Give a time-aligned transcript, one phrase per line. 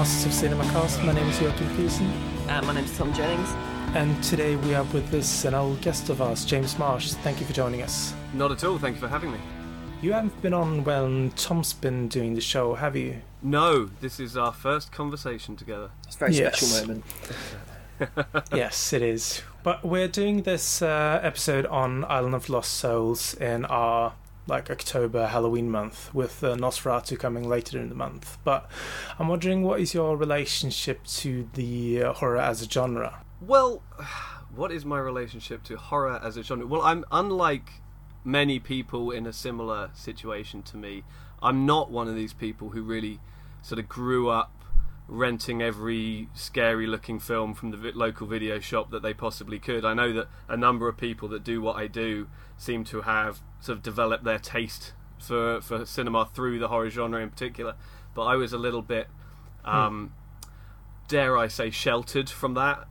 [0.00, 1.02] This is the Masters of Cinema cast.
[1.04, 2.10] My name is Joachim Thiessen.
[2.48, 3.50] Uh, my is Tom Jennings.
[3.94, 7.12] And today we are with this an old guest of ours, James Marsh.
[7.12, 8.14] Thank you for joining us.
[8.32, 8.78] Not at all.
[8.78, 9.38] Thank you for having me.
[10.00, 13.20] You haven't been on when Tom's been doing the show, have you?
[13.42, 15.90] No, this is our first conversation together.
[16.06, 16.58] It's a very Yes.
[16.60, 17.04] special moment.
[18.54, 19.42] yes, it is.
[19.62, 24.14] But we're doing this uh, episode on Island of Lost Souls in our
[24.50, 28.36] like October Halloween month, with uh, Nosferatu coming later in the month.
[28.44, 28.68] But
[29.18, 33.24] I'm wondering, what is your relationship to the uh, horror as a genre?
[33.40, 33.82] Well,
[34.54, 36.66] what is my relationship to horror as a genre?
[36.66, 37.70] Well, I'm unlike
[38.24, 41.04] many people in a similar situation to me.
[41.42, 43.20] I'm not one of these people who really
[43.62, 44.52] sort of grew up
[45.06, 49.84] renting every scary looking film from the local video shop that they possibly could.
[49.84, 53.40] I know that a number of people that do what I do seem to have
[53.60, 57.74] sort of developed their taste for for cinema through the horror genre in particular.
[58.14, 59.08] But I was a little bit
[59.64, 60.14] um,
[61.08, 62.86] dare I say sheltered from that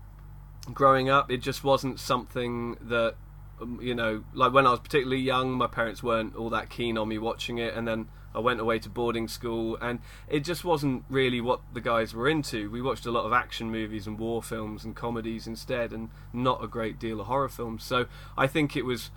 [0.74, 1.32] growing up.
[1.32, 3.16] It just wasn't something that
[3.62, 6.98] um, you know, like when I was particularly young, my parents weren't all that keen
[6.98, 10.64] on me watching it, and then I went away to boarding school, and it just
[10.64, 12.70] wasn't really what the guys were into.
[12.70, 16.64] We watched a lot of action movies and war films and comedies instead, and not
[16.64, 17.84] a great deal of horror films.
[17.84, 18.06] So
[18.38, 19.12] I think it was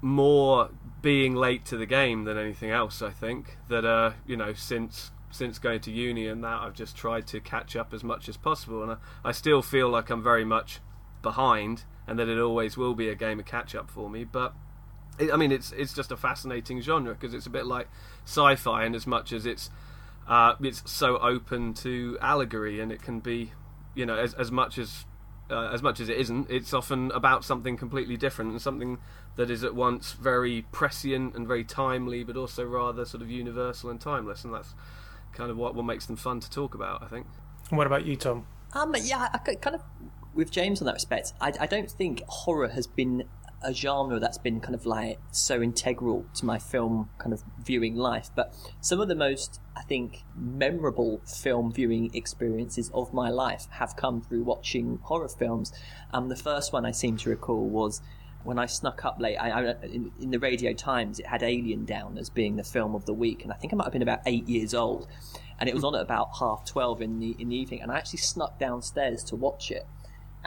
[0.00, 0.70] more
[1.02, 3.02] being late to the game than anything else.
[3.02, 6.96] I think that uh, you know since since going to uni and that I've just
[6.96, 10.22] tried to catch up as much as possible, and I, I still feel like I'm
[10.22, 10.80] very much
[11.22, 14.24] behind, and that it always will be a game of catch up for me.
[14.24, 14.54] But
[15.18, 17.88] it, I mean, it's it's just a fascinating genre because it's a bit like
[18.24, 19.70] sci-fi, and as much as it's
[20.28, 23.52] uh, it's so open to allegory, and it can be,
[23.94, 25.04] you know, as as much as
[25.50, 28.98] uh, as much as it isn't, it's often about something completely different and something
[29.36, 33.90] that is at once very prescient and very timely, but also rather sort of universal
[33.90, 34.74] and timeless, and that's
[35.32, 37.02] kind of what what makes them fun to talk about.
[37.02, 37.26] I think.
[37.70, 38.46] What about you, Tom?
[38.72, 39.82] Um, yeah, I could- kind of
[40.34, 41.32] with James on that respect.
[41.40, 43.24] I, I don't think horror has been
[43.62, 47.96] a genre that's been kind of like so integral to my film kind of viewing
[47.96, 48.30] life.
[48.36, 53.96] But some of the most, I think, memorable film viewing experiences of my life have
[53.96, 55.72] come through watching horror films.
[56.12, 58.02] Um, the first one I seem to recall was
[58.46, 59.36] when I snuck up late.
[59.36, 62.94] I, I, in, in the Radio Times, it had Alien down as being the film
[62.94, 65.08] of the week, and I think I might have been about eight years old.
[65.58, 67.96] And it was on at about half twelve in the in the evening, and I
[67.96, 69.86] actually snuck downstairs to watch it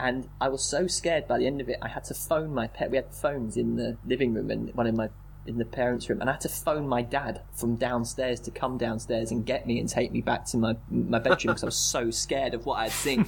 [0.00, 1.76] and I was so scared by the end of it.
[1.82, 2.90] I had to phone my pet.
[2.90, 5.10] We had phones in the living room and one in my
[5.46, 8.78] in the parents' room, and I had to phone my dad from downstairs to come
[8.78, 11.76] downstairs and get me and take me back to my my bedroom because I was
[11.96, 13.26] so scared of what I had seen.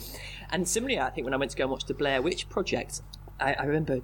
[0.51, 3.03] and similarly, I think when I went to go and watch the Blair Witch Project,
[3.39, 4.01] I, I remember.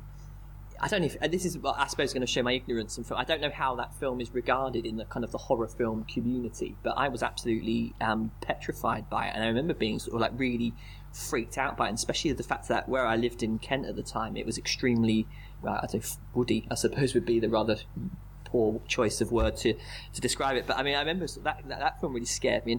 [0.81, 2.97] I don't know if this is, I suppose, going to show my ignorance.
[2.99, 5.67] And I don't know how that film is regarded in the kind of the horror
[5.67, 10.15] film community, but I was absolutely um, petrified by it, and I remember being sort
[10.15, 10.75] of like really
[11.13, 13.97] freaked out by it, and especially the fact that where I lived in Kent at
[13.97, 15.27] the time, it was extremely,
[15.63, 17.77] well, I don't know, woody, I suppose would be the rather
[18.45, 19.75] poor choice of word to,
[20.13, 20.67] to describe it.
[20.67, 22.79] But I mean, I remember that, that, that film really scared me.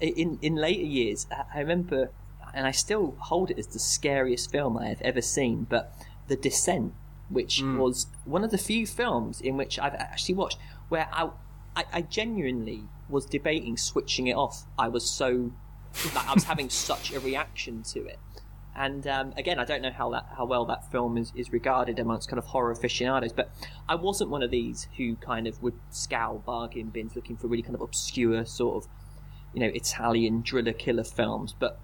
[0.00, 2.10] In, in later years, I remember,
[2.54, 5.92] and I still hold it as the scariest film I have ever seen, but
[6.28, 6.94] The Descent,
[7.28, 11.30] which was one of the few films in which I've actually watched where I,
[11.74, 14.64] I, I genuinely was debating switching it off.
[14.78, 15.52] I was so
[16.14, 18.18] like, I was having such a reaction to it.
[18.74, 21.98] And um, again, I don't know how that how well that film is, is regarded
[21.98, 23.50] amongst kind of horror aficionados, but
[23.88, 27.62] I wasn't one of these who kind of would scour bargain bins looking for really
[27.62, 28.90] kind of obscure sort of
[29.54, 31.54] you know Italian driller killer films.
[31.58, 31.80] But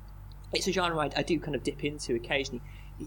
[0.53, 2.63] it's a genre I, I do kind of dip into occasionally.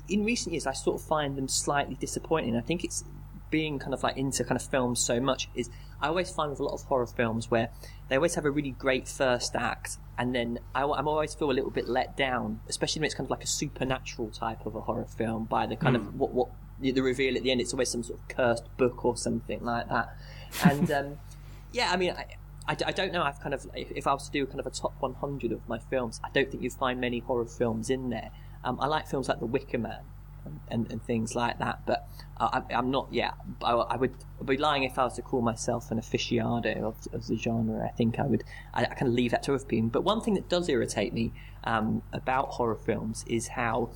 [0.09, 2.55] In recent years, I sort of find them slightly disappointing.
[2.55, 3.03] I think it's
[3.49, 5.69] being kind of like into kind of films so much is
[6.01, 7.69] I always find with a lot of horror films where
[8.09, 11.53] they always have a really great first act, and then I, I'm always feel a
[11.53, 14.81] little bit let down, especially when it's kind of like a supernatural type of a
[14.81, 16.49] horror film by the kind of what what
[16.79, 17.61] the reveal at the end.
[17.61, 20.15] It's always some sort of cursed book or something like that,
[20.63, 21.17] and um,
[21.71, 22.11] yeah, I mean.
[22.11, 22.25] I,
[22.67, 23.21] I, I don't know.
[23.21, 25.69] I've kind of if, if I was to do kind of a top 100 of
[25.69, 28.31] my films, I don't think you'd find many horror films in there.
[28.65, 30.01] Um, I like films like The Wicker Man
[30.43, 32.07] and, and, and things like that, but
[32.37, 33.07] I, I'm not.
[33.11, 33.31] Yeah,
[33.63, 34.13] I, I would
[34.43, 37.85] be lying if I was to call myself an aficionado of, of the genre.
[37.85, 38.43] I think I would.
[38.73, 39.89] I, I kind of leave that to other people.
[39.89, 41.31] But one thing that does irritate me
[41.63, 43.91] um, about horror films is how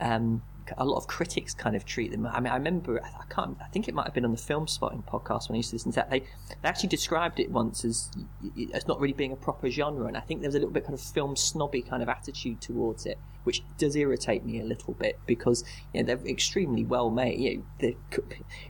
[0.00, 0.42] um,
[0.78, 2.26] a lot of critics kind of treat them.
[2.26, 4.66] I mean, I remember, I can't, I think it might have been on the Film
[4.66, 6.10] Spotting podcast when I used to listen to that.
[6.10, 8.10] They, they actually described it once as
[8.74, 10.84] as not really being a proper genre, and I think there was a little bit
[10.84, 14.94] kind of film snobby kind of attitude towards it, which does irritate me a little
[14.94, 18.22] bit because you know they're extremely well made, you know, they're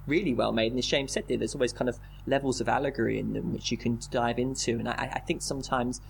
[0.07, 0.73] really well made.
[0.73, 3.71] And as James said, there, there's always kind of levels of allegory in them which
[3.71, 6.01] you can dive into, and I, I think sometimes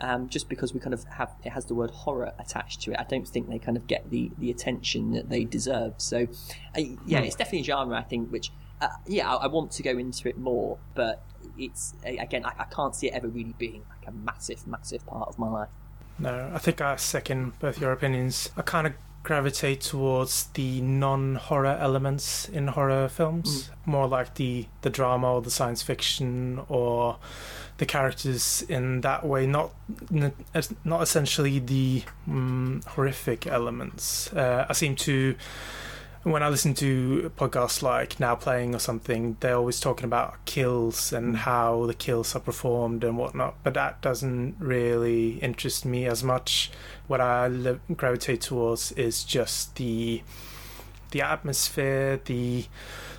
[0.00, 2.98] um, just because we kind of have it has the word horror attached to it.
[2.98, 5.94] I don't think they kind of get the, the attention that they deserve.
[5.98, 6.26] So,
[6.76, 9.82] uh, yeah, it's definitely a genre I think which, uh, yeah, I, I, want to
[9.82, 11.22] go into it more, but
[11.58, 15.28] it's again I, I, can't see it ever really being like a massive, massive part
[15.28, 15.68] of my life.
[16.18, 18.50] No, I think I second both your opinions.
[18.56, 23.86] I kind of gravitate towards the non-horror elements in horror films, mm.
[23.86, 27.18] more like the the drama or the science fiction or
[27.78, 29.70] the characters in that way, not
[30.84, 34.32] not essentially the um, horrific elements.
[34.32, 35.36] Uh, I seem to
[36.30, 41.12] when I listen to podcasts like Now Playing or something, they're always talking about kills
[41.12, 41.38] and mm.
[41.38, 43.56] how the kills are performed and whatnot.
[43.62, 46.70] But that doesn't really interest me as much.
[47.06, 50.22] What I gravitate towards is just the
[51.10, 52.66] the atmosphere, the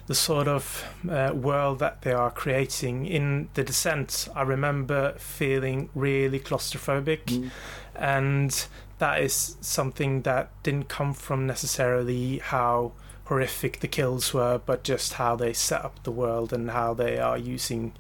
[0.08, 3.06] the sort of uh, world that they are creating.
[3.06, 7.52] In The Descent, I remember feeling really claustrophobic, mm.
[7.96, 8.68] and
[9.00, 12.92] that is something that didn't come from necessarily how
[13.26, 17.18] horrific the kills were, but just how they set up the world and how they
[17.18, 17.94] are using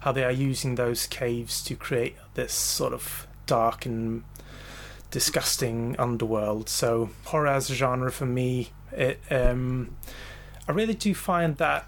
[0.00, 4.22] how they are using those caves to create this sort of dark and
[5.10, 6.68] disgusting underworld.
[6.68, 9.96] So horror as a genre for me, it um,
[10.68, 11.86] I really do find that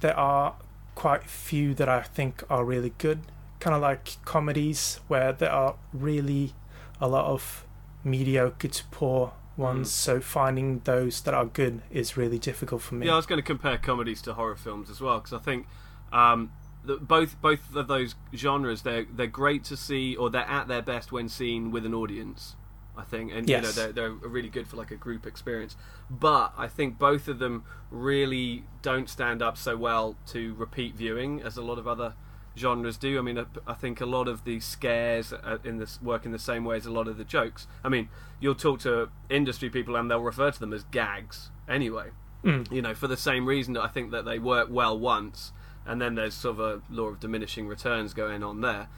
[0.00, 0.56] there are
[0.94, 3.20] quite few that I think are really good.
[3.60, 6.52] Kind of like comedies where there are really
[7.00, 7.64] a lot of
[8.08, 9.88] mediocre to poor ones.
[9.88, 9.92] Mm.
[9.92, 13.06] So finding those that are good is really difficult for me.
[13.06, 15.66] Yeah, I was going to compare comedies to horror films as well because I think
[16.12, 16.52] um,
[16.84, 21.12] both both of those genres they're they're great to see or they're at their best
[21.12, 22.54] when seen with an audience.
[22.96, 23.62] I think, and yes.
[23.62, 25.76] you know they're, they're really good for like a group experience.
[26.10, 27.62] But I think both of them
[27.92, 32.14] really don't stand up so well to repeat viewing as a lot of other
[32.58, 33.18] genres do.
[33.18, 35.32] I mean, I, think a lot of the scares
[35.64, 37.66] in this work in the same way as a lot of the jokes.
[37.84, 38.08] I mean,
[38.40, 42.10] you'll talk to industry people and they'll refer to them as gags anyway.
[42.44, 42.70] Mm.
[42.70, 45.52] You know, for the same reason that I think that they work well once,
[45.86, 48.88] and then there's sort of a law of diminishing returns going on there.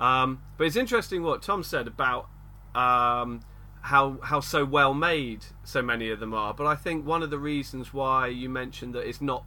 [0.00, 2.28] Um, but it's interesting what Tom said about
[2.74, 3.40] um,
[3.82, 6.54] how how so well made so many of them are.
[6.54, 9.44] But I think one of the reasons why you mentioned that it's not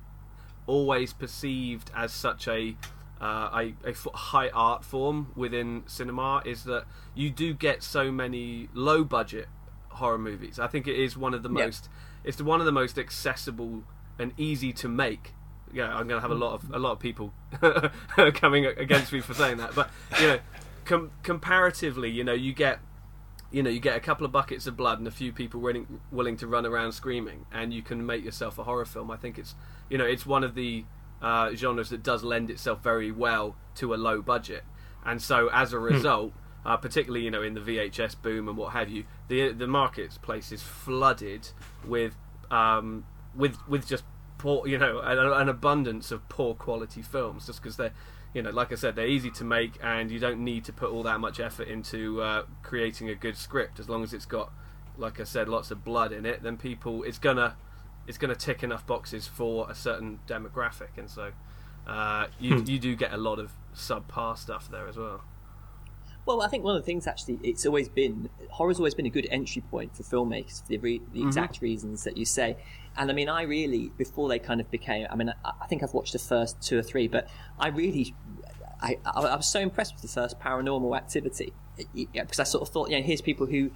[0.68, 2.76] always perceived as such a
[3.22, 3.50] uh,
[3.86, 9.04] a, a, high art form within cinema is that you do get so many low
[9.04, 9.48] budget
[9.90, 10.60] horror movies.
[10.60, 11.88] I think it is one of the most
[12.24, 13.84] it's one of the most accessible
[14.18, 15.34] and easy to make.
[15.74, 17.34] Yeah, I'm going to have a lot of a lot of people
[18.34, 19.90] coming against me for saying that, but
[20.20, 20.40] you know,
[20.86, 22.80] com- comparatively, you know, you get
[23.52, 26.00] you know, you get a couple of buckets of blood and a few people willing,
[26.10, 29.12] willing to run around screaming, and you can make yourself a horror film.
[29.12, 29.56] I think it's,
[29.90, 30.86] you know, it's one of the
[31.22, 34.64] uh, genres that does lend itself very well to a low budget,
[35.06, 35.84] and so as a hmm.
[35.86, 36.34] result,
[36.66, 40.52] uh, particularly you know in the VHS boom and what have you, the the marketplace
[40.52, 41.50] is flooded
[41.86, 42.16] with
[42.50, 44.04] um, with with just
[44.42, 47.94] poor, you know, an, an abundance of poor quality films, just because they're
[48.34, 50.90] you know, like I said, they're easy to make, and you don't need to put
[50.90, 53.78] all that much effort into uh, creating a good script.
[53.78, 54.52] As long as it's got,
[54.98, 57.56] like I said, lots of blood in it, then people it's gonna
[58.12, 61.32] it's gonna tick enough boxes for a certain demographic, and so
[61.88, 62.70] uh, you hmm.
[62.70, 65.22] you do get a lot of subpar stuff there as well.
[66.26, 69.10] Well, I think one of the things actually, it's always been horror's always been a
[69.10, 71.28] good entry point for filmmakers for the, re- the mm-hmm.
[71.30, 72.58] exact reasons that you say.
[72.98, 75.08] And I mean, I really before they kind of became.
[75.10, 78.14] I mean, I, I think I've watched the first two or three, but I really,
[78.82, 81.54] I, I, I was so impressed with the first Paranormal Activity
[81.96, 83.72] because I sort of thought, you know, here's people who.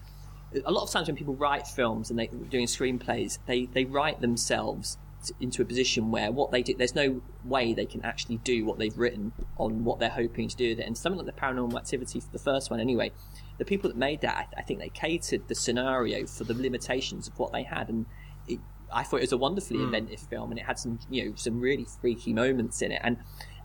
[0.63, 4.21] A lot of times when people write films and they're doing screenplays, they, they write
[4.21, 4.97] themselves
[5.39, 8.77] into a position where what they do, there's no way they can actually do what
[8.77, 10.85] they've written on what they're hoping to do with it.
[10.85, 13.11] And something like the paranormal activity for the first one, anyway,
[13.57, 17.27] the people that made that, I, I think they catered the scenario for the limitations
[17.27, 18.05] of what they had, and
[18.47, 18.59] it,
[18.93, 19.85] I thought it was a wonderfully mm.
[19.85, 23.01] inventive film, and it had some, you know, some really freaky moments in it.
[23.03, 23.17] And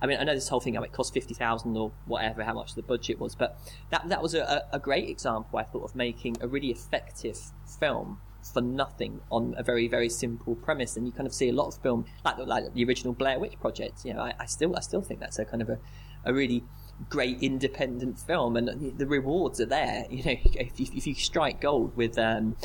[0.02, 2.75] I mean, I know this whole thing, it cost fifty thousand or whatever, how much
[2.75, 3.59] the budget was, but
[3.90, 7.38] that that was a, a great example, I thought, of making a really effective
[7.78, 10.97] film for nothing on a very very simple premise.
[10.97, 13.59] And you kind of see a lot of film like like the original Blair Witch
[13.61, 15.78] Project you know I, I still I still think that's a kind of a,
[16.25, 16.64] a really
[17.09, 18.57] great independent film.
[18.57, 22.57] And the rewards are there you know if you, if you strike gold with um,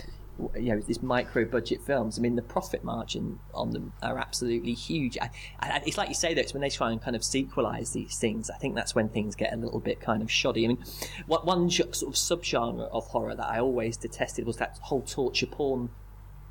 [0.56, 2.18] you know these micro budget films.
[2.18, 5.18] I mean, the profit margin on them are absolutely huge.
[5.20, 7.94] I, I, it's like you say that it's when they try and kind of sequelize
[7.94, 8.50] these things.
[8.50, 10.66] I think that's when things get a little bit kind of shoddy.
[10.66, 10.84] I mean,
[11.28, 15.48] what one sort of subgenre of horror that I always detested was that whole torture
[15.48, 15.90] porn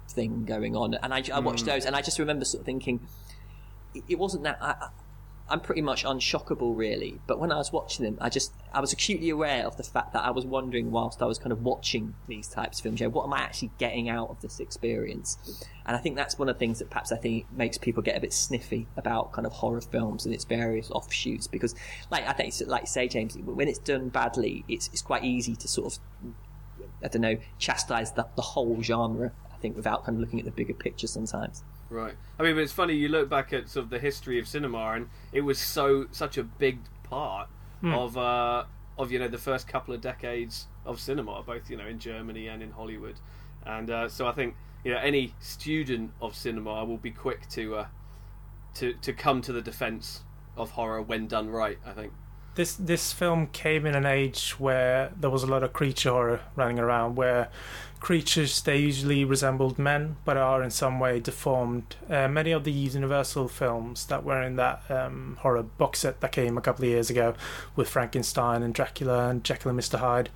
[0.08, 1.68] thing going on, and I, I watched mm.
[1.68, 3.06] those, and I just remember sort of thinking
[3.94, 4.58] it, it wasn't that.
[4.60, 4.88] I,
[5.46, 7.20] I'm pretty much unshockable, really.
[7.26, 10.14] But when I was watching them, I just I was acutely aware of the fact
[10.14, 13.06] that I was wondering whilst I was kind of watching these types of films, you
[13.06, 15.66] know, what am I actually getting out of this experience?
[15.84, 18.16] And I think that's one of the things that perhaps I think makes people get
[18.16, 21.46] a bit sniffy about kind of horror films and its various offshoots.
[21.46, 21.74] Because,
[22.10, 25.54] like I think, like you say, James, when it's done badly, it's it's quite easy
[25.56, 25.98] to sort of
[27.04, 29.32] I don't know chastise the, the whole genre.
[29.52, 31.62] I think without kind of looking at the bigger picture sometimes.
[31.90, 32.14] Right.
[32.38, 32.94] I mean, but it's funny.
[32.94, 36.38] You look back at sort of the history of cinema, and it was so such
[36.38, 37.48] a big part
[37.82, 37.94] mm.
[37.94, 38.64] of uh,
[38.98, 42.48] of you know the first couple of decades of cinema, both you know in Germany
[42.48, 43.16] and in Hollywood,
[43.64, 47.76] and uh, so I think you know any student of cinema will be quick to
[47.76, 47.86] uh,
[48.74, 50.22] to to come to the defence
[50.56, 51.78] of horror when done right.
[51.84, 52.12] I think
[52.54, 56.40] this this film came in an age where there was a lot of creature horror
[56.56, 57.48] running around, where
[58.00, 61.96] creatures they usually resembled men but are in some way deformed.
[62.08, 66.30] Uh, many of the Universal films that were in that um, horror box set that
[66.30, 67.34] came a couple of years ago
[67.74, 70.28] with Frankenstein and Dracula and Jekyll and Mr Hyde,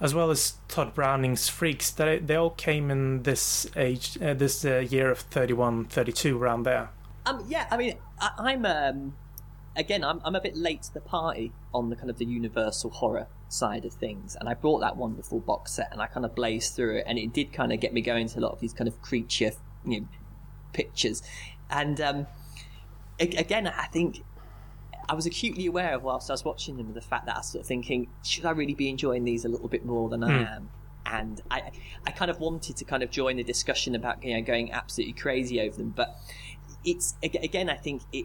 [0.00, 4.64] as well as Tod Browning's Freaks, they, they all came in this age, uh, this
[4.64, 6.90] uh, year of 31, 32, around there.
[7.26, 9.14] Um, yeah, I mean, I, am um,
[9.76, 12.90] again, I'm, I'm a bit late to the party on the kind of the Universal
[12.90, 14.36] horror side of things.
[14.38, 17.18] And I brought that wonderful box set and I kind of blazed through it, and
[17.18, 19.52] it did kind of get me going to a lot of these kind of creature
[19.84, 20.08] you know,
[20.72, 21.22] pictures.
[21.70, 22.26] And um,
[23.18, 24.22] again, I think
[25.08, 27.38] I was acutely aware of whilst I was watching them of the fact that I
[27.38, 30.22] was sort of thinking, should I really be enjoying these a little bit more than.
[30.22, 30.44] I hmm.
[30.44, 30.70] am?
[31.06, 31.70] And I,
[32.06, 35.12] I kind of wanted to kind of join the discussion about you know going absolutely
[35.12, 36.16] crazy over them, but
[36.82, 38.24] it's again, I think it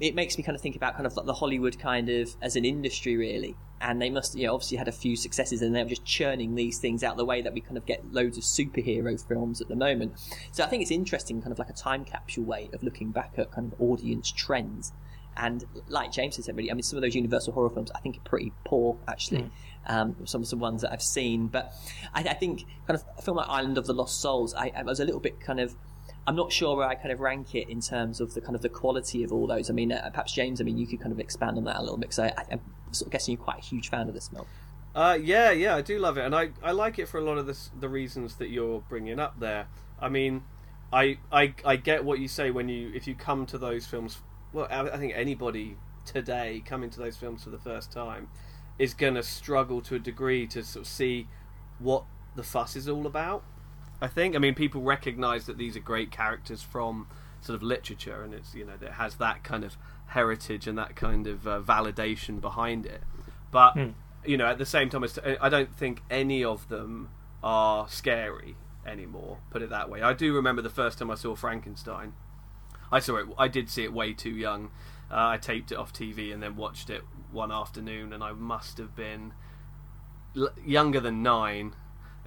[0.00, 2.56] it, makes me kind of think about kind of like the Hollywood kind of as
[2.56, 3.56] an industry really.
[3.80, 6.78] And they must you know obviously had a few successes and they're just churning these
[6.78, 9.76] things out the way that we kind of get loads of superhero films at the
[9.76, 10.12] moment.
[10.52, 13.34] So i think it's interesting kind of like a time capsule way of looking back
[13.38, 14.92] at kind of audience trends.
[15.34, 18.00] And like james has said really i mean some of those universal horror films i
[18.00, 19.50] think are pretty poor actually.
[19.88, 19.94] Mm.
[19.94, 21.46] um, some of the ones that i've seen.
[21.46, 21.72] But
[22.14, 24.82] I, I, think kind of a film like island of the lost souls I, I
[24.82, 25.74] was a little bit kind of
[26.26, 28.62] I'm not sure where I kind of rank it in terms of the kind of
[28.62, 29.68] the quality of all those.
[29.68, 30.60] I mean, uh, perhaps James.
[30.60, 32.10] I mean, you could kind of expand on that a little bit.
[32.10, 32.60] because I, am
[32.92, 34.46] sort of guessing you're quite a huge fan of this film.
[34.94, 37.38] Uh, yeah, yeah, I do love it, and I, I like it for a lot
[37.38, 37.46] of
[37.80, 39.66] the reasons that you're bringing up there.
[39.98, 40.42] I mean,
[40.92, 44.18] I, I I get what you say when you if you come to those films.
[44.52, 48.28] Well, I think anybody today coming to those films for the first time
[48.78, 51.26] is going to struggle to a degree to sort of see
[51.78, 52.04] what
[52.36, 53.44] the fuss is all about.
[54.02, 54.34] I think.
[54.34, 57.06] I mean, people recognise that these are great characters from
[57.40, 60.96] sort of literature, and it's you know it has that kind of heritage and that
[60.96, 63.02] kind of uh, validation behind it.
[63.52, 63.94] But mm.
[64.26, 65.04] you know, at the same time,
[65.40, 67.10] I don't think any of them
[67.44, 69.38] are scary anymore.
[69.50, 70.02] Put it that way.
[70.02, 72.14] I do remember the first time I saw Frankenstein.
[72.90, 73.26] I saw it.
[73.38, 74.72] I did see it way too young.
[75.12, 78.78] Uh, I taped it off TV and then watched it one afternoon, and I must
[78.78, 79.32] have been
[80.36, 81.76] l- younger than nine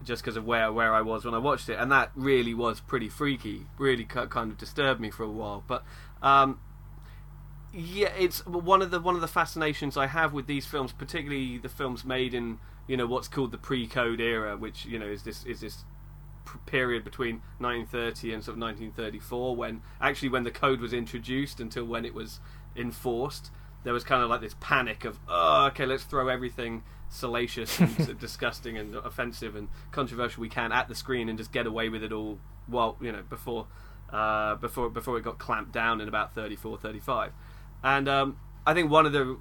[0.04, 2.80] just because of where where I was when I watched it, and that really was
[2.80, 3.66] pretty freaky.
[3.78, 5.64] Really kind of disturbed me for a while.
[5.68, 5.84] But
[6.22, 6.60] um,
[7.74, 11.58] yeah, it's one of the one of the fascinations I have with these films, particularly
[11.58, 15.24] the films made in you know what's called the pre-code era, which you know is
[15.24, 15.84] this is this
[16.66, 21.84] period between 1930 and sort of 1934 when actually when the code was introduced until
[21.86, 22.40] when it was
[22.76, 23.52] enforced
[23.84, 26.84] there was kind of like this panic of oh okay let's throw everything
[27.16, 31.66] salacious and disgusting and offensive and controversial we can at the screen and just get
[31.66, 33.68] away with it all while you know before
[34.12, 37.32] uh, before before it got clamped down in about 34 35
[37.84, 39.38] and um, I think one of the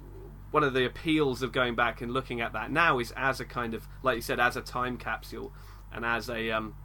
[0.51, 3.45] one of the appeals of going back and looking at that now is as a
[3.45, 5.53] kind of like you said as a time capsule
[5.91, 6.75] and as a um,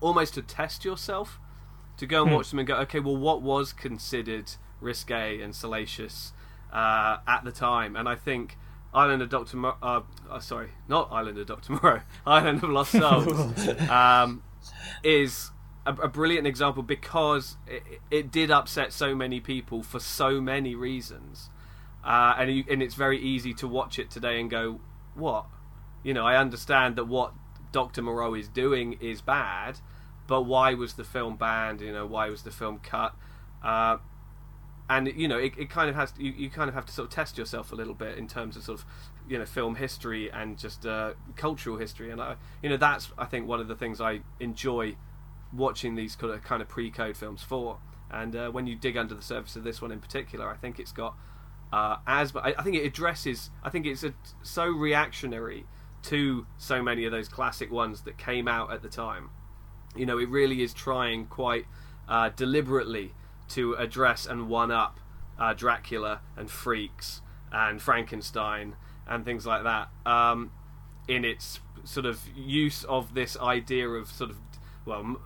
[0.00, 1.38] almost to test yourself
[1.96, 2.36] to go and hmm.
[2.36, 6.32] watch them and go okay well what was considered risque and salacious
[6.72, 8.56] uh, at the time and I think
[8.94, 12.92] Island of Doctor Mo- uh, uh, sorry, not Island of Doctor Moreau, Island of Lost
[12.92, 14.42] Souls um,
[15.02, 15.50] is
[15.86, 20.74] a, a, brilliant example because it, it, did upset so many people for so many
[20.74, 21.48] reasons,
[22.04, 24.80] uh, and you, and it's very easy to watch it today and go,
[25.14, 25.46] what?
[26.02, 27.32] You know, I understand that what
[27.70, 29.78] Doctor Moreau is doing is bad,
[30.26, 31.80] but why was the film banned?
[31.80, 33.14] You know, why was the film cut?
[34.88, 36.86] Uh, and you know it, it kind of has to, you, you kind of have
[36.86, 38.86] to sort of test yourself a little bit in terms of sort of
[39.28, 43.24] you know film history and just uh, cultural history, and I, you know that's I
[43.24, 44.96] think one of the things I enjoy
[45.52, 47.78] watching these kind of kind of pre-code films for.
[48.10, 50.78] And uh, when you dig under the surface of this one in particular, I think
[50.78, 51.14] it's got
[51.72, 53.50] uh, as I, I think it addresses.
[53.62, 55.64] I think it's a, so reactionary
[56.04, 59.30] to so many of those classic ones that came out at the time.
[59.96, 61.66] You know, it really is trying quite
[62.08, 63.14] uh, deliberately
[63.52, 64.98] to address and one up
[65.38, 70.52] uh, Dracula and Freaks and Frankenstein and things like that um,
[71.08, 74.36] in its sort of use of this idea of sort of
[74.84, 75.16] well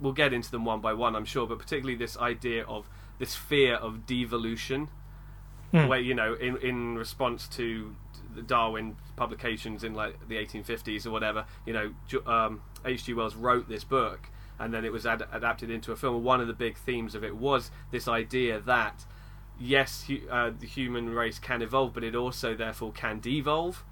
[0.00, 3.34] we'll get into them one by one I'm sure but particularly this idea of this
[3.34, 4.88] fear of devolution
[5.72, 5.88] mm.
[5.88, 7.94] where you know in in response to
[8.34, 11.92] the Darwin publications in like the 1850s or whatever you know
[12.26, 13.14] um, H.G.
[13.14, 16.22] Wells wrote this book and then it was ad- adapted into a film.
[16.24, 19.04] One of the big themes of it was this idea that
[19.58, 23.84] yes, hu- uh, the human race can evolve, but it also therefore can devolve,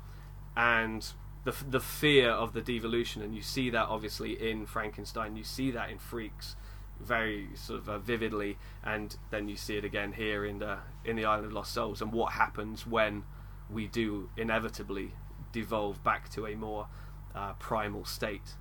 [0.57, 1.07] and
[1.45, 5.45] the f- the fear of the devolution, and you see that obviously in Frankenstein, you
[5.45, 6.57] see that in Freaks,
[7.01, 11.17] very sort of uh, vividly, and then you see it again here in the in
[11.17, 13.25] the Island of Lost Souls, and what happens when
[13.71, 15.13] we do inevitably
[15.53, 16.89] devolve back to a more
[17.35, 18.55] uh, primal state.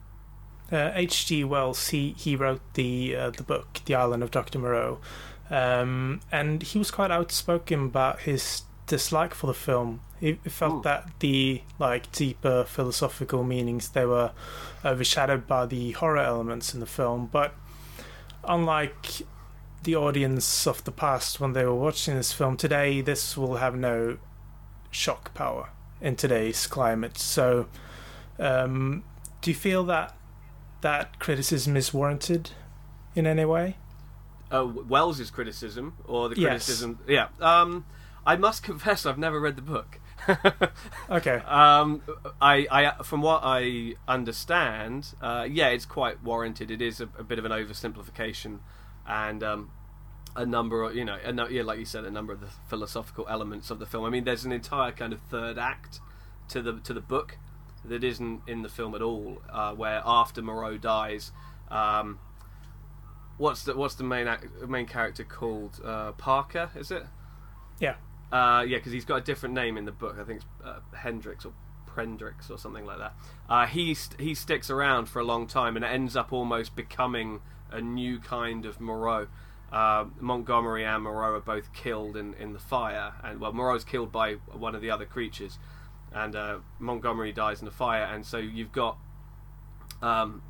[0.72, 1.44] H.G.
[1.44, 5.00] Uh, Wells he he wrote the uh, the book The Island of Doctor Moreau,
[5.50, 10.02] um, and he was quite outspoken about his dislike for the film.
[10.20, 10.82] He felt Ooh.
[10.84, 14.32] that the like deeper philosophical meanings they were
[14.84, 17.30] overshadowed by the horror elements in the film.
[17.32, 17.54] But
[18.44, 19.24] unlike
[19.84, 23.76] the audience of the past when they were watching this film today, this will have
[23.76, 24.18] no
[24.92, 25.70] shock power
[26.02, 27.18] in today's climate.
[27.18, 27.68] So,
[28.40, 29.04] um,
[29.42, 30.16] do you feel that
[30.84, 32.52] that criticism is warranted
[33.16, 33.76] in any way?
[34.54, 37.00] uh, Wells's criticism or the criticism.
[37.08, 37.30] Yes.
[37.42, 37.62] Yeah.
[37.62, 37.86] Um,
[38.26, 40.00] I must confess, I've never read the book.
[41.10, 41.38] okay.
[41.46, 42.02] Um,
[42.42, 46.72] I, I, from what I understand, uh, yeah, it's quite warranted.
[46.72, 48.60] It is a, a bit of an oversimplification,
[49.06, 49.72] and um,
[50.36, 53.26] a number of, you know, a, yeah, like you said, a number of the philosophical
[53.28, 54.06] elements of the film.
[54.06, 56.00] I mean, there's an entire kind of third act
[56.50, 57.38] to the to the book
[57.86, 61.32] that isn't in the film at all, uh, where after Moreau dies.
[61.70, 62.20] Um,
[63.38, 65.80] what's the what's the main act, main character called?
[65.84, 67.04] Uh, Parker, is it?
[67.80, 67.96] Yeah.
[68.32, 70.18] Uh, yeah, because he's got a different name in the book.
[70.20, 71.54] I think it's uh, Hendrix or
[71.88, 73.14] Prendrix or something like that.
[73.48, 77.42] Uh, he st- he sticks around for a long time and ends up almost becoming
[77.72, 79.28] a new kind of Moreau.
[79.72, 84.12] Uh, Montgomery and Moreau are both killed in, in the fire, and well, Moreau's killed
[84.12, 85.58] by one of the other creatures,
[86.14, 88.98] and uh, Montgomery dies in the fire, and so you've got,
[90.02, 90.42] um,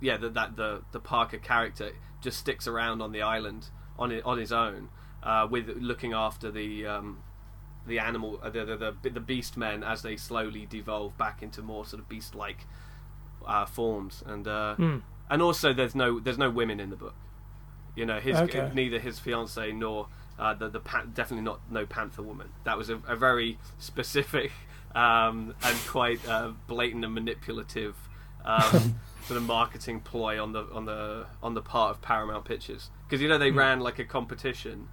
[0.00, 4.24] yeah, the, that the the Parker character just sticks around on the island on it,
[4.24, 4.88] on his own,
[5.22, 7.22] uh, with looking after the um,
[7.86, 11.62] the animal, uh, the, the, the the beast men as they slowly devolve back into
[11.62, 12.66] more sort of beast like
[13.46, 15.02] uh, forms, and mm.
[15.30, 17.14] and also there's no there's no women in the book.
[17.94, 18.70] You know, his okay.
[18.74, 20.08] neither his fiance nor
[20.38, 20.80] uh, the the
[21.14, 22.48] definitely not no panther woman.
[22.64, 24.50] That was a, a very specific
[24.94, 27.96] um, and quite uh, blatant and manipulative
[28.44, 32.90] um, sort of marketing ploy on the on the on the part of Paramount Pictures
[33.06, 33.56] because you know they mm.
[33.56, 34.88] ran like a competition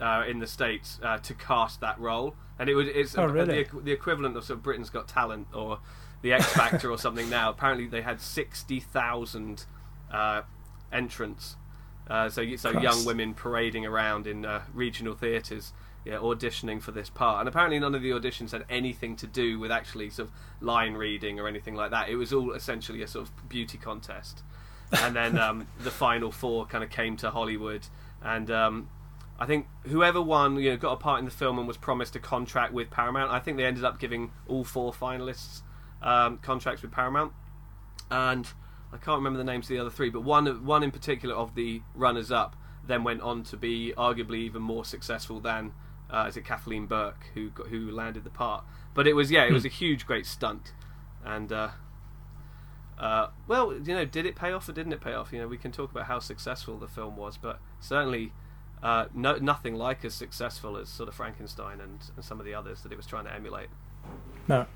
[0.00, 3.64] uh, in the states uh, to cast that role, and it was it's oh, really?
[3.64, 5.78] the, the, equivalent of sort of Britain's Got Talent or
[6.22, 7.28] the X Factor or something.
[7.28, 9.66] Now apparently they had sixty thousand
[10.10, 10.42] uh,
[10.92, 11.56] entrants,
[12.08, 15.72] uh, so so young women parading around in uh, regional theatres
[16.04, 17.40] yeah, auditioning for this part.
[17.40, 20.94] And apparently, none of the auditions had anything to do with actually sort of line
[20.94, 22.08] reading or anything like that.
[22.08, 24.42] It was all essentially a sort of beauty contest.
[24.92, 27.86] And then um, the final four kind of came to Hollywood,
[28.22, 28.88] and um,
[29.38, 32.14] I think whoever won, you know, got a part in the film and was promised
[32.14, 33.30] a contract with Paramount.
[33.30, 35.62] I think they ended up giving all four finalists
[36.02, 37.32] um, contracts with Paramount,
[38.10, 38.46] and
[38.92, 41.54] I can't remember the names of the other three, but one one in particular of
[41.54, 45.72] the runners up then went on to be arguably even more successful than
[46.12, 48.64] uh, is it Kathleen Burke who got, who landed the part?
[48.94, 49.68] But it was yeah, it was hmm.
[49.68, 50.72] a huge, great stunt,
[51.24, 51.70] and uh,
[52.98, 55.32] uh, well, you know, did it pay off or didn't it pay off?
[55.32, 58.32] You know, we can talk about how successful the film was, but certainly
[58.82, 62.54] uh, no, nothing like as successful as sort of Frankenstein and, and some of the
[62.54, 63.68] others that it was trying to emulate.
[64.48, 64.66] No.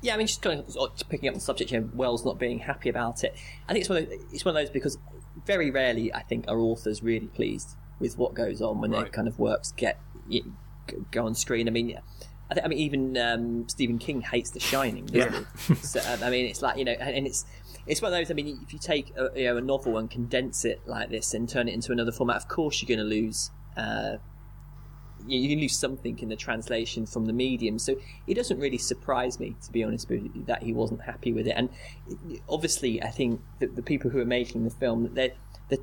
[0.00, 2.88] Yeah, I mean, just kind of picking up the subject, here, Wells not being happy
[2.88, 3.36] about it.
[3.68, 4.96] I think it's one of those, it's one of those because
[5.44, 9.00] very rarely, I think, are authors really pleased with what goes on when right.
[9.00, 9.98] their kind of works get
[11.10, 11.68] go on screen.
[11.68, 11.98] I mean,
[12.50, 15.08] I, think, I mean, even um, Stephen King hates The Shining.
[15.12, 15.40] Yeah.
[15.82, 17.44] so, um, I mean, it's like you know, and it's
[17.86, 18.30] it's one of those.
[18.30, 21.34] I mean, if you take a, you know, a novel and condense it like this
[21.34, 23.50] and turn it into another format, of course you're going to lose.
[23.76, 24.16] Uh,
[25.36, 27.78] you lose something in the translation from the medium.
[27.78, 31.32] So it doesn't really surprise me, to be honest with you, that he wasn't happy
[31.32, 31.54] with it.
[31.56, 31.68] And
[32.48, 35.32] obviously, I think that the people who are making the film, they're
[35.68, 35.78] they're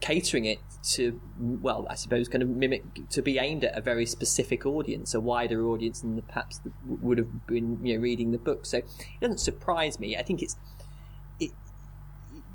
[0.00, 4.04] catering it to, well, I suppose, kind of mimic to be aimed at a very
[4.04, 8.66] specific audience, a wider audience than perhaps would have been, you know, reading the book.
[8.66, 8.86] So it
[9.20, 10.14] doesn't surprise me.
[10.14, 10.56] I think it's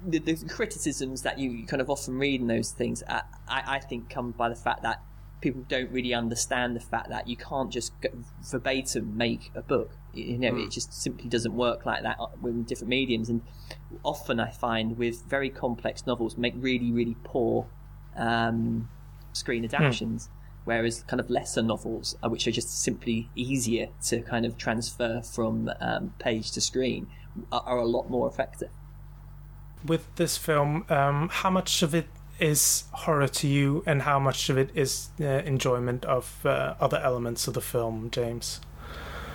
[0.05, 4.09] the, the, criticisms that you kind of often read in those things, I, I think,
[4.09, 5.01] come by the fact that
[5.45, 7.93] people don't really understand the fact that you can't just
[8.41, 9.91] verbatim make a book.
[10.11, 10.61] You know, mm.
[10.61, 10.69] it hmm.
[10.71, 13.29] just simply doesn't work like that with different mediums.
[13.29, 13.43] And
[14.03, 17.67] often I find with very complex novels make really, really poor
[18.15, 18.89] um,
[19.33, 19.65] screen hmm.
[19.65, 20.25] adaptations.
[20.25, 20.29] Mm.
[20.63, 25.21] Whereas kind of lesser novels, uh, which are just simply easier to kind of transfer
[25.21, 27.05] from um, page to screen,
[27.51, 28.71] are, are, a lot more effective.
[29.85, 32.07] With this film, um, how much of it
[32.39, 36.97] is horror to you, and how much of it is uh, enjoyment of uh, other
[36.97, 38.61] elements of the film, James?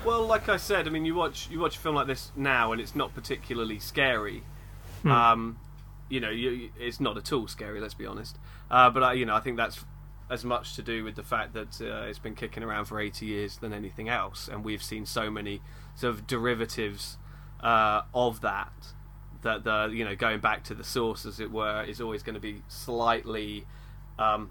[0.05, 2.73] Well, like I said, I mean, you watch you watch a film like this now,
[2.73, 4.43] and it's not particularly scary.
[5.03, 5.11] Hmm.
[5.11, 5.59] Um,
[6.09, 7.81] you know, you, it's not at all scary.
[7.81, 8.39] Let's be honest.
[8.71, 9.85] Uh, but I, you know, I think that's
[10.31, 13.27] as much to do with the fact that uh, it's been kicking around for 80
[13.27, 15.61] years than anything else, and we've seen so many
[15.97, 17.19] sort of derivatives
[17.63, 18.73] uh, of that
[19.42, 22.35] that the you know going back to the source as it were is always going
[22.35, 23.64] to be slightly
[24.18, 24.50] um,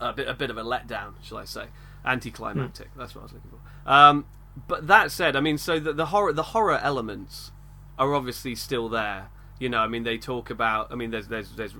[0.00, 1.66] a bit a bit of a letdown, shall I say,
[2.04, 2.88] anticlimactic.
[2.94, 2.98] Mm.
[2.98, 3.90] That's what I was looking for.
[3.90, 4.26] Um,
[4.66, 7.52] but that said, I mean, so the, the horror the horror elements
[7.98, 9.28] are obviously still there.
[9.58, 10.90] You know, I mean, they talk about.
[10.90, 11.74] I mean, there's there's there's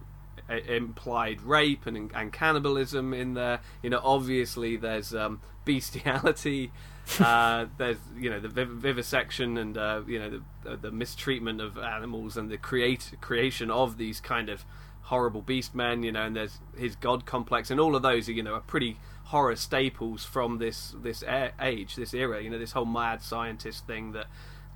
[0.48, 3.60] implied rape and and cannibalism in there.
[3.82, 6.72] You know, obviously there's um, bestiality
[7.20, 12.36] uh, there's you know the vivisection and uh, you know the, the mistreatment of animals
[12.36, 14.64] and the create creation of these kind of
[15.02, 16.02] horrible beast men.
[16.02, 18.60] You know, and there's his god complex and all of those are you know are
[18.60, 21.24] pretty horror staples from this this
[21.60, 22.42] age, this era.
[22.42, 24.26] You know, this whole mad scientist thing that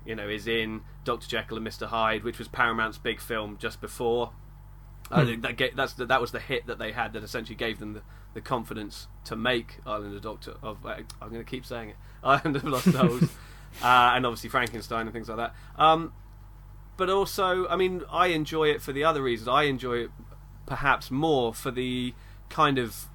[0.07, 3.81] you know is in Doctor Jekyll and Mister Hyde, which was Paramount's big film just
[3.81, 4.33] before.
[5.09, 5.15] Hmm.
[5.15, 7.57] I think that get, that's the, that was the hit that they had that essentially
[7.57, 11.51] gave them the, the confidence to make Island of Doctor of uh, I'm going to
[11.51, 11.97] keep saying it
[12.29, 13.23] Island of Lost Souls,
[13.83, 15.55] uh, and obviously Frankenstein and things like that.
[15.77, 16.13] Um,
[16.97, 19.49] but also, I mean, I enjoy it for the other reasons.
[19.49, 20.11] I enjoy it
[20.67, 22.15] perhaps more for the
[22.49, 23.09] kind of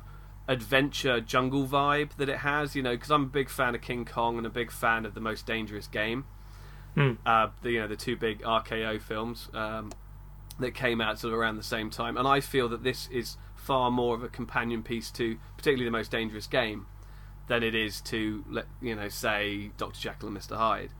[0.47, 2.75] adventure jungle vibe that it has.
[2.75, 5.13] You know, because I'm a big fan of King Kong and a big fan of
[5.13, 6.25] the Most Dangerous Game.
[6.95, 7.17] Mm.
[7.25, 9.91] Uh, the you know the two big RKO films um,
[10.59, 13.37] that came out sort of around the same time, and I feel that this is
[13.55, 16.87] far more of a companion piece to particularly the Most Dangerous Game
[17.49, 20.91] than it is to let you know say Doctor Jekyll and Mister Hyde.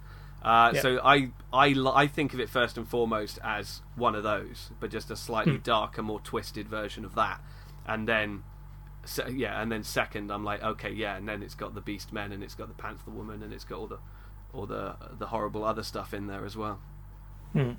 [0.41, 0.81] Uh, yep.
[0.81, 4.89] So I, I I think of it first and foremost as one of those, but
[4.89, 5.63] just a slightly hmm.
[5.63, 7.41] darker, more twisted version of that.
[7.85, 8.43] And then,
[9.03, 12.13] so, yeah, and then second, I'm like, okay, yeah, and then it's got the Beast
[12.13, 13.99] Men, and it's got the Panther Woman, and it's got all the
[14.53, 16.79] all the the horrible other stuff in there as well.
[17.53, 17.73] Hmm.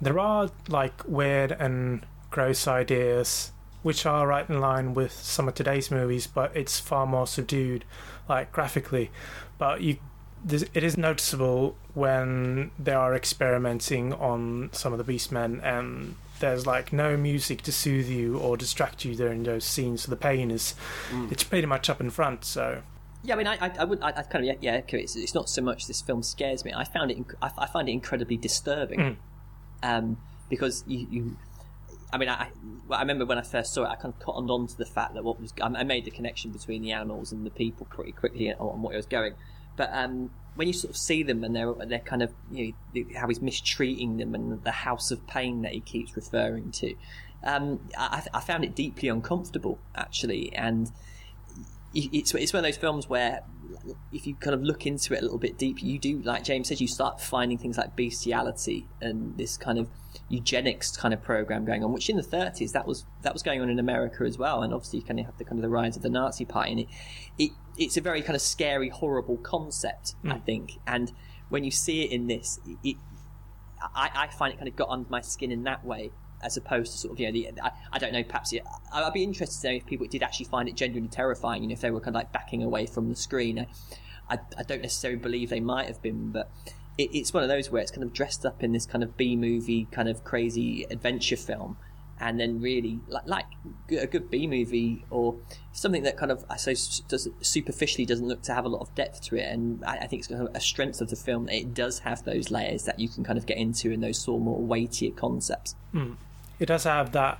[0.00, 5.54] There are like weird and gross ideas which are right in line with some of
[5.54, 7.84] today's movies, but it's far more subdued,
[8.28, 9.10] like graphically.
[9.56, 9.98] But you,
[10.48, 16.92] it is noticeable when they are experimenting on some of the Beastmen, and there's like
[16.92, 20.02] no music to soothe you or distract you during those scenes.
[20.02, 20.74] So the pain is,
[21.10, 21.30] mm.
[21.30, 22.44] it's pretty much up in front.
[22.44, 22.82] So.
[23.24, 25.48] Yeah, I mean, I, I, would, I, I kind of, yeah, yeah it's, it's, not
[25.48, 26.72] so much this film scares me.
[26.72, 29.16] I found it, I, I find it incredibly disturbing, mm.
[29.82, 31.36] um, because you, you
[32.12, 32.48] I mean, I,
[32.90, 35.14] I remember when I first saw it, I kind of cottoned on to the fact
[35.14, 38.52] that what was I made the connection between the animals and the people pretty quickly
[38.52, 39.34] on what it was going.
[39.76, 43.04] But um, when you sort of see them and they're they're kind of you know
[43.16, 46.94] how he's mistreating them and the house of pain that he keeps referring to,
[47.44, 50.90] um, I, I, found it deeply uncomfortable actually, and
[51.94, 53.42] it's it's one of those films where
[54.12, 56.68] if you kind of look into it a little bit deeper, you do like James
[56.68, 59.88] says, you start finding things like bestiality and this kind of
[60.28, 63.60] eugenics kind of program going on, which in the 30s that was that was going
[63.60, 65.68] on in America as well, and obviously you kind of have the kind of the
[65.68, 66.88] rise of the Nazi Party, and it,
[67.38, 70.32] it it's a very kind of scary, horrible concept, mm.
[70.32, 70.44] I hmm.
[70.44, 71.12] think, and
[71.48, 72.96] when you see it in this, it,
[73.94, 76.10] I, I find it kind of got under my skin in that way,
[76.42, 79.12] as opposed to sort of you know the I, I don't know perhaps yeah, I'd
[79.12, 81.80] be interested to know if people did actually find it genuinely terrifying, you know, if
[81.80, 83.58] they were kind of like backing away from the screen.
[83.58, 83.66] I,
[84.30, 86.50] I, I don't necessarily believe they might have been, but
[86.96, 89.16] it, it's one of those where it's kind of dressed up in this kind of
[89.16, 91.76] B movie kind of crazy adventure film,
[92.20, 93.46] and then really like, like
[93.90, 95.36] a good B movie or
[95.72, 99.22] something that kind of I does superficially doesn't look to have a lot of depth
[99.22, 101.54] to it, and I, I think it's kind of a strength of the film that
[101.54, 104.40] it does have those layers that you can kind of get into and those sort
[104.40, 105.74] of more weightier concepts.
[105.94, 106.16] Mm.
[106.58, 107.38] It does have that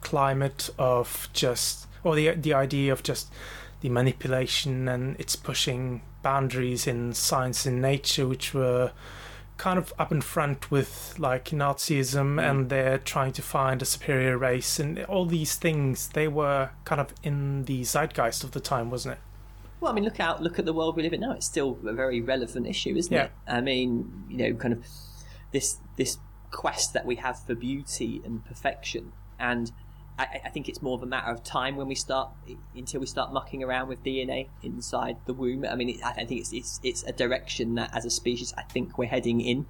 [0.00, 3.32] climate of just or the the idea of just
[3.80, 8.92] the manipulation and it's pushing boundaries in science and nature, which were
[9.56, 12.50] kind of up in front with like Nazism Mm.
[12.50, 17.00] and they're trying to find a superior race and all these things they were kind
[17.00, 19.20] of in the zeitgeist of the time, wasn't it?
[19.80, 20.42] Well, I mean, look out!
[20.42, 21.32] Look at the world we live in now.
[21.32, 23.24] It's still a very relevant issue, isn't Yeah.
[23.24, 23.30] it?
[23.48, 24.84] I mean, you know, kind of
[25.52, 26.18] this this
[26.50, 29.72] quest that we have for beauty and perfection, and
[30.18, 32.30] I, I think it's more of a matter of time when we start
[32.74, 35.64] until we start mucking around with DNA inside the womb.
[35.64, 38.62] I mean, it, I think it's, it's it's a direction that, as a species, I
[38.62, 39.66] think we're heading in,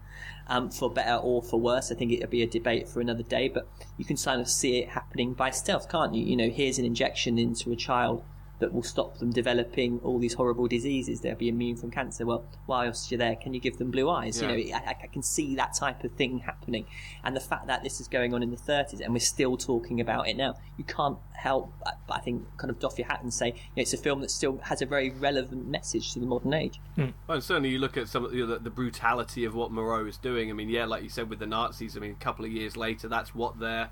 [0.47, 1.93] um, for better or for worse.
[1.93, 4.79] I think it'll be a debate for another day, but you can kind of see
[4.79, 6.25] it happening by stealth, can't you?
[6.25, 8.25] You know, here's an injection into a child
[8.59, 11.21] that will stop them developing all these horrible diseases.
[11.21, 12.27] They'll be immune from cancer.
[12.27, 14.41] Well, whilst you're there, can you give them blue eyes?
[14.41, 14.53] Yeah.
[14.53, 16.87] You know, I, I can see that type of thing happening.
[17.23, 20.01] And the fact that this is going on in the 30s and we're still talking
[20.01, 23.33] about it now, you can't help, but I think, kind of doff your hat and
[23.33, 26.27] say, you know, it's a film that still has a very relevant message to the
[26.27, 26.81] modern age.
[26.97, 27.11] Hmm.
[27.27, 30.05] Well, and certainly you look at some of the, the, the brutality of what Moreau
[30.07, 30.51] is doing.
[30.51, 31.97] I mean, yeah, like you said with the Nazis.
[31.97, 33.91] I mean, a couple of years later, that's what their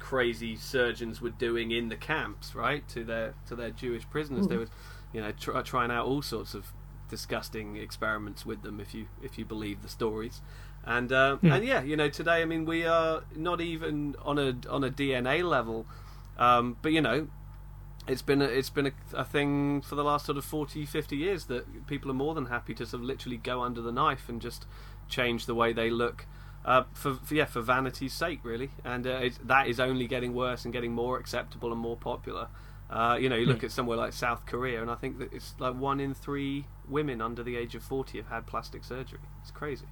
[0.00, 2.86] crazy surgeons were doing in the camps, right?
[2.88, 4.68] To their to their Jewish prisoners, they were,
[5.12, 6.72] you know, try, trying out all sorts of
[7.08, 10.40] disgusting experiments with them, if you if you believe the stories.
[10.84, 14.56] And uh, and yeah, you know, today, I mean, we are not even on a
[14.68, 15.86] on a DNA level,
[16.38, 17.28] um, but you know,
[18.08, 21.16] it's been a, it's been a, a thing for the last sort of 40 50
[21.16, 24.28] years that people are more than happy to sort of literally go under the knife
[24.28, 24.66] and just
[25.08, 26.26] change the way they look
[26.64, 28.70] uh, for, for yeah for vanity's sake really.
[28.84, 32.48] And uh, it's, that is only getting worse and getting more acceptable and more popular.
[32.88, 35.54] Uh, you know you look at somewhere like South Korea and I think that it's
[35.58, 39.20] like one in three women under the age of 40 have had plastic surgery.
[39.42, 39.86] It's crazy.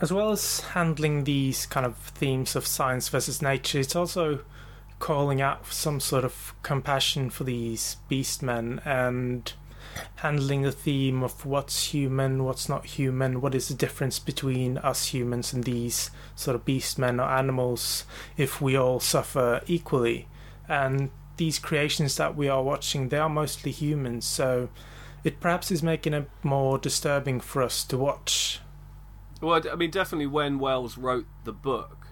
[0.00, 4.40] As well as handling these kind of themes of science versus nature, it's also
[4.98, 9.54] calling out some sort of compassion for these beastmen and
[10.16, 15.06] handling the theme of what's human, what's not human, what is the difference between us
[15.06, 18.04] humans and these sort of beastmen or animals
[18.36, 20.28] if we all suffer equally.
[20.68, 24.68] And these creations that we are watching, they are mostly humans, so
[25.24, 28.60] it perhaps is making it more disturbing for us to watch.
[29.40, 32.08] Well, I mean, definitely when Wells wrote the book,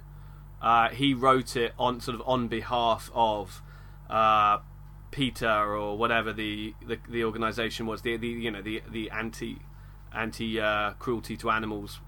[0.61, 3.63] uh, he wrote it on sort of on behalf of
[4.11, 4.59] uh,
[5.15, 9.59] PETA or whatever the the, the organization was, the, the you know the the anti
[10.13, 12.01] anti uh, cruelty to animals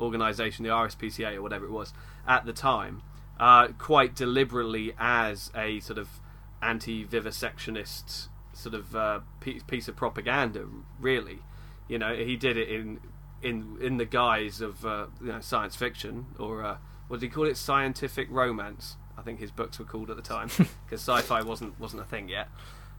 [0.00, 1.92] organization, the RSPCA or whatever it was
[2.28, 3.02] at the time,
[3.40, 6.20] uh, quite deliberately as a sort of
[6.62, 10.64] anti vivisectionist sort of uh, piece, of propaganda.
[11.00, 11.40] Really,
[11.88, 13.00] you know, he did it in
[13.42, 16.76] in in the guise of uh, you know science fiction or uh,
[17.08, 17.56] what did he call it?
[17.56, 18.96] Scientific romance.
[19.16, 22.28] I think his books were called at the time because sci-fi wasn't wasn't a thing
[22.28, 22.48] yet.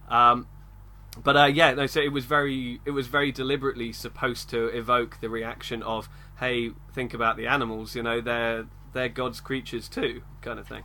[0.08, 0.46] Um,
[1.22, 1.86] but uh, yeah, no.
[1.86, 6.08] So it was very it was very deliberately supposed to evoke the reaction of,
[6.40, 7.94] "Hey, think about the animals.
[7.94, 10.84] You know, they're they're God's creatures too," kind of thing.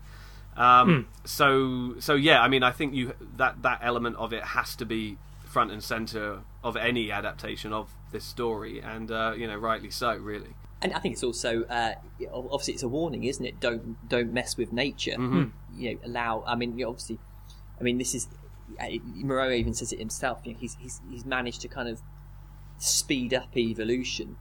[0.55, 4.75] Um, So so yeah, I mean, I think you that that element of it has
[4.77, 9.57] to be front and center of any adaptation of this story, and uh, you know,
[9.57, 10.55] rightly so, really.
[10.81, 11.93] And I think it's also uh,
[12.33, 13.59] obviously it's a warning, isn't it?
[13.59, 15.15] Don't don't mess with nature.
[15.75, 16.43] You know, allow.
[16.47, 17.19] I mean, you know, obviously,
[17.79, 18.27] I mean, this is
[18.79, 20.41] uh, Moreau even says it himself.
[20.43, 22.01] You know, he's he's he's managed to kind of
[22.79, 24.37] speed up evolution,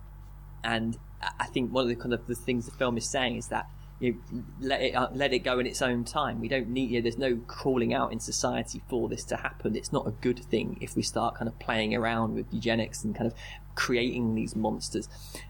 [0.64, 0.96] and
[1.38, 3.68] I think one of the kind of the things the film is saying is that
[4.00, 6.40] you know, let it uh, let it go in its own time.
[6.40, 6.90] We don't need.
[6.90, 9.76] You know, there's no calling out in society for this to happen.
[9.76, 13.14] It's not a good thing if we start kind of playing around with eugenics and
[13.14, 13.34] kind of
[13.74, 15.08] creating these monsters.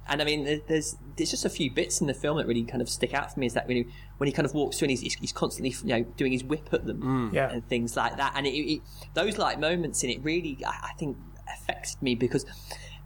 [0.09, 2.83] And I mean, there's there's just a few bits in the film that really kind
[2.83, 3.47] of stick out for me.
[3.47, 3.87] Is that when he,
[4.19, 6.43] when he kind of walks through and he's, he's, he's constantly you know doing his
[6.45, 7.51] whip at them Yeah.
[7.51, 8.33] and things like that.
[8.37, 8.81] And it, it,
[9.15, 11.17] those like moments in it really, I, I think,
[11.49, 12.45] affected me because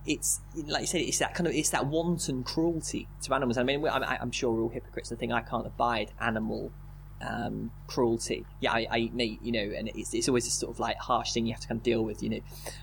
[0.06, 3.56] it's like you said, it's that kind of it's that wanton cruelty to animals.
[3.58, 5.10] I mean, I'm, I'm sure we're all hypocrites.
[5.12, 6.72] I think I can't abide animal
[7.26, 8.44] um, cruelty.
[8.60, 10.96] Yeah, I, I eat meat, you know, and it's it's always this sort of like
[10.98, 12.22] harsh thing you have to kind of deal with.
[12.22, 12.40] You know,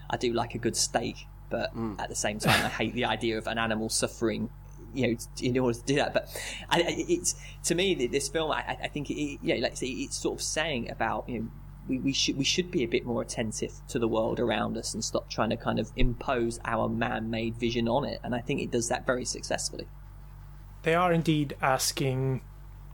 [0.10, 3.38] I do like a good steak, but at the same time, I hate the idea
[3.38, 4.49] of an animal suffering.
[4.93, 6.27] You know, in order to do that, but
[6.69, 8.51] I, it's to me this film.
[8.51, 11.47] I, I think it, like say, it's sort of saying about you know
[11.91, 14.93] we, we should we should be a bit more attentive to the world around us
[14.95, 18.19] and stop trying to kind of impose our man-made vision on it.
[18.23, 19.88] And I think it does that very successfully.
[20.84, 22.41] they are indeed asking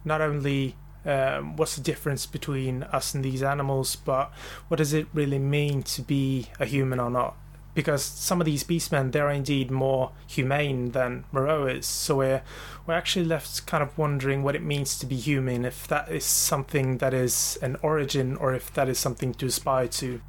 [0.04, 4.26] not only um, what's the difference between us and these animals, but
[4.68, 7.38] what does it really mean to be a human or not?
[7.78, 11.86] Because some of these beastmen, they're indeed more humane than Moreau is.
[11.86, 12.42] So we're,
[12.88, 16.26] we're actually left kind of wondering what it means to be human, if that is
[16.26, 20.22] something that is an origin or if that is something to aspire to.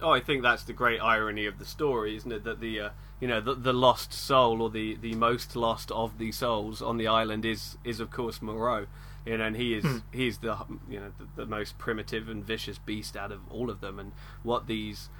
[0.00, 2.44] Oh, I think that's the great irony of the story, isn't it?
[2.44, 6.18] That the uh, you know the, the lost soul or the, the most lost of
[6.18, 8.86] the souls on the island is is of course Moreau.
[9.26, 9.98] You know, and he is Hmm.
[10.12, 10.56] he's the
[10.88, 13.98] you know the, the most primitive and vicious beast out of all of them.
[13.98, 15.10] And what these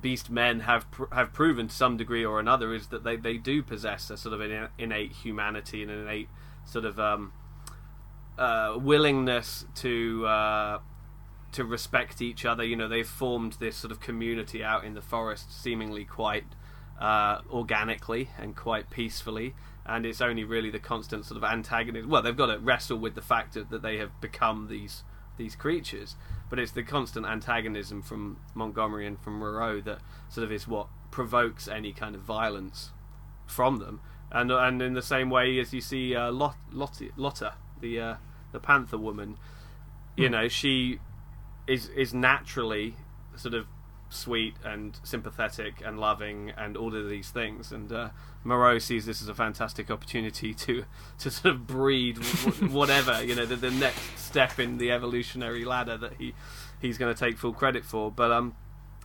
[0.00, 3.36] beast men have pr- have proven to some degree or another is that they, they
[3.36, 6.28] do possess a sort of an innate humanity and an innate
[6.64, 7.32] sort of um,
[8.38, 10.78] uh, willingness to uh,
[11.52, 12.64] to respect each other.
[12.64, 16.44] You know, they've formed this sort of community out in the forest, seemingly quite
[17.00, 19.54] uh, organically and quite peacefully.
[19.84, 22.08] And it's only really the constant sort of antagonism.
[22.08, 25.02] Well, they've got to wrestle with the fact that, that they have become these
[25.36, 26.14] these creatures,
[26.52, 30.86] but it's the constant antagonism from Montgomery and from Moreau that sort of is what
[31.10, 32.90] provokes any kind of violence
[33.46, 34.02] from them.
[34.30, 38.14] And and in the same way as you see uh, Lot, Lotte, Lotta, the uh,
[38.52, 39.38] the Panther woman,
[40.14, 40.98] you know, she
[41.66, 42.96] is is naturally
[43.34, 43.66] sort of
[44.10, 47.72] sweet and sympathetic and loving and all of these things.
[47.72, 48.10] And uh,
[48.44, 50.84] Moreau sees this as a fantastic opportunity to
[51.18, 52.18] to sort of breed
[52.70, 56.34] whatever you know the, the next step in the evolutionary ladder that he
[56.80, 58.10] he's going to take full credit for.
[58.10, 58.56] But um,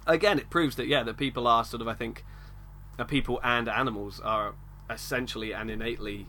[0.07, 2.25] again, it proves that yeah, that people are sort of I think
[2.97, 4.55] uh, people and animals are
[4.89, 6.27] essentially and innately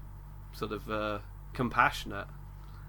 [0.53, 1.18] sort of uh,
[1.53, 2.27] compassionate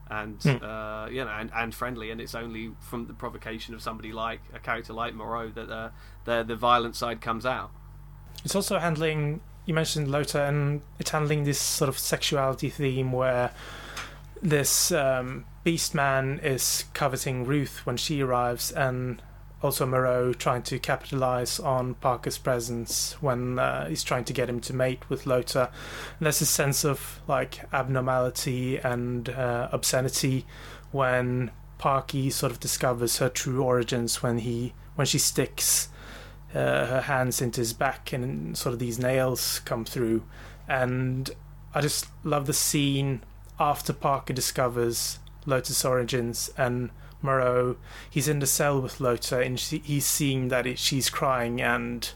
[0.09, 0.63] and Hmm.
[0.63, 4.41] uh, you know and, and friendly and it's only from the provocation of somebody like
[4.51, 5.89] a character like Moreau that uh,
[6.25, 7.69] the the violent side comes out
[8.43, 9.41] It's also handling.
[9.69, 13.51] You mentioned Lota, and it's handling this sort of sexuality theme where
[14.41, 19.21] this um, beast man is coveting Ruth when she arrives, and
[19.61, 24.59] also Moreau trying to capitalize on Parker's presence when uh, he's trying to get him
[24.61, 25.69] to mate with Lota.
[26.17, 30.47] And there's a sense of like abnormality and uh, obscenity
[30.91, 35.89] when Parky sort of discovers her true origins when he when she sticks
[36.53, 40.23] uh, her hands into his back and sort of these nails come through.
[40.67, 41.29] And
[41.73, 43.21] i just love the scene
[43.59, 46.89] after parker discovers Lota's origins and
[47.21, 47.77] moreau.
[48.09, 52.09] He's in the cell with lota and she, he's seeing that it, she's crying and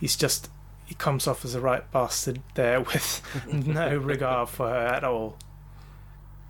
[0.00, 0.50] he's just
[0.84, 5.36] he comes off as a right bastard there with no regard for her at all.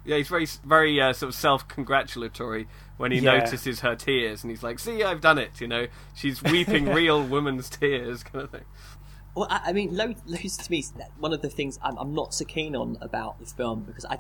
[0.05, 3.39] Yeah he's very very uh, sort of self-congratulatory when he Yeah.
[3.39, 7.23] notices her tears and he's like see I've done it you know she's weeping real
[7.23, 8.65] woman's tears kind of thing
[9.35, 10.85] Well, I, I mean, Lo- Lois to me,
[11.19, 14.19] one of the things I'm, I'm not so keen on about the film because I,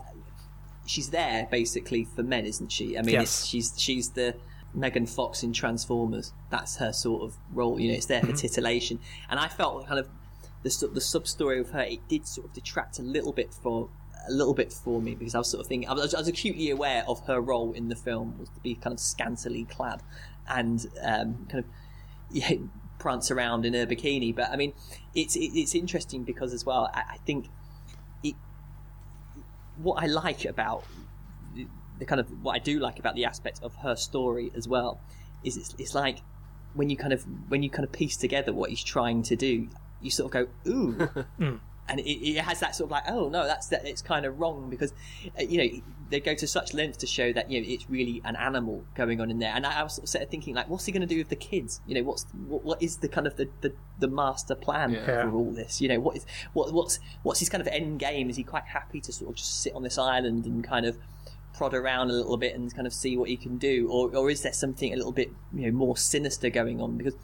[0.86, 2.98] she's there basically for men, isn't she?
[2.98, 3.22] I mean, Yes.
[3.22, 4.34] it's, she's she's the
[4.74, 6.32] Megan Fox in Transformers.
[6.50, 7.78] That's her sort of role.
[7.80, 8.36] You know, it's there for mm-hmm.
[8.36, 8.98] titillation,
[9.30, 10.08] and I felt kind of
[10.62, 11.82] the the sub story of her.
[11.82, 13.88] It did sort of detract a little bit for
[14.28, 16.28] a little bit for me because I was sort of thinking I was, I was
[16.28, 20.02] acutely aware of her role in the film was to be kind of scantily clad
[20.48, 21.64] and um, kind of
[22.30, 22.52] yeah,
[22.98, 24.34] prance around in her bikini.
[24.34, 24.72] But I mean,
[25.14, 27.46] it's it, it's interesting because as well, I, I think
[28.22, 28.34] it.
[29.76, 30.84] What I like about
[31.54, 31.66] the,
[31.98, 35.00] the kind of what I do like about the aspect of her story as well
[35.42, 36.18] is it's, it's like
[36.74, 39.68] when you kind of when you kind of piece together what he's trying to do,
[40.00, 41.60] you sort of go ooh.
[41.88, 43.86] And it, it has that sort of like, oh no, that's that.
[43.86, 44.92] It's kind of wrong because,
[45.38, 48.22] uh, you know, they go to such lengths to show that you know it's really
[48.24, 49.52] an animal going on in there.
[49.54, 51.36] And I, I was sort of, thinking like, what's he going to do with the
[51.36, 51.80] kids?
[51.86, 55.24] You know, what's what, what is the kind of the, the, the master plan Yeah.
[55.24, 55.80] for all this?
[55.80, 58.30] You know, what is what what's what's his kind of end game?
[58.30, 60.96] Is he quite happy to sort of just sit on this island and kind of
[61.54, 64.30] prod around a little bit and kind of see what he can do, or or
[64.30, 66.96] is there something a little bit you know more sinister going on?
[66.96, 67.20] Because of,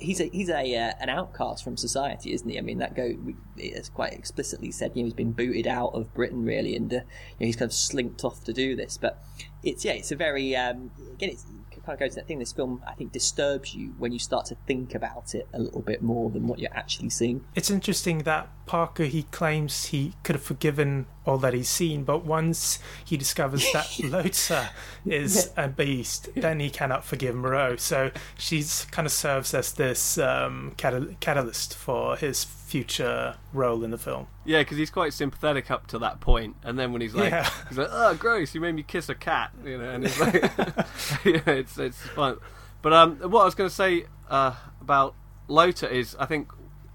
[0.00, 2.58] he's a he's a uh, an outcast from society, isn't he?
[2.58, 3.14] I mean, that go
[3.56, 4.92] it's quite explicitly said.
[4.94, 7.02] You know, he's been booted out of Britain really, and uh, you
[7.40, 8.96] know, he's kind of slinked off to do this.
[8.96, 9.22] But
[9.62, 11.38] it's yeah, it's a very um, again, it
[11.84, 12.38] kind of goes to that thing.
[12.38, 15.82] This film, I think, disturbs you when you start to think about it a little
[15.82, 17.44] bit more than what you're actually seeing.
[17.54, 22.24] it's interesting that Parker he claims he could have forgiven all that he's seen, but
[22.24, 24.70] once he discovers that Lota
[25.06, 27.76] is a beast, then he cannot forgive Moreau.
[27.76, 33.90] So she's kind of serves as this um, catal- catalyst for his future role in
[33.90, 34.26] the film.
[34.46, 37.48] yeah because he's quite sympathetic up to that point and then when he's like Yeah.
[37.68, 40.34] he's like oh gross you made me kiss a cat you know and it's like
[41.26, 42.38] yeah it's it's fun
[42.80, 45.14] but um what I was going to say uh, about
[45.48, 46.50] Lota is I think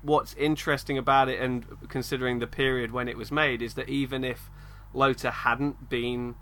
[0.07, 4.23] what's interesting about it and considering the period when it was made is that even
[4.23, 4.49] if
[4.93, 6.35] Lota hadn't been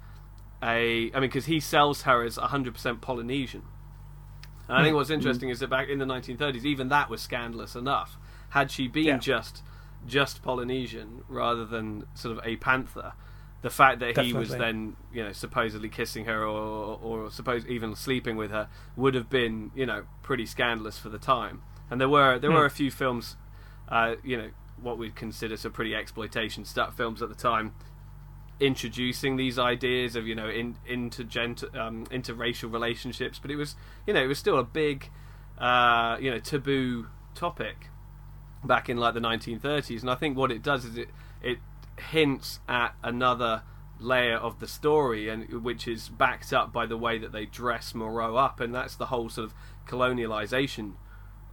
[0.63, 3.63] a I mean because he sells her as 100% Polynesian
[4.67, 7.75] and I think what's interesting is that back in the 1930s even that was scandalous
[7.75, 8.17] enough
[8.49, 9.17] had she been Yeah.
[9.17, 9.63] just
[10.07, 13.13] just Polynesian rather than sort of a panther
[13.61, 17.95] the fact that he was then you know supposedly kissing her or or suppose even
[17.95, 21.63] sleeping with her would have been you know pretty scandalous for the time.
[21.89, 22.57] And there were there Hmm.
[22.57, 23.37] were a few films,
[23.89, 24.49] uh, you know,
[24.81, 27.73] what we'd consider some pretty exploitation stuff films at the time,
[28.59, 33.39] introducing these ideas of you know in, intergent um, interracial relationships.
[33.39, 33.75] But it was
[34.05, 35.09] you know it was still a big
[35.57, 37.89] uh, you know taboo topic
[38.63, 41.09] back in like the 1930s and i think what it does is it
[41.41, 41.59] it
[42.11, 43.61] hints at another
[43.99, 47.93] layer of the story and which is backed up by the way that they dress
[47.93, 49.53] moreau up and that's the whole sort of
[49.87, 50.93] colonialization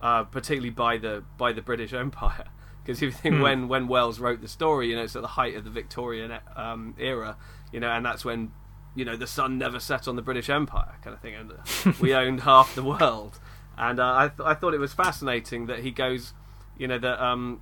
[0.02, 2.44] uh, particularly by the by the british empire.
[2.82, 5.28] Because if you think when when wells wrote the story you know it's at the
[5.28, 7.36] height of the victorian um, era
[7.70, 8.50] you know and that's when
[8.96, 11.52] you know the sun never set on the british empire kind of thing and
[12.00, 13.38] we owned half the world.
[13.78, 16.34] And uh, I, th- I thought it was fascinating that he goes
[16.76, 17.60] you know the um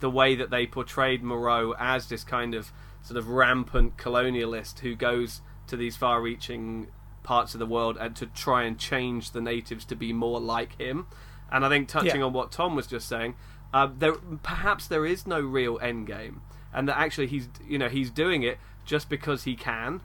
[0.00, 2.72] the way that they portrayed Moreau as this kind of
[3.02, 6.88] sort of rampant colonialist who goes to these far-reaching
[7.22, 10.78] parts of the world and to try and change the natives to be more like
[10.80, 11.06] him.
[11.52, 12.26] And I think touching Yeah.
[12.26, 13.34] on what Tom was just saying,
[13.74, 16.40] uh, there perhaps there is no real end game,
[16.72, 20.00] and that actually he's you know he's doing it just because he can.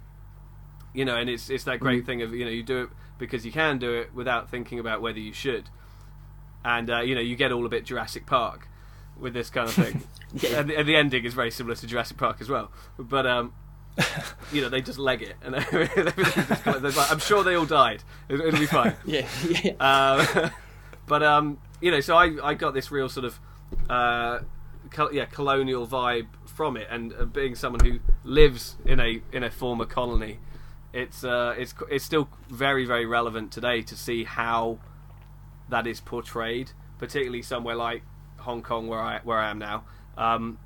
[0.94, 3.46] You know, and it's it's that great thing of you know you do it because
[3.46, 5.70] you can do it without thinking about whether you should
[6.66, 8.68] and uh, you know you get all a bit Jurassic Park
[9.20, 10.02] with this kind of thing.
[10.34, 10.60] Yeah.
[10.60, 12.70] and, the, and the ending is very similar to Jurassic Park as well.
[13.00, 13.54] But um,
[14.52, 17.56] you know they just leg it, and just kind of- there's like, I'm sure they
[17.56, 18.04] all died.
[18.28, 18.94] It'll, it'll be fine.
[19.06, 19.26] Yeah,
[19.64, 19.72] yeah.
[19.80, 20.52] Um,
[21.08, 23.40] but um, you know, so I I got this real sort of
[23.90, 24.40] uh,
[24.92, 29.44] col- yeah colonial vibe from it, and uh, being someone who lives in a in
[29.44, 30.40] a former colony,
[30.94, 34.80] it's uh, it's it's still very very relevant today to see how
[35.70, 38.04] that is portrayed, particularly somewhere like
[38.40, 39.86] Hong Kong, where I where I am now,
[40.18, 40.60] um,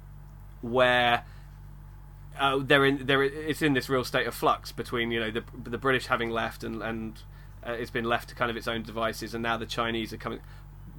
[0.62, 1.24] where
[2.40, 5.44] uh, they're in they're it's in this real state of flux between you know the
[5.64, 7.22] the British having left and and
[7.66, 10.18] uh, it's been left to kind of its own devices, and now the Chinese are
[10.18, 10.40] coming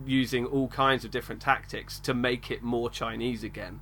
[0.06, 3.80] using all kinds of different tactics to make it more Chinese again.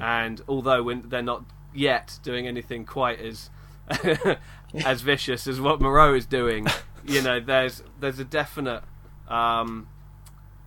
[0.00, 1.44] And although when they're not
[1.74, 3.50] yet doing anything quite as
[4.84, 6.66] as vicious as what Moreau is doing,
[7.06, 8.82] you know, there's there's a definite
[9.28, 9.88] um,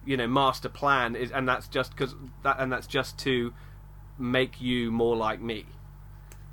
[0.06, 3.54] you know master plan, is, and that's just because that and that's just to
[4.18, 5.66] make you more like me.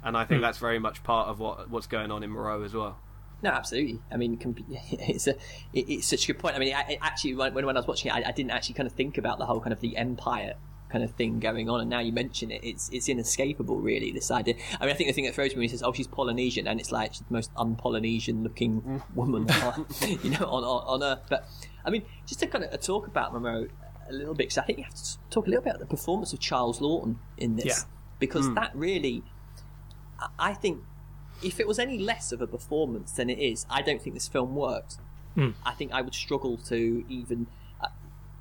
[0.03, 2.75] And I think that's very much part of what what's going on in Moreau as
[2.75, 2.99] well.
[3.45, 4.01] No, absolutely.
[4.11, 4.39] I mean,
[4.91, 5.35] it's a,
[5.75, 6.57] it's such a good point.
[6.57, 8.87] I mean, I, actually, when, when I was watching it, I, I didn't actually kind
[8.87, 10.55] of think about the whole kind of the empire
[10.89, 14.13] kind of thing going on, and now you mention it, it's it's inescapable, really.
[14.13, 14.55] This idea.
[14.81, 16.67] I mean, I think the thing that throws me when he says, "Oh, she's Polynesian,"
[16.67, 19.03] and it's like she's the most un-Polynesian looking mm.
[19.15, 19.47] woman,
[20.23, 21.25] you know, on, on on earth.
[21.29, 21.47] But
[21.85, 23.69] I mean, just to kind of uh, talk about Moreau
[24.09, 25.87] a little bit, because I think you have to talk a little bit about the
[25.87, 27.75] performance of Charles Laughton in this, Yeah.
[28.19, 28.55] because mm.
[28.55, 29.23] that really,
[30.39, 30.81] I think
[31.45, 34.29] if it was any less of a performance than it is, I don't think this
[34.29, 34.99] film works.
[35.65, 37.47] I think I would struggle to even
[37.83, 37.89] uh,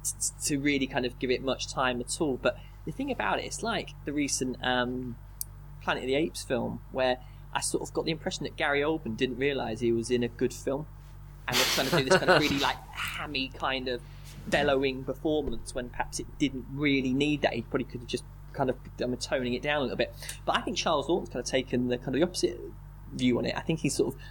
[0.04, 0.12] t-
[0.46, 2.38] to really kind of give it much time at all.
[2.42, 5.16] But the thing about it, it's like the recent um,
[5.82, 7.18] Planet of the Apes film, where
[7.54, 10.28] I sort of got the impression that Gary Oldman didn't realise he was in a
[10.28, 10.86] good film,
[11.48, 14.02] and was trying to do this kind of really like hammy kind of
[14.48, 17.54] bellowing performance when perhaps it didn't really need that.
[17.54, 18.24] He probably could have just
[18.54, 20.14] kind of um, toning it down a little bit.
[20.46, 22.60] But I think Charles Laughton's kind of taken the kind of the opposite
[23.14, 23.54] view on it.
[23.56, 24.22] I think he's sort of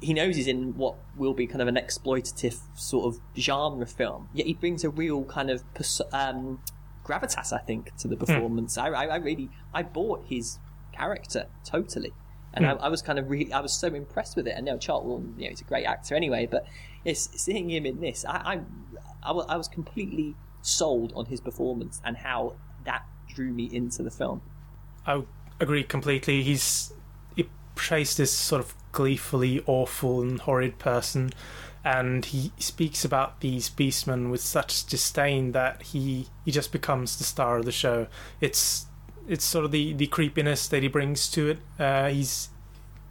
[0.00, 4.28] he knows he's in what will be kind of an exploitative sort of genre film,
[4.34, 5.62] yet he brings a real kind of
[6.12, 6.60] um,
[7.04, 8.76] gravitas, I think, to the performance.
[8.76, 10.58] I, I, I really I bought his
[10.92, 12.12] character totally,
[12.52, 14.54] and I, I was kind of really I was so impressed with it.
[14.56, 16.66] And now Charles Laughton, you know, he's a great actor anyway, but
[17.04, 18.60] it's seeing him in this, I
[19.22, 24.10] I, I, was completely sold on his performance and how that drew me into the
[24.10, 24.42] film.
[25.06, 25.22] I
[25.60, 26.42] agree completely.
[26.42, 27.01] He's he
[27.74, 31.32] portrays this sort of gleefully awful and horrid person,
[31.84, 37.24] and he speaks about these beastmen with such disdain that he he just becomes the
[37.24, 38.06] star of the show.
[38.40, 38.86] It's
[39.28, 41.58] it's sort of the the creepiness that he brings to it.
[41.78, 42.48] Uh, he's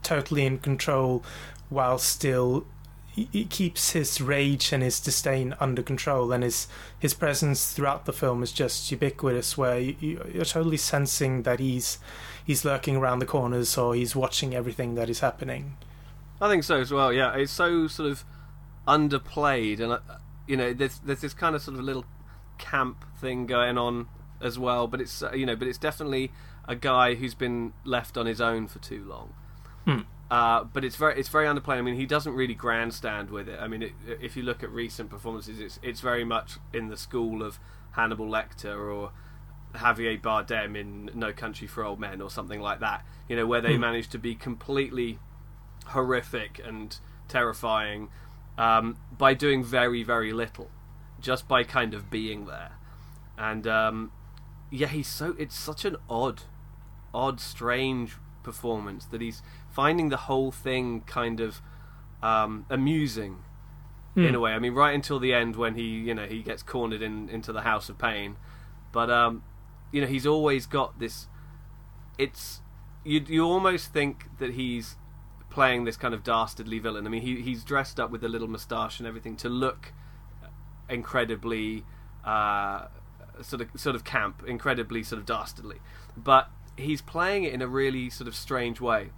[0.04, 1.24] totally in control
[1.70, 2.66] while still
[3.14, 8.06] he, he keeps his rage and his disdain under control and his his presence throughout
[8.06, 12.00] the film is just ubiquitous where you, you're totally sensing that he's
[12.46, 15.76] he's lurking around the corners or he's watching everything that is happening
[16.42, 17.14] I think so as well.
[17.14, 18.26] Yeah, it's so sort of
[18.88, 20.00] underplayed, and uh,
[20.48, 22.06] you know, there's there's this kind of sort of little
[22.58, 24.08] camp thing going on
[24.42, 24.88] as well.
[24.88, 26.32] But it's uh, you know, but it's definitely
[26.68, 29.34] a guy who's been left on his own for too long.
[30.32, 31.78] Uh, but it's very it's very underplayed.
[31.78, 33.60] I mean, he doesn't really grandstand with it.
[33.60, 36.98] I mean, it, if you look at recent performances, it's it's very much in the
[36.98, 37.60] school of
[37.92, 39.12] Hannibal Lecter or
[39.74, 43.06] Javier Bardem in No Country for Old Men or something like that.
[43.28, 43.82] You know, where they Hmm.
[43.82, 45.20] manage to be completely
[45.88, 46.98] horrific and
[47.28, 48.10] terrifying
[48.58, 50.70] um, by doing very, very little,
[51.20, 52.74] just by kind of being there.
[53.38, 54.12] And um,
[54.70, 56.44] yeah, he's so it's such an odd,
[57.14, 61.62] odd, strange performance that he's finding the whole thing kind of
[62.22, 63.40] um, amusing
[64.16, 64.52] in a way.
[64.52, 67.54] I mean, right until the end when he, you know, he gets cornered in into
[67.54, 68.36] the House of Pain,
[68.92, 69.44] but um,
[69.92, 71.28] you know, he's always got this.
[72.18, 72.62] It's
[73.04, 73.24] you.
[73.28, 74.96] You almost think that he's
[75.50, 77.06] playing this kind of dastardly villain.
[77.06, 79.94] I mean, he he's dressed up with a little moustache and everything to look
[80.90, 81.86] incredibly
[82.24, 82.88] uh,
[83.42, 85.78] sort of sort of camp, incredibly sort of dastardly,
[86.16, 89.10] but he's playing it in a really sort of strange way,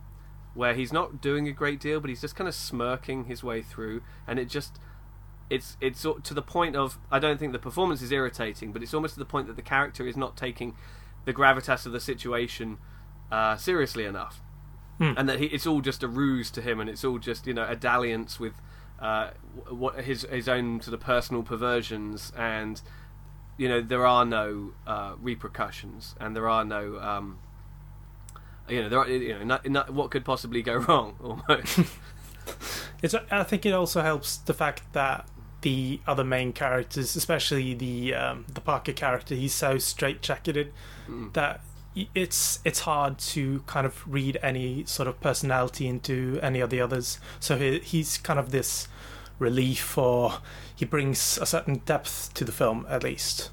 [0.53, 3.61] where he's not doing a great deal, but he's just kind of smirking his way
[3.61, 4.79] through, and it just
[5.49, 8.93] it's it's to the point of I don't think the performance is irritating, but it's
[8.93, 10.75] almost to the point that the character is not taking
[11.25, 12.77] the gravitas of the situation
[13.31, 14.41] uh, seriously enough,
[15.17, 17.53] and that he, it's all just a ruse to him, and it's all just you
[17.53, 18.53] know a dalliance with
[18.99, 19.31] uh,
[19.69, 22.81] what his his own sort of personal perversions, and
[23.57, 26.99] you know there are no uh, repercussions, and there are no.
[26.99, 27.39] Um,
[28.69, 31.17] you know, there are, you know, not, not, what could possibly go wrong?
[31.21, 31.79] Almost,
[33.03, 33.13] It's.
[33.29, 35.27] I think it also helps the fact that
[35.63, 40.71] the other main characters, especially the um, the Parker character, he's so straight jacketed
[41.33, 41.61] that
[42.15, 46.81] it's it's hard to kind of read any sort of personality into any of the
[46.81, 47.19] others.
[47.39, 48.87] So he, he's kind of this
[49.39, 50.39] relief, or
[50.75, 53.51] he brings a certain depth to the film, at least.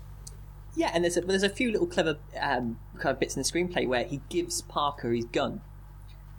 [0.77, 3.49] Yeah, and there's a, there's a few little clever um, kind of bits in the
[3.49, 5.61] screenplay where he gives Parker his gun,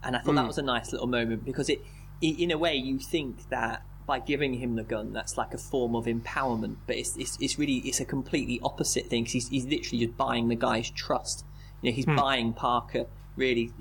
[0.03, 1.81] and I thought that was a nice little moment because it,
[2.23, 5.57] i in a way, you think that by giving him the gun, that's like a
[5.57, 9.25] form of empowerment, but it's it's, it's really it's a completely opposite thing.
[9.25, 11.45] 'cause he's he's literally just buying the guy's trust.
[11.81, 13.71] You know, he's buying Parker really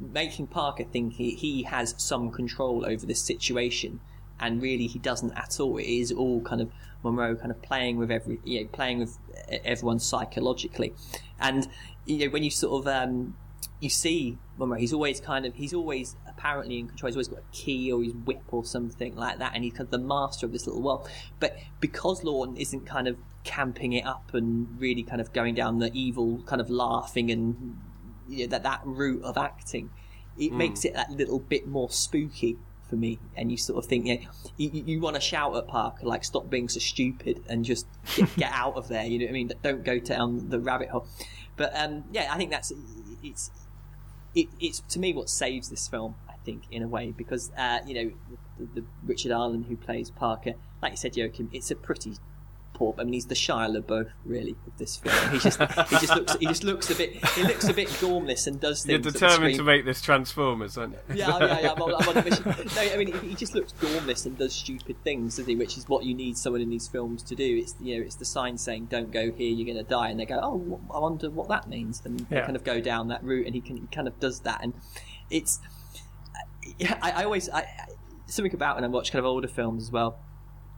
[0.00, 4.00] making Parker think he, he has some control over this situation,
[4.40, 5.78] and really he doesn't at all.
[5.78, 6.70] It is all kind of
[7.02, 9.18] Monroe kind of playing with every, you know, playing with
[9.64, 10.94] everyone psychologically,
[11.38, 11.68] and
[12.06, 13.36] you know when you sort of um,
[13.80, 17.08] you see Monroe, he's always kind of he's always apparently in control.
[17.08, 19.82] He's always got a key or his whip or something like that, and he's kind
[19.82, 21.08] of the master of this little world.
[21.40, 25.78] But because Laughton isn't kind of camping it up and really kind of going down
[25.78, 27.78] the evil kind of laughing and
[28.28, 29.90] you know, that that route of acting,
[30.38, 32.56] it makes it that little bit more spooky
[32.88, 33.18] for me.
[33.36, 34.16] And you sort of think, yeah,
[34.56, 37.86] you, you, you want to shout at Parker like, "Stop being so stupid and just
[38.16, 39.52] get, get out of there." You know what I mean?
[39.62, 41.06] Don't go down the rabbit hole.
[41.56, 42.72] But um, yeah, I think that's
[43.22, 43.50] it's
[44.34, 46.16] it, it's to me what saves this film.
[46.28, 48.12] I think in a way because uh, you know
[48.58, 52.16] the, the Richard Arlen who plays Parker, like you said, Joachim, it's a pretty
[52.98, 55.14] I mean, he's the Shia LaBeouf really of this film.
[55.32, 58.46] He just he just looks he just looks a bit he looks a bit gormless
[58.46, 58.90] and does things.
[59.04, 61.16] you're determined to make this Transformers, aren't you?
[61.16, 61.72] Yeah, yeah, yeah.
[61.72, 62.44] I'm on, I'm on a mission.
[62.46, 65.56] No, I mean, he- just looks gormless and does stupid things, doesn't he?
[65.56, 67.58] Which is what you need someone in these films to do.
[67.62, 70.18] It's you know, it's the sign saying "Don't go here, you're going to die," and
[70.18, 72.44] they go, "Oh, I wonder what that means," and they Yeah.
[72.44, 74.74] kind of go down that route, and he can he kind of does that, and
[75.30, 75.60] it's.
[76.78, 77.86] Yeah, I, I always I, I-
[78.26, 80.18] something about when I watch kind of older films as well.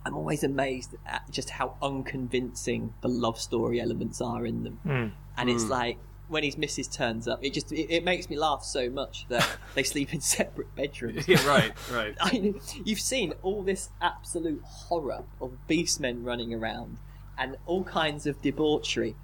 [0.06, 5.12] I'm always amazed at just how unconvincing the love story elements are in them, Mm.
[5.36, 5.98] and it's like
[6.28, 9.46] when his missus turns up, it just it, it makes me laugh so much that
[9.74, 11.26] they sleep in separate bedrooms.
[11.28, 12.16] Yeah, right, right.
[12.20, 12.54] I
[12.84, 16.98] you've seen all this absolute horror of beastmen running around
[17.38, 19.14] and all kinds of debauchery,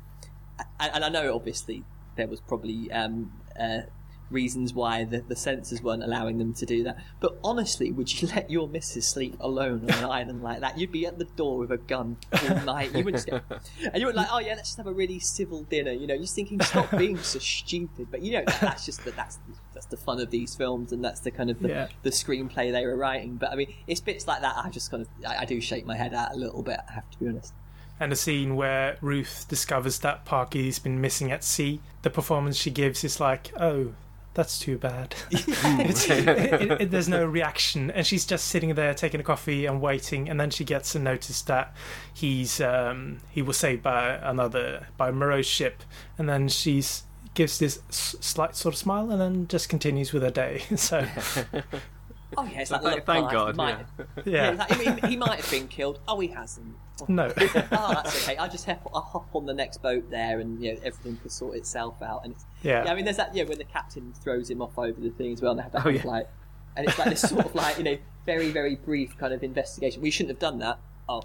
[0.79, 1.85] and, and I know obviously
[2.17, 3.81] there was probably um, uh,
[4.33, 6.99] reasons why the, the censors weren't allowing them to do that.
[7.21, 10.79] But honestly, would you let your missus sleep alone on an island like that?
[10.79, 12.17] You'd be at the door with a gun
[12.49, 12.95] all night.
[12.95, 13.41] You wouldn't, just go,
[13.93, 16.17] and you were like, "Oh yeah, let's just have a really civil dinner." You know,
[16.19, 19.39] just thinking, "Stop being so stupid." But you know, that, that's just the, that's
[19.75, 21.89] that's the fun of these films, and that's the kind of the, Yeah.
[22.03, 23.37] the screenplay they were writing.
[23.37, 24.57] But I mean, it's bits like that.
[24.57, 26.79] I just kind of I, I do shake my head at a little bit.
[26.89, 27.53] I have to be honest.
[28.01, 32.71] And the scene where Ruth discovers that Parky's been missing at sea, the performance she
[32.71, 33.93] gives is like, oh,
[34.35, 35.15] that's too bad.
[35.33, 39.81] It- it- it- there's no reaction, and she's just sitting there taking a coffee and
[39.81, 40.29] waiting.
[40.29, 41.75] And then she gets a notice that
[42.13, 45.83] he's um, he was saved by another by Moreau's ship,
[46.19, 47.05] and then she's
[47.35, 50.63] gives this s- slight sort of smile, and then just continues with her day.
[50.77, 51.07] So
[52.37, 54.05] Oh yeah, it's like Thank- thank God, He might, yeah.
[54.25, 55.99] yeah, yeah, like, I mean, he might have been killed.
[56.09, 56.75] Oh, he hasn't.
[57.09, 58.37] no, oh, that's okay.
[58.37, 61.31] I'll just hop, I'll hop on the next boat there, and you know everything can
[61.31, 62.23] sort itself out.
[62.25, 63.35] And it's, yeah, yeah, I mean, there's that.
[63.35, 65.73] Yeah, when the captain throws him off over the thing as well, and they have
[65.73, 66.03] that Oh, yeah.
[66.05, 66.29] like,
[66.77, 70.01] and it's like this sort of like you know very very brief kind of investigation.
[70.01, 70.79] We shouldn't have done that.
[71.09, 71.21] oh,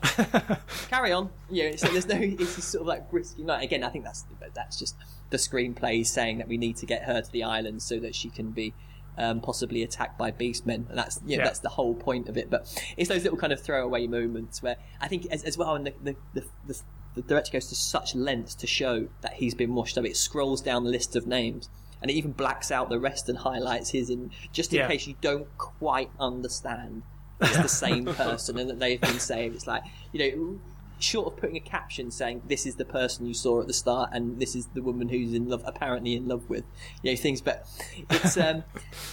[0.89, 1.29] carry on.
[1.49, 3.35] Yeah, so there's no, it's just sort of like brisk.
[3.37, 4.95] Like, again, I think that's that's just
[5.29, 8.29] the screenplay saying that we need to get her to the island so that she
[8.29, 8.73] can be
[9.17, 11.47] um, possibly attacked by beastmen, and that's you know, Yeah.
[11.49, 12.49] that's the whole point of it.
[12.49, 12.61] But
[12.97, 15.93] it's those little kind of throwaway moments where I think as, as well, and the
[16.03, 16.81] the, the, the
[17.15, 20.05] the director goes to such lengths to show that he's been washed up.
[20.05, 21.67] It scrolls down the list of names.
[21.99, 24.87] And it even blacks out the rest and highlights his in just in Yeah.
[24.87, 27.01] case you don't quite understand
[27.41, 29.55] it's the same person and that they've been saved.
[29.55, 30.59] It's like you know,
[30.99, 34.09] short of putting a caption saying this is the person you saw at the start
[34.13, 36.63] and this is the woman who's in love, apparently in love with,
[37.03, 37.41] you know, things.
[37.41, 37.67] But
[38.09, 38.63] it's um,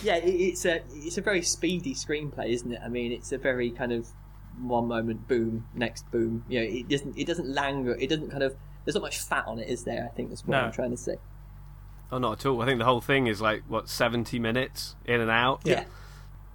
[0.03, 2.81] yeah, it, it's a it's a very speedy screenplay, isn't it?
[2.85, 4.09] I mean, it's a very kind of
[4.61, 6.45] one moment boom, next boom.
[6.49, 7.97] You know, it doesn't it doesn't languor.
[7.99, 10.09] It doesn't kind of there's not much fat on it, is there?
[10.11, 10.65] I think that's what No.
[10.65, 11.17] I'm trying to say.
[12.13, 12.61] Oh, not at all.
[12.63, 15.63] I think the whole thing is like what seventy minutes in and out.
[15.65, 15.85] Yeah.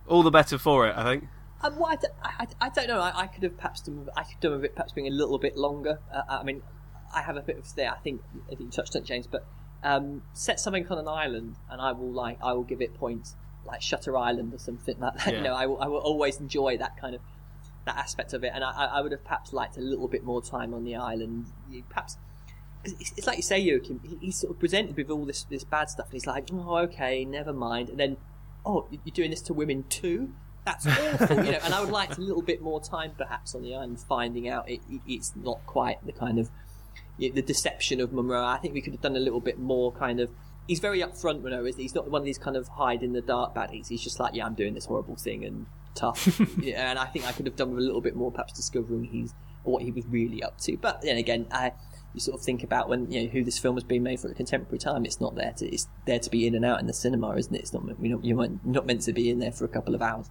[0.07, 1.27] All the better for it, I think.
[1.61, 2.99] Um, well, I, d- I- I- I don't know.
[3.01, 4.07] I, I could have perhaps done.
[4.15, 5.99] I could have done with it perhaps being a little bit longer.
[6.13, 6.61] Uh, I mean,
[7.13, 7.91] I have a bit of there.
[7.91, 9.45] I think I think you touched on it, James, but
[9.83, 13.35] um, set something on an island, and I will like I will give it points
[13.65, 15.33] like Shutter Island or something like that.
[15.35, 17.21] You know, I will, I will always enjoy that kind of
[17.85, 20.41] that aspect of it, and I, I would have perhaps liked a little bit more
[20.41, 21.47] time on the island.
[21.69, 22.17] You, perhaps
[22.83, 23.99] 'cause it's, it's like you say, Joachim.
[24.21, 27.25] He's sort of presented with all this this bad stuff, and he's like, "Oh, okay,
[27.25, 28.17] never mind." And then,
[28.65, 30.33] "Oh, you're doing this to women too."
[30.65, 31.59] That's awful, you know.
[31.63, 34.69] And I would like a little bit more time, perhaps, on the island, finding out
[34.69, 36.49] it, it, it's not quite the kind of
[37.17, 38.45] you know, the deception of Monroe.
[38.45, 40.29] I think we could have done a little bit more kind of.
[40.67, 41.65] He's very upfront, Monroe.
[41.65, 41.81] Isn't?
[41.81, 43.87] He's not one of these kind of hide in the dark baddies.
[43.87, 46.39] He's just like, yeah, I'm doing this horrible thing and tough.
[46.61, 49.05] yeah, and I think I could have done with a little bit more, perhaps discovering
[49.05, 49.33] he's
[49.63, 50.77] what he was really up to.
[50.77, 51.73] But then again, I,
[52.13, 54.29] you sort of think about when you know who this film has been made for
[54.29, 55.05] a contemporary time.
[55.05, 57.53] It's not there to it's there to be in and out in the cinema, isn't
[57.53, 57.61] it?
[57.61, 60.01] It's not you're not, you're not meant to be in there for a couple of
[60.01, 60.29] hours.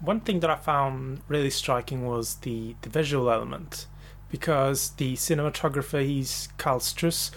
[0.00, 3.86] One thing that I found really striking was the, the visual element,
[4.30, 7.30] because the cinematographer he's Karl Struss,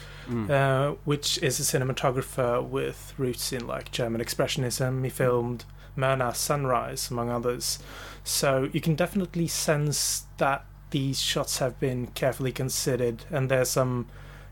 [0.51, 5.03] uh, which is a cinematographer with roots in like German expressionism.
[5.03, 5.65] He filmed
[5.97, 7.79] Murnau Sunrise, among others.
[8.23, 14.07] So you can definitely sense that these shots have been carefully considered, and there's some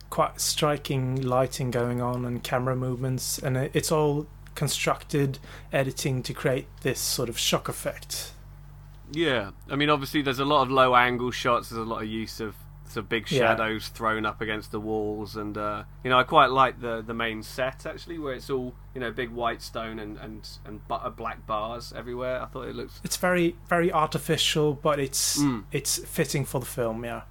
[0.09, 4.25] quite striking lighting going on and camera movements, and it- it's all
[4.59, 5.39] constructed
[5.71, 8.33] editing to create this sort of shock effect.
[9.11, 11.69] Yeah, I mean, obviously, there's a lot of low angle shots.
[11.69, 12.55] There's a lot of use of
[12.85, 13.39] sort of big Yeah.
[13.39, 17.13] shadows thrown up against the walls, and uh, you know, I quite like the the
[17.13, 20.95] main set actually, where it's all you know, big white stone and and and bu-
[20.95, 22.41] uh, black bars everywhere.
[22.41, 25.63] I thought it looks It's very very artificial, but it's Mm.
[25.71, 27.03] it's fitting for the film.
[27.05, 27.21] Yeah,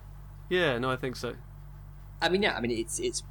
[0.48, 1.34] yeah, no, I think so.
[2.20, 3.22] I mean, yeah, I mean, it's it's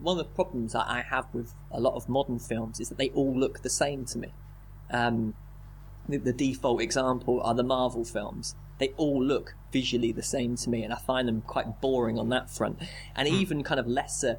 [0.00, 2.98] one of the problems that I have with a lot of modern films is that
[2.98, 4.32] they all look the same to me.
[4.90, 5.34] Um,
[6.08, 8.54] the, the default example are the Marvel films.
[8.78, 12.30] They all look visually the same to me, and I find them quite boring on
[12.30, 12.80] that front.
[13.14, 14.38] And even kind of lesser,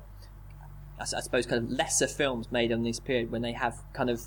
[1.00, 4.24] I suppose, kind of lesser films made on this period when they have kind of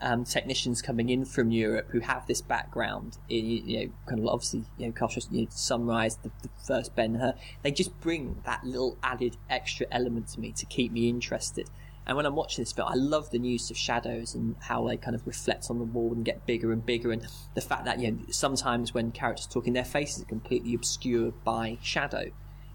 [0.00, 4.26] um, technicians coming in from Europe who have this background, in, you know, kind of
[4.26, 8.42] obviously, you know, Kosher, you know, Sunrise, the, the first Ben Hur, they just bring
[8.44, 11.70] that little added extra element to me to keep me interested.
[12.06, 14.96] And when I'm watching this film, I love the use of shadows and how they
[14.96, 17.98] kind of reflect on the wall and get bigger and bigger, and the fact that
[17.98, 22.30] you know sometimes when characters talking, their faces are completely obscured by shadow,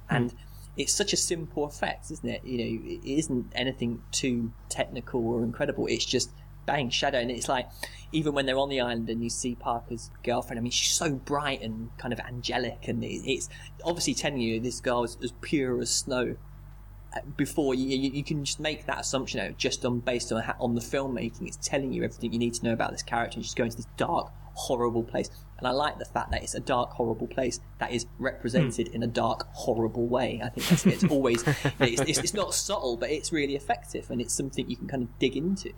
[0.09, 0.33] and
[0.75, 2.43] it's such a simple effect, isn't it?
[2.43, 5.87] You know, it isn't anything too technical or incredible.
[5.87, 6.31] It's just
[6.65, 7.67] bang shadow, and it's like
[8.11, 10.59] even when they're on the island and you see Parker's girlfriend.
[10.59, 13.49] I mean, she's so bright and kind of angelic, and it's
[13.83, 16.35] obviously telling you this girl is as pure as snow.
[17.15, 20.43] Uh, Before you, you, you can just make that assumption out just on based on
[20.59, 21.47] on the filmmaking.
[21.47, 23.37] It's telling you everything you need to know about this character.
[23.37, 25.29] And she's going to this dark, horrible place,
[25.61, 29.03] and I like the fact that it's a dark, horrible place that is represented in
[29.03, 30.41] a dark, horrible way.
[30.43, 31.43] I think that's, it's always
[31.79, 35.03] it's, it's, it's not subtle, but it's really effective, and it's something you can kind
[35.03, 35.71] of dig into.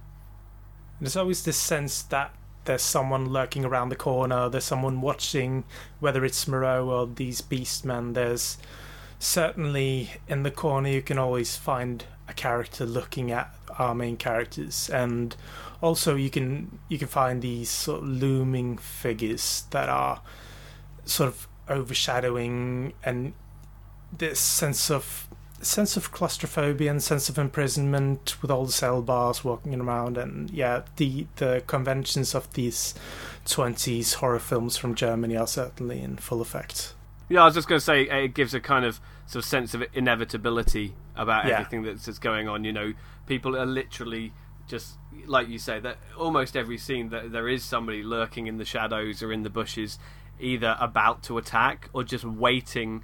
[1.00, 2.34] There's always this sense that
[2.66, 4.50] there's someone lurking around the corner.
[4.50, 5.66] There's someone watching,
[6.00, 8.14] whether it's Moreau or these beastmen.
[8.14, 8.58] There's
[9.20, 14.90] certainly in the corner you can always find a character looking at our main characters
[14.90, 15.36] and
[15.82, 20.22] also you can you can find these sort of looming figures that are
[21.06, 23.34] sort of overshadowing and
[24.18, 25.28] this sense of
[25.64, 30.50] sense of claustrophobia and sense of imprisonment with all the cell bars walking around and
[30.52, 32.94] yeah the the conventions of these
[33.46, 36.94] 20s horror films from Germany are certainly in full effect
[37.30, 39.50] Yeah, I was just going to say uh, it gives a kind of sort of
[39.50, 41.54] sense of inevitability about Yeah.
[41.60, 42.64] everything that's, that's going on.
[42.64, 42.94] You know,
[43.28, 44.34] people are literally
[44.68, 48.66] just like you say that almost every scene that there is somebody lurking in the
[48.66, 50.00] shadows or in the bushes.
[50.40, 53.04] either about to attack or just waiting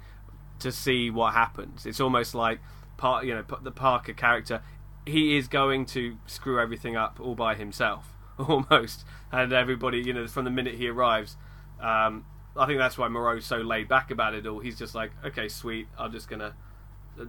[0.60, 1.86] to see what happens.
[1.86, 2.60] It's almost like
[2.96, 4.62] part, you know, the Parker character.
[5.06, 10.26] He is going to screw everything up all by himself, almost, and everybody, you know,
[10.26, 11.36] from the minute he arrives.
[11.80, 14.60] Um, I think that's why Moreau's so laid back about it all.
[14.60, 16.54] He's just like, okay, sweet, I'm just gonna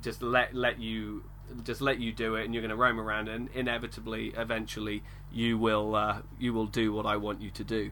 [0.02, 1.24] just let let you
[1.64, 5.96] just let you do it, and you're gonna roam around, and inevitably, eventually, you will
[5.96, 7.92] uh, you will do what I want you to do.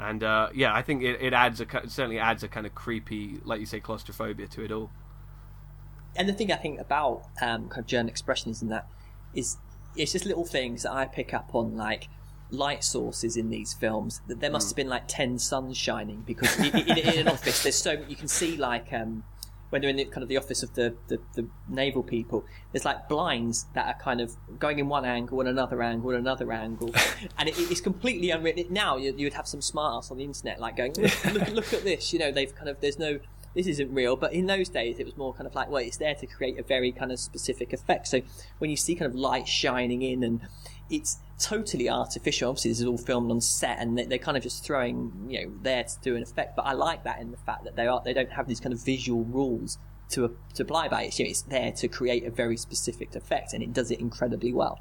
[0.00, 3.40] And uh, yeah, I think it, it adds a certainly adds a kind of creepy,
[3.44, 4.90] like you say, claustrophobia to it all.
[6.16, 8.86] And the thing I think about um, kind of German expressionism that
[9.34, 9.56] is
[9.96, 12.08] it's just little things that I pick up on, like
[12.50, 14.20] light sources in these films.
[14.28, 14.70] That there must mm.
[14.70, 18.16] have been like ten suns shining because in, in, in, an office there's so you
[18.16, 19.24] can see like um,
[19.70, 22.84] when they're in the, kind of the office of the, the, the, naval people, there's
[22.84, 26.52] like blinds that are kind of going in one angle and another angle and another
[26.52, 26.94] angle,
[27.38, 28.66] and it, it's completely unwritten.
[28.70, 31.72] Now you, you, would have some smartass on the internet like going, look, look, look
[31.72, 32.12] at this.
[32.12, 33.20] You know, they've kind of there's no
[33.54, 34.16] this isn't real.
[34.16, 36.58] But in those days, it was more kind of like, well, it's there to create
[36.58, 38.06] a very kind of specific effect.
[38.08, 38.22] So
[38.58, 40.40] when you see kind of light shining in and
[40.90, 42.50] it's totally artificial.
[42.50, 45.52] Obviously, this is all filmed on set, and they're kind of just throwing, you know,
[45.62, 46.56] there to do an effect.
[46.56, 48.72] But I like that in the fact that they are they don't have these kind
[48.72, 49.78] of visual rules
[50.10, 51.04] to to apply by.
[51.04, 54.00] It's, you know, it's there to create a very specific effect, and it does it
[54.00, 54.80] incredibly well.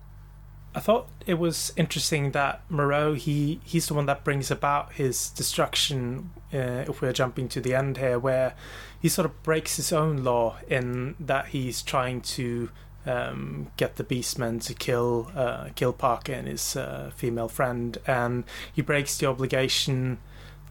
[0.75, 5.29] I thought it was interesting that Moreau he he's the one that brings about his
[5.29, 6.31] destruction.
[6.53, 8.53] Uh, if we're jumping to the end here, where
[8.99, 12.69] he sort of breaks his own law in that he's trying to
[13.07, 18.43] um, get the Beastmen to kill uh, kill Parker and his uh, female friend, and
[18.71, 20.19] he breaks the obligation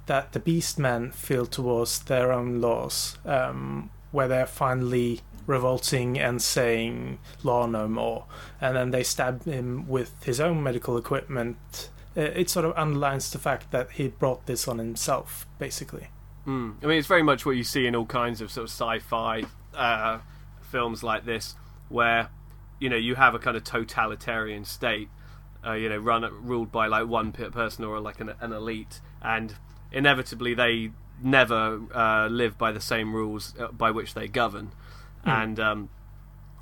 [0.06, 7.18] that the Beastmen feel towards their own laws, um, where they're finally revolting and saying
[7.42, 8.26] law no more,
[8.60, 11.90] and then they stab him with his own medical equipment.
[12.16, 16.08] Uh, it sort of underlines the fact that he brought this on himself, basically.
[16.46, 16.76] Mm.
[16.82, 19.44] I mean, it's very much what you see in all kinds of sort of sci-fi
[19.74, 20.18] uh,
[20.62, 21.56] films like this
[21.88, 22.30] where
[22.78, 25.08] you know you have a kind of totalitarian state,
[25.66, 29.54] uh, you know, run ruled by like one person or like an, an elite, and
[29.92, 30.90] inevitably they
[31.22, 34.72] never uh, live by the same rules uh, by which they govern,
[35.24, 35.42] mm.
[35.42, 35.88] and um,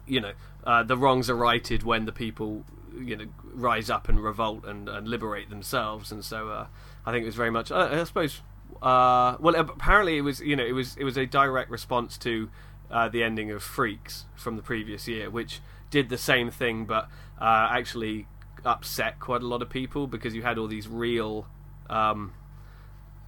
[0.07, 0.33] you know
[0.65, 2.65] uh, the wrongs are righted when the people
[2.99, 6.67] you know rise up and revolt and, and liberate themselves, and so uh,
[7.05, 8.41] I think it was very much I suppose.
[8.83, 12.51] Uh, well, apparently it was you know it was it was a direct response to
[12.95, 17.09] uh, the ending of Freaks from the previous year, which did the same thing, but
[17.41, 18.27] uh, actually
[18.65, 21.47] upset quite a lot of people because you had all these real
[21.91, 22.33] um,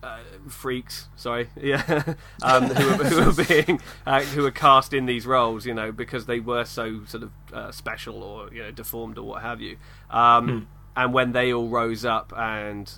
[0.05, 1.09] uh, freaks.
[1.17, 5.67] Sorry, yeah, um, who, were, who were being uh, who were cast in these roles,
[5.67, 9.25] you know, because they were so sort of uh, special or you know deformed or
[9.25, 9.79] what have you.
[10.11, 10.65] Um, hmm.
[10.99, 12.91] And when they all rose up and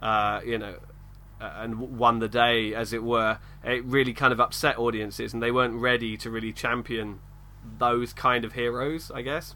[0.00, 0.76] uh, you know
[1.40, 5.50] and won the day, as it were, it really kind of upset audiences, and they
[5.50, 7.20] weren't ready to really champion
[7.78, 9.54] those kind of heroes, I guess.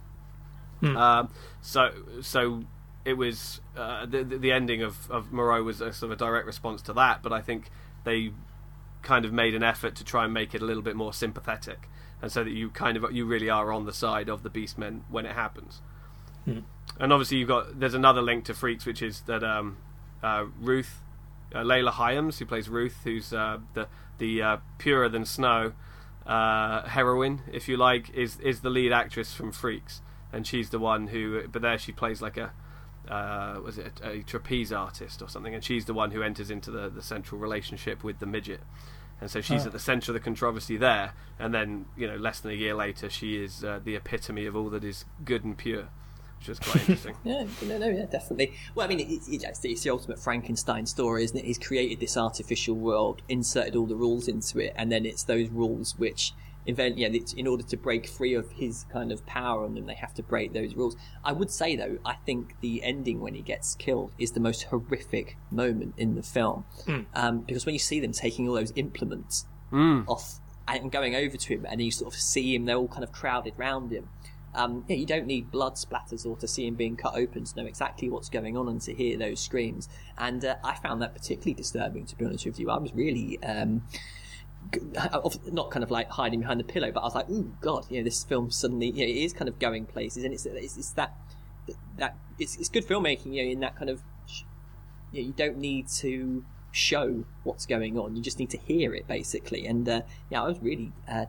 [0.81, 0.97] Hmm.
[0.97, 1.29] Um,
[1.61, 2.65] so, so
[3.05, 6.47] it was uh, the the ending of of Moreau was a sort of a direct
[6.47, 7.71] response to that, but I think
[8.05, 8.33] they
[9.03, 11.89] kind of made an effort to try and make it a little bit more sympathetic,
[12.21, 15.03] and so that you kind of you really are on the side of the Beastmen
[15.11, 15.81] when it happens.
[16.45, 16.61] Hmm.
[17.01, 19.79] And obviously, you've got there's another link to Freaks, which is that um,
[20.23, 21.02] uh, Ruth
[21.55, 23.89] uh, Leila Hyams, who plays Ruth, who's uh, the
[24.19, 25.73] the uh, purer than snow
[26.27, 30.01] uh, heroine, if you like, is is the lead actress from Freaks,
[30.33, 31.47] and she's the one who.
[31.49, 32.53] But there she plays like a.
[33.09, 35.53] Uh, was it a, a, trapeze artist or something?
[35.55, 38.61] And she's the one who enters into the, the central relationship with the midget,
[39.21, 39.67] and so she's oh.
[39.67, 41.13] at the centre of the controversy there.
[41.39, 44.55] And then, you know, less than a year later, she is uh, the epitome of
[44.55, 45.89] all that is good and pure
[46.43, 47.15] which is quite interesting.
[47.25, 48.53] yeah, no, no, yeah, definitely.
[48.75, 51.45] Well, I mean, it's, it's, it's, the ultimate Frankenstein story, isn't it?
[51.45, 55.49] He's created this artificial world, inserted all the rules into it, and then it's those
[55.51, 56.33] rules which
[56.67, 56.99] invent.
[56.99, 60.15] Yeah, in order to break free of his kind of power on them, they have
[60.15, 60.97] to break those rules.
[61.25, 64.65] I would say though, I think the ending when he gets killed is the most
[64.65, 67.07] horrific moment in the film, mm.
[67.15, 70.05] um, because when you see them taking all those implements mm.
[70.09, 73.05] off and going over to him, and you sort of see him, they're all kind
[73.05, 74.09] of crowded round him
[74.55, 77.57] um, yeah, you don't need blood splatters or to see him being cut open to
[77.57, 79.89] know exactly what's going on and to hear those screams.
[80.19, 82.71] And uh, I found that particularly disturbing, to be honest with you.
[82.71, 83.43] I was really.
[83.43, 83.83] Um,
[85.51, 87.99] not kind of like hiding behind the pillow, but I was like, "Oh God!" You
[87.99, 90.77] know, this film suddenly, you know, it is kind of going places, and it's it's,
[90.77, 91.17] it's that
[91.97, 94.03] that it's, it's good filmmaking, you know, in that kind of,
[95.13, 98.95] you, know, you don't need to show what's going on, you just need to hear
[98.95, 99.67] it, basically.
[99.67, 101.27] And uh, yeah, I was really uh,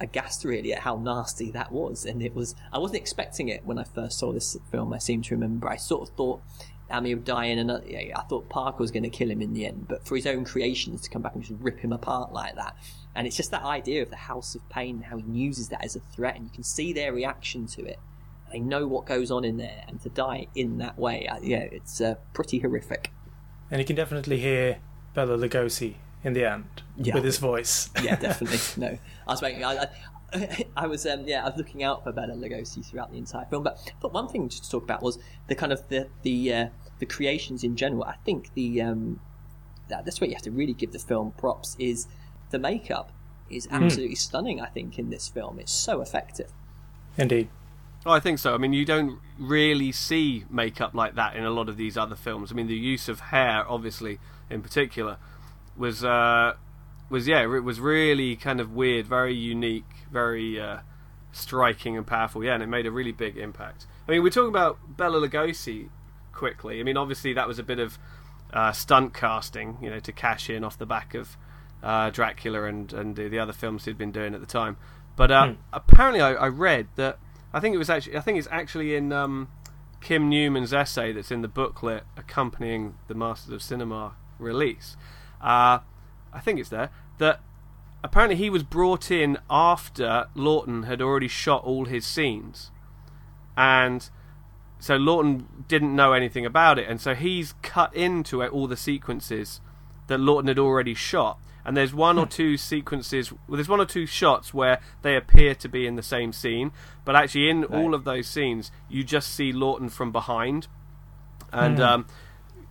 [0.00, 2.04] aghast really at how nasty that was.
[2.04, 4.92] And it was, I wasn't expecting it when I first saw this film.
[4.92, 5.68] I seem to remember.
[5.68, 6.40] I sort of thought
[6.90, 7.84] Amy would die in another.
[7.86, 10.26] Yeah, I thought Parker was going to kill him in the end, but for his
[10.26, 12.76] own creations to come back and just rip him apart like that.
[13.14, 15.84] And it's just that idea of the House of Pain, and how he uses that
[15.84, 17.98] as a threat, and you can see their reaction to it.
[18.52, 21.58] They know what goes on in there, and to die in that way, uh, yeah,
[21.70, 23.10] it's uh, pretty horrific.
[23.70, 24.78] And you can definitely hear
[25.14, 27.14] Bela Lugosi in the end Yeah.
[27.14, 27.90] with his voice.
[28.02, 28.58] yeah, definitely.
[28.76, 28.98] No,
[29.28, 29.64] I was making.
[29.64, 29.88] I,
[30.32, 33.46] I, I was, um, yeah, I was looking out for Bela Lugosi throughout the entire
[33.46, 33.62] film.
[33.62, 36.68] But, but one thing to talk about was the kind of the the uh,
[36.98, 38.04] the creations in general.
[38.04, 39.20] I think the um,
[39.88, 42.06] that, that's what you have to really give the film props is
[42.50, 43.12] the makeup
[43.50, 44.60] is absolutely stunning.
[44.60, 46.52] I think in this film, it's so effective.
[47.16, 47.48] Indeed.
[48.06, 48.54] Oh, I think so.
[48.54, 52.14] I mean, you don't really see makeup like that in a lot of these other
[52.14, 52.52] films.
[52.52, 54.18] I mean, the use of hair, obviously,
[54.48, 55.16] in particular,
[55.76, 56.54] was uh,
[57.10, 60.78] was yeah, it was really kind of weird, very unique, very uh,
[61.32, 62.44] striking and powerful.
[62.44, 63.86] Yeah, and it made a really big impact.
[64.06, 65.88] I mean, we're talking about Bela Lugosi
[66.32, 66.80] quickly.
[66.80, 67.98] I mean, obviously, that was a bit of
[68.52, 71.36] uh, stunt casting, you know, to cash in off the back of
[71.82, 74.76] uh, Dracula and and the, the other films he'd been doing at the time.
[75.16, 77.18] But uh, apparently, I, I read that
[77.52, 79.48] I think it was actually I think it's actually in um,
[80.00, 84.96] Kim Newman's essay that's in the booklet accompanying the Masters of Cinema release.
[86.32, 87.40] I think it's there that
[88.02, 92.70] apparently he was brought in after Laughton had already shot all his scenes,
[93.56, 94.08] and
[94.78, 98.76] so Laughton didn't know anything about it, and so he's cut into it, all the
[98.76, 99.60] sequences
[100.06, 101.38] that Laughton had already shot.
[101.64, 105.54] And there's one or two sequences, well, there's one or two shots where they appear
[105.56, 106.72] to be in the same scene,
[107.04, 110.66] but actually in all of those scenes, you just see Laughton from behind.
[111.52, 112.06] And um,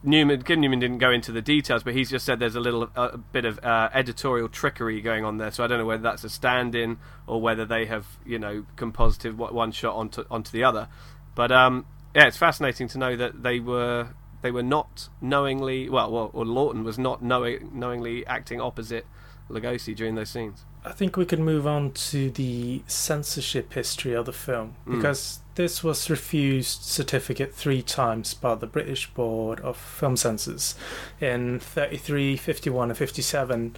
[0.04, 2.90] Newman, Kim Newman didn't go into the details, but he's just said there's a little
[2.96, 5.52] a bit of uh, editorial trickery going on there.
[5.52, 9.38] So I don't know whether that's a stand-in or whether they have, you know, composited
[9.38, 10.88] one shot onto onto the other.
[11.36, 11.86] But um,
[12.16, 14.10] yeah, it's fascinating to know that they were
[14.42, 19.06] they were not knowingly well, well or Laughton was not knowing, knowingly acting opposite
[19.50, 20.66] Lugosi during those scenes.
[20.86, 25.84] I think we could move on to the censorship history of the film because this
[25.84, 30.76] was refused certificate three times by the British Board of Film Censors
[31.20, 33.76] in 33, 51, and 57.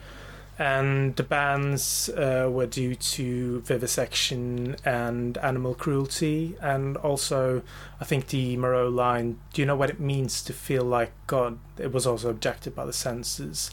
[0.60, 7.62] And the bans uh, were due to vivisection and animal cruelty, and also,
[8.02, 11.60] I think the Moreau line, do you know what it means to feel like God?
[11.78, 13.72] It was also objected by the censors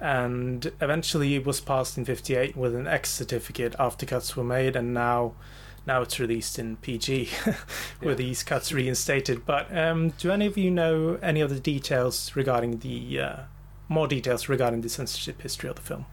[0.00, 4.76] and eventually it was passed in 58 with an X certificate after cuts were made
[4.76, 5.32] and now
[5.88, 7.30] now it's released in PG
[8.02, 12.36] with these cuts reinstated but um, do any of you know any of the details
[12.36, 13.36] regarding the uh,
[13.88, 16.06] more details regarding the censorship history of the film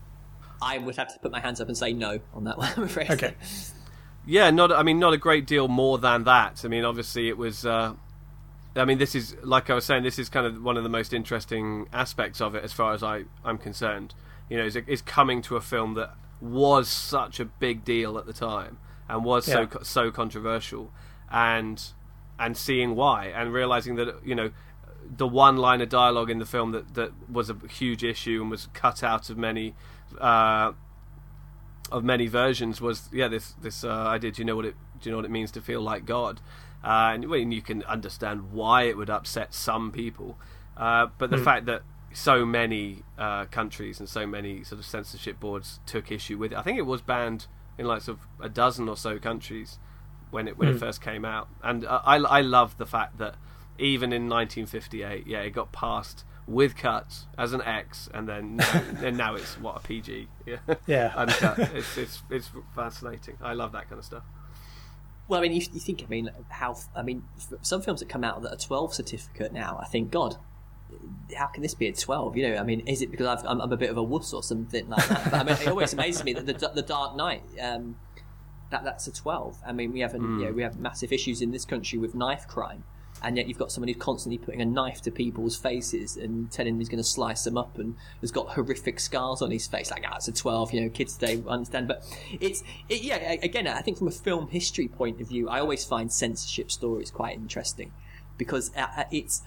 [0.61, 2.71] I would have to put my hands up and say no on that one.
[2.75, 3.11] I'm afraid.
[3.11, 3.35] okay
[4.25, 4.71] Yeah, not.
[4.71, 6.61] I mean, not a great deal more than that.
[6.65, 7.65] I mean, obviously, it was.
[7.65, 7.93] Uh,
[8.75, 10.03] I mean, this is like I was saying.
[10.03, 13.03] This is kind of one of the most interesting aspects of it, as far as
[13.03, 14.15] I I'm concerned.
[14.49, 18.25] You know, is, is coming to a film that was such a big deal at
[18.25, 18.77] the time
[19.09, 19.65] and was so Yeah.
[19.67, 20.91] co- so controversial,
[21.31, 21.81] and
[22.39, 24.51] and seeing why and realizing that you know
[25.17, 28.49] the one line of dialogue in the film that that was a huge issue and
[28.51, 29.75] was cut out of many.
[30.19, 30.73] Uh,
[31.91, 34.31] of many versions was yeah this this uh, idea.
[34.31, 36.41] Do you know what it do you know what it means to feel like God?
[36.83, 40.37] Uh, and well, you can understand why it would upset some people,
[40.77, 41.81] uh, but the fact that
[42.13, 46.57] so many uh, countries and so many sort of censorship boards took issue with it.
[46.57, 47.47] I think it was banned
[47.77, 49.79] in like sort of a dozen or so countries
[50.31, 53.35] when it when it first came out, and uh, I I love the fact that
[53.77, 58.59] even in 1958, yeah, it got passed with cuts as an X, and then
[59.03, 60.57] and now it's what a PG, yeah,
[60.87, 61.13] Yeah.
[61.15, 61.57] uncut.
[61.75, 63.37] It's it's it's fascinating.
[63.41, 64.23] I love that kind of stuff.
[65.27, 67.23] Well, I mean, you, you think, I mean, how, I mean,
[67.63, 70.35] some films that come out that are 12 certificate now, I think, God,
[71.37, 72.37] how can this be a 12?
[72.37, 74.33] You know, I mean, is it because I've, I'm, I'm a bit of a wuss
[74.33, 75.31] or something like that?
[75.31, 77.97] But I mean, it always amazes me that the, the Dark Knight, um,
[78.71, 79.57] that that's a 12.
[79.65, 82.15] I mean, we have, an, you know, we have massive issues in this country with
[82.15, 82.83] knife crime.
[83.23, 86.73] And yet you've got someone who's constantly putting a knife to people's faces and telling
[86.73, 89.89] them he's going to slice them up and has got horrific scars on his face.
[89.89, 91.87] Like, ah, it's a 12, you know, kids today understand.
[91.87, 92.03] But
[92.39, 95.85] it's, it, yeah, again, I think from a film history point of view, I always
[95.85, 97.93] find censorship stories quite interesting
[98.37, 99.43] because uh, uh, it's,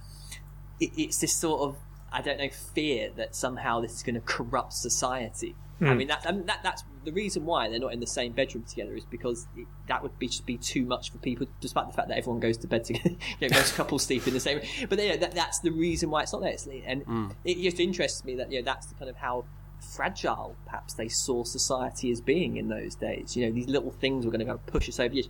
[0.81, 1.77] it, it's this sort of,
[2.13, 5.55] I don't know, fear that somehow this is going to corrupt society.
[5.81, 5.97] I hmm.
[5.97, 8.65] mean, that, I mean that, that's the reason why they're not in the same bedroom
[8.65, 11.93] together is because it, that would be just be too much for people, despite the
[11.93, 13.11] fact that everyone goes to bed together.
[13.41, 14.67] you know, most couples sleep in the same room.
[14.89, 16.51] But yeah, that, that's the reason why it's not there.
[16.51, 17.29] It's, and hmm.
[17.45, 19.45] it just interests me that you know, that's the kind of how
[19.81, 23.37] fragile perhaps they saw society as being in those days.
[23.37, 25.29] You know, these little things were going to go push us over the edge.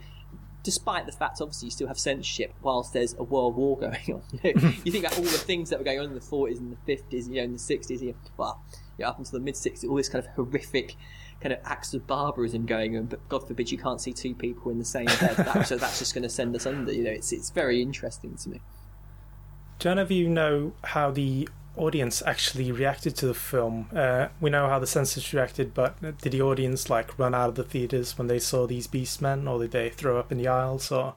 [0.63, 4.23] Despite the fact, obviously, you still have censorship whilst there's a world war going on.
[4.85, 6.93] You, think about all the things that were going on in the 40s and the
[6.95, 8.63] 50s, you know, in the 60s, you know, well,
[8.99, 10.97] you know, up until the mid 60s, all this kind of horrific
[11.41, 13.07] kind of acts of barbarism going on.
[13.07, 15.37] But God forbid you can't see two people in the same bed.
[15.37, 16.93] That, so that's just going to send us under.
[16.93, 18.61] You know, it's it's very interesting to me.
[19.79, 21.49] Do any of you know how the
[21.79, 23.89] audience actually reacted to the film?
[23.95, 27.55] Uh, we know how the censors reacted, but did the audience like run out of
[27.55, 30.91] the theaters when they saw these beastmen, or did they throw up in the aisles?
[30.93, 31.15] Or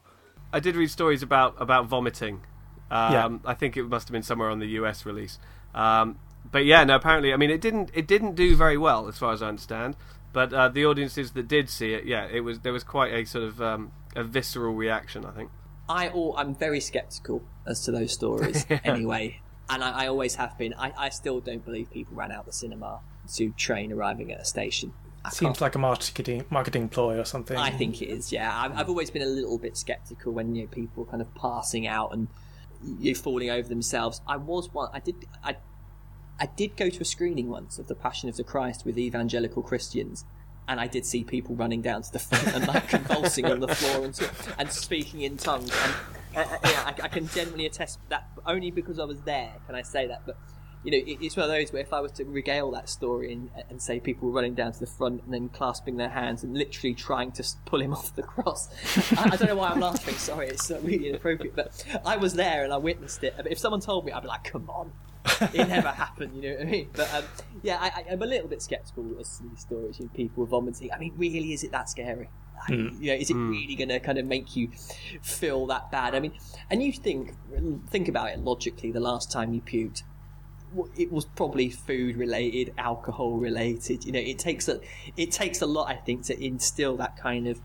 [0.53, 2.41] I did read stories about about vomiting.
[2.89, 3.29] Um, Yeah.
[3.45, 5.39] I think it must have been somewhere on the US release.
[5.73, 6.19] Um,
[6.51, 6.95] but yeah, no.
[6.95, 9.95] Apparently, I mean, it didn't it didn't do very well as far as I understand.
[10.33, 13.25] But uh, the audiences that did see it, yeah, it was there was quite a
[13.25, 15.25] sort of um, a visceral reaction.
[15.25, 15.51] I think.
[15.89, 19.41] I all, I'm very skeptical as to those stories anyway,
[19.71, 20.73] and I, I always have been.
[20.77, 22.99] I, I still don't believe people ran out the cinema
[23.35, 24.93] to train arriving at a station.
[25.23, 27.57] I seems can't- like a marketing marketing ploy or something.
[27.57, 28.31] I think it is.
[28.31, 31.33] Yeah, I've, I've always been a little bit skeptical when you know people kind of
[31.35, 32.27] passing out and
[32.99, 34.21] you falling over themselves.
[34.27, 34.89] I was one.
[34.93, 35.15] I did.
[35.43, 35.57] I
[36.39, 39.61] I did go to a screening once of the Passion of the Christ with evangelical
[39.61, 40.25] Christians.
[40.67, 43.67] And I did see people running down to the front and like convulsing on the
[43.67, 44.19] floor and,
[44.57, 45.71] and speaking in tongues.
[45.83, 45.93] And
[46.35, 49.53] uh, yeah, I, I can genuinely attest that only because I was there.
[49.67, 50.23] Can I say that?
[50.25, 50.37] But
[50.83, 53.31] you know, it, it's one of those where if I was to regale that story
[53.31, 56.43] and, and say people were running down to the front and then clasping their hands
[56.43, 58.69] and literally trying to pull him off the cross,
[59.17, 60.15] I, I don't know why I'm laughing.
[60.15, 61.55] Sorry, it's really inappropriate.
[61.55, 63.33] But I was there and I witnessed it.
[63.37, 64.91] But if someone told me, I'd be like, "Come on."
[65.53, 66.89] it never happened, you know what I mean?
[66.93, 67.23] But um,
[67.61, 69.99] yeah, I, I, I'm a little bit skeptical as to these stories.
[69.99, 70.91] You know, people vomiting.
[70.91, 72.29] I mean, really, is it that scary?
[72.69, 73.03] Like, hmm.
[73.03, 73.51] You know, is it hmm.
[73.51, 74.69] really going to kind of make you
[75.21, 76.15] feel that bad?
[76.15, 76.33] I mean,
[76.69, 77.33] and you think
[77.89, 78.91] think about it logically.
[78.91, 80.03] The last time you puked,
[80.97, 84.05] it was probably food related, alcohol related.
[84.05, 84.79] You know, it takes a
[85.17, 87.61] it takes a lot, I think, to instill that kind of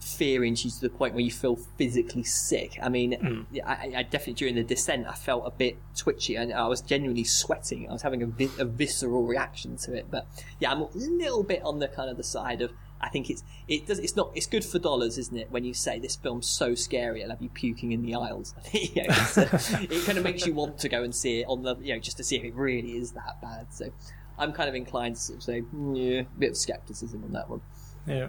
[0.00, 2.78] fear into you to the point where you feel physically sick.
[2.82, 3.42] I mean, hmm.
[3.54, 6.80] yeah, I, I definitely during the descent, I felt a bit twitchy and I was
[6.80, 7.88] genuinely sweating.
[7.88, 10.10] I was having a, vi- a visceral reaction to it.
[10.10, 10.26] But
[10.58, 12.72] yeah, I'm a little bit on the kind of the side of.
[13.00, 15.50] I think it's it does it's not it's good for dollars, isn't it?
[15.50, 18.54] When you say this film's so scary, I'll have you puking in the aisles.
[18.72, 19.48] you know, it's, uh,
[19.80, 22.00] it kind of makes you want to go and see it on the you know
[22.00, 23.72] just to see if it really is that bad.
[23.72, 23.90] So
[24.38, 27.32] I'm kind of inclined to sort of say "Mm, yeah, a bit of skepticism on
[27.32, 27.60] that one.
[28.06, 28.28] Yeah.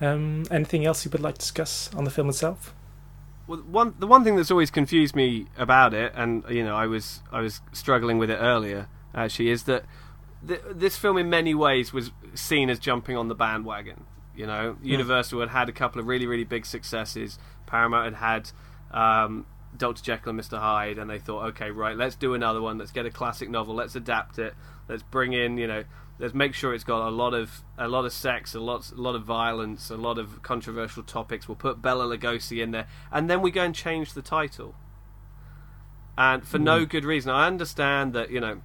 [0.00, 2.74] Um, anything else you would like to discuss on the film itself?
[3.46, 6.86] Well, one the one thing that's always confused me about it, and you know, I
[6.86, 8.88] was I was struggling with it earlier.
[9.14, 9.84] Actually, is that
[10.46, 14.04] th- this film in many ways was seen as jumping on the bandwagon.
[14.36, 17.38] You know, Universal had had a couple of really really big successes.
[17.66, 18.50] Paramount had
[18.92, 22.60] had um, Doctor Jekyll and Mister Hyde, and they thought, okay, right, let's do another
[22.60, 22.78] one.
[22.78, 23.74] Let's get a classic novel.
[23.74, 24.54] Let's adapt it.
[24.88, 25.84] Let's bring in, you know,
[26.18, 29.00] let's make sure it's got a lot of a lot of sex, a lot a
[29.00, 31.48] lot of violence, a lot of controversial topics.
[31.48, 34.74] We'll put Bela Lugosi in there, and then we go and change the title.
[36.16, 37.32] And for no good reason.
[37.32, 38.60] I understand that you know,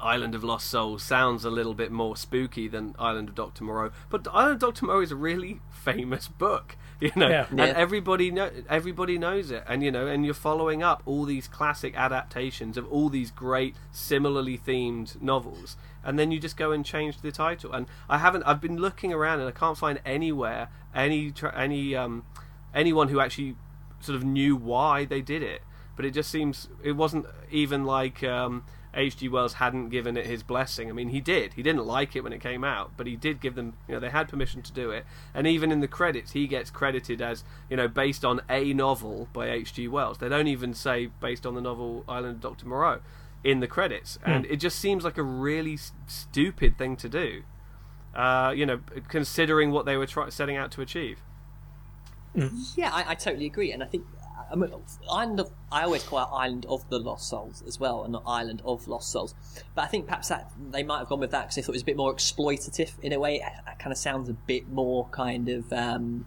[0.00, 3.90] Island of Lost Souls sounds a little bit more spooky than Island of Doctor Moreau,
[4.10, 6.76] but Island of Doctor Moreau is a really famous book.
[7.02, 7.46] You know, Yeah.
[7.50, 7.64] and Yeah.
[7.76, 11.96] everybody know everybody knows it, and you know, and you're following up all these classic
[11.96, 17.20] adaptations of all these great similarly themed novels, and then you just go and change
[17.20, 17.72] the title.
[17.72, 18.44] And I haven't.
[18.44, 22.24] I've been looking around, and I can't find anywhere any any um
[22.72, 23.56] anyone who actually
[23.98, 25.62] sort of knew why they did it.
[25.96, 28.62] But it just seems it wasn't even like um,
[28.94, 29.28] H.G.
[29.28, 30.90] Wells hadn't given it his blessing.
[30.90, 31.54] I mean, he did.
[31.54, 33.72] He didn't like it when it came out, but he did give them.
[33.88, 35.06] You know, they had permission to do it.
[35.34, 39.28] And even in the credits, he gets credited as you know based on a novel
[39.32, 39.88] by H.G.
[39.88, 40.18] Wells.
[40.18, 43.00] They don't even say based on the novel Island of Doctor Moreau
[43.42, 47.42] in the credits, and it just seems like a really s- stupid thing to do.
[48.14, 51.18] Uh, you know, considering what they were try- setting out to achieve.
[52.76, 54.04] Yeah, I, I totally agree, and I think
[54.50, 54.70] I mean,
[55.10, 58.22] Island of I always call it Island of the Lost Souls as well, and not
[58.26, 59.34] Island of Lost Souls.
[59.74, 61.76] But I think perhaps that they might have gone with that because they thought it
[61.76, 63.36] was a bit more exploitative in a way.
[63.36, 65.72] It, it kind of sounds a bit more kind of.
[65.72, 66.26] Um,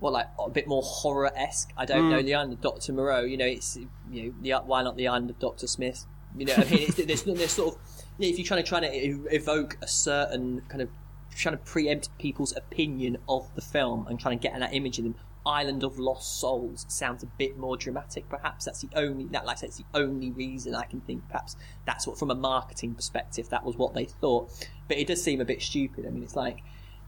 [0.00, 1.70] well, like a bit more horror esque.
[1.76, 3.20] I don't know the island of Doctor Moreau.
[3.20, 3.76] You know, it's
[4.10, 6.06] you know, the, why not the island of Doctor Smith?
[6.36, 7.80] You know, I mean, it's, there's, there's sort of
[8.18, 10.88] you know, if you're trying to try to evoke a certain kind of
[11.36, 15.04] trying to preempt people's opinion of the film and trying to get that image in
[15.04, 15.14] them.
[15.50, 18.28] Island of Lost Souls sounds a bit more dramatic.
[18.28, 21.26] Perhaps that's the only that like it's the only reason I can think.
[21.28, 24.50] Perhaps that's what, from a marketing perspective, that was what they thought.
[24.88, 26.06] But it does seem a bit stupid.
[26.06, 26.58] I mean, it's like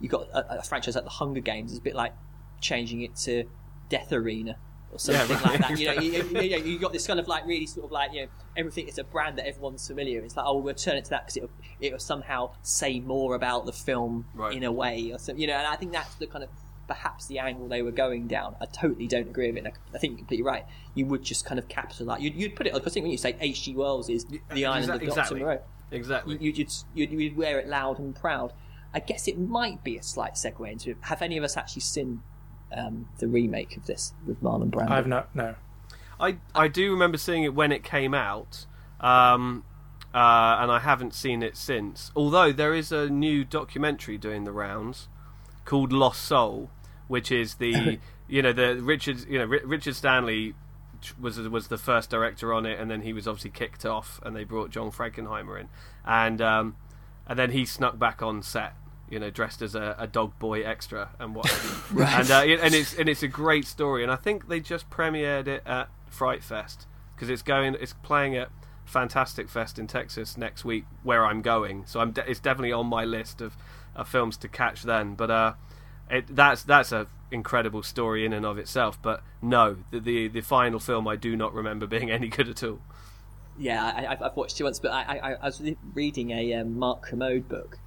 [0.01, 1.71] you got a, a franchise like the Hunger Games.
[1.73, 2.13] It's a bit like
[2.61, 3.45] changing it to
[3.89, 4.57] Death Arena
[4.93, 5.79] or something Yeah, right, like that.
[5.79, 8.13] You know, you, you, you, you got this kind of like really sort of like
[8.13, 10.17] you know everything is a brand that everyone's familiar.
[10.19, 10.27] with.
[10.27, 13.35] It's like oh we'll turn it to that because it it will somehow say more
[13.35, 14.55] about the film Right.
[14.57, 15.41] in a way or something.
[15.41, 16.51] You know, and I think that's the kind of
[16.93, 18.55] perhaps the angle they were going down.
[18.61, 19.67] I totally don't agree with it.
[19.67, 20.65] I I think you're completely right.
[20.95, 22.21] You would just kind of capitalise.
[22.21, 22.75] You'd, you'd put it.
[22.75, 23.75] I think when you say H.G.
[23.75, 25.41] Wells is the island Exa- of Doctor exactly.
[25.41, 26.39] Moreau Exactly.
[26.41, 28.53] you, you'd, you'd, you'd wear it loud and proud.
[28.95, 30.97] I guess it might be a slight segue into it.
[31.03, 32.21] Have any of us actually seen
[32.77, 34.91] um, the remake of this with Marlon Brando?
[34.91, 35.35] I've not.
[35.35, 35.55] No.
[36.21, 38.67] I I do remember seeing it when it came out,
[39.01, 39.65] um,
[40.15, 42.13] uh, and I haven't seen it since.
[42.15, 45.09] Although there is a new documentary doing the rounds
[45.65, 46.71] called Lost Soul,
[47.09, 47.99] which is the
[48.29, 50.55] you know the Richard you know Ri- Richard Stanley
[51.21, 54.37] was was the first director on it, and then he was obviously kicked off, and
[54.37, 55.69] they brought John Frankenheimer in,
[56.05, 56.77] and um,
[57.27, 58.75] and then he snuck back on set.
[59.11, 62.03] You know, dressed as a, a dog boy extra and what, have you.
[62.03, 65.49] and uh, and it's and it's a great story, and I think they just premiered
[65.49, 68.49] it at Fright Fest because it's going, it's playing at
[68.85, 71.85] Fantastic Fest in Texas next week, where I'm going.
[71.87, 73.57] So I'm, de- it's definitely on my list of,
[73.95, 75.15] of films to catch then.
[75.15, 75.53] But uh,
[76.13, 79.01] it, that's that's a incredible story in and of itself.
[79.03, 82.63] But no, the, the the final film I do not remember being any good at
[82.63, 82.79] all.
[83.59, 85.61] yeah, I, I've- I've watched it once, but I, I, I was
[85.95, 87.79] reading a um, Mark Kermode book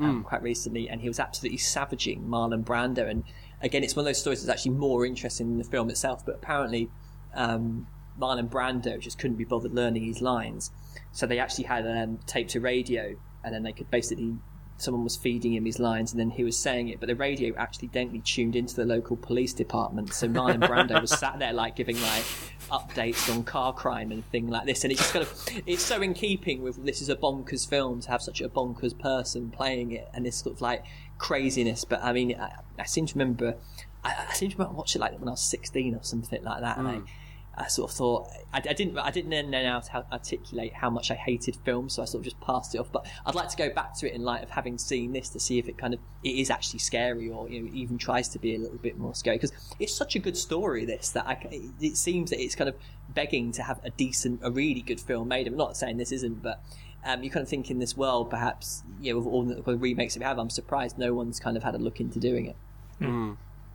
[0.00, 3.08] um, quite recently, and he was absolutely savaging Marlon Brando.
[3.08, 3.22] And
[3.60, 6.24] again, it's one of those stories that's actually more interesting than the film itself.
[6.26, 6.90] But apparently,
[7.34, 7.86] um,
[8.18, 10.70] Marlon Brando just couldn't be bothered learning his lines,
[11.12, 13.14] so they actually had um, tape to radio,
[13.44, 14.34] and then they could basically
[14.78, 17.54] someone was feeding him his lines, and then he was saying it, but the radio
[17.56, 20.12] actually accidentally tuned into the local police department.
[20.12, 22.24] So Marlon Brando was sat there like giving like
[22.70, 26.00] updates on car crime and thing like this, and it's just kind of it's so
[26.02, 29.92] in keeping with this is a bonkers film to have such a bonkers person playing
[29.92, 30.84] it, and this sort of like
[31.18, 31.84] craziness.
[31.84, 33.56] But I mean, I, I seem to remember.
[34.04, 36.60] I, I seem to remember watching it like when I was sixteen or something like
[36.60, 37.06] that, and I, mm.
[37.54, 41.10] I sort of thought I, I didn't I didn't know how to articulate how much
[41.10, 42.90] I hated film, so I sort of just passed it off.
[42.90, 45.40] But I'd like to go back to it in light of having seen this to
[45.40, 48.38] see if it kind of it is actually scary or you know even tries to
[48.38, 50.84] be a little bit more scary because it's such a good story.
[50.84, 51.38] This that I,
[51.80, 52.76] it, seems that it's kind of
[53.10, 55.46] begging to have a decent, a really good film made.
[55.46, 56.62] I'm not saying this isn't, but.
[57.04, 60.14] Um, you kind of think in this world, perhaps, you know, with all the remakes
[60.14, 62.56] that we have, I'm surprised no one's kind of had a look into doing it.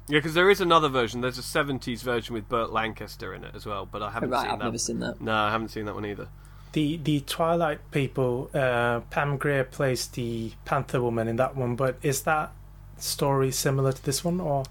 [0.09, 1.21] Yeah, because there is another version.
[1.21, 4.43] There's a '70s version with Burt Lancaster in it as well, but I haven't Right,
[4.43, 4.65] seen I've that.
[4.65, 5.19] never seen that.
[5.21, 6.27] No, I haven't seen that one either.
[6.73, 11.97] The the Twilight people, uh, Pam Grier plays the Panther Woman in that one, but
[12.01, 12.51] is that
[12.97, 14.63] story similar to this one, or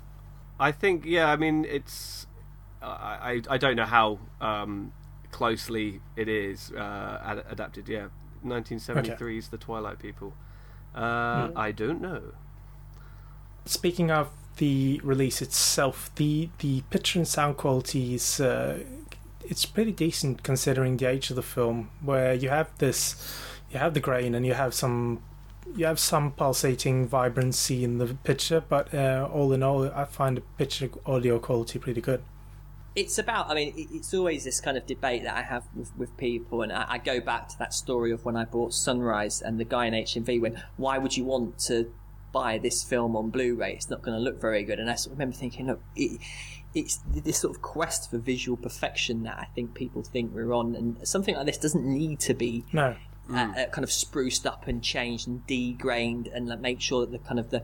[0.59, 1.31] I think, yeah.
[1.31, 2.27] I mean, it's.
[2.81, 4.93] I I, I don't know how um,
[5.33, 7.89] closely it is uh, ad- adapted.
[7.89, 8.09] Yeah,
[8.43, 10.33] 1973 is the Twilight people.
[10.95, 12.23] Uh, I don't know.
[13.67, 18.79] speaking of the release itself, the the picture and sound quality is uh,
[19.45, 23.17] it's pretty decent considering the age of the film, where you have this,
[23.71, 25.23] you have the grain and you have some.
[25.75, 30.37] You have some pulsating vibrancy in the picture, but uh, all in all, I find
[30.37, 32.23] the picture audio quality pretty good.
[32.95, 36.17] it's about i mean it's always this kind of debate that i have with, with
[36.17, 39.61] people and I, I go back to that story of when i bought sunrise and
[39.61, 41.93] the guy in hmv went why would you want to
[42.39, 45.13] buy this film on blu-ray it's not going to look very good and i sort
[45.13, 46.21] of remember thinking look it,
[46.75, 50.75] it's this sort of quest for visual perfection that i think people think we're on
[50.79, 52.89] and something like this doesn't need to be No,
[53.33, 57.13] uh, uh, kind of spruced up and changed and degrained and like, make sure that
[57.13, 57.63] the kind of the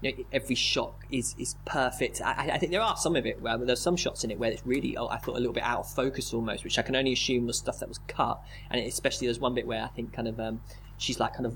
[0.00, 2.20] you know, every shot is is perfect.
[2.28, 4.38] I, I- I think there are some of it where there's some shots in it
[4.40, 6.82] where it's really oh, I thought a little bit out of focus almost, which I
[6.82, 8.36] can only assume was stuff that was cut.
[8.70, 10.60] And it, especially there's one bit where I think kind of um,
[10.98, 11.54] she's like kind of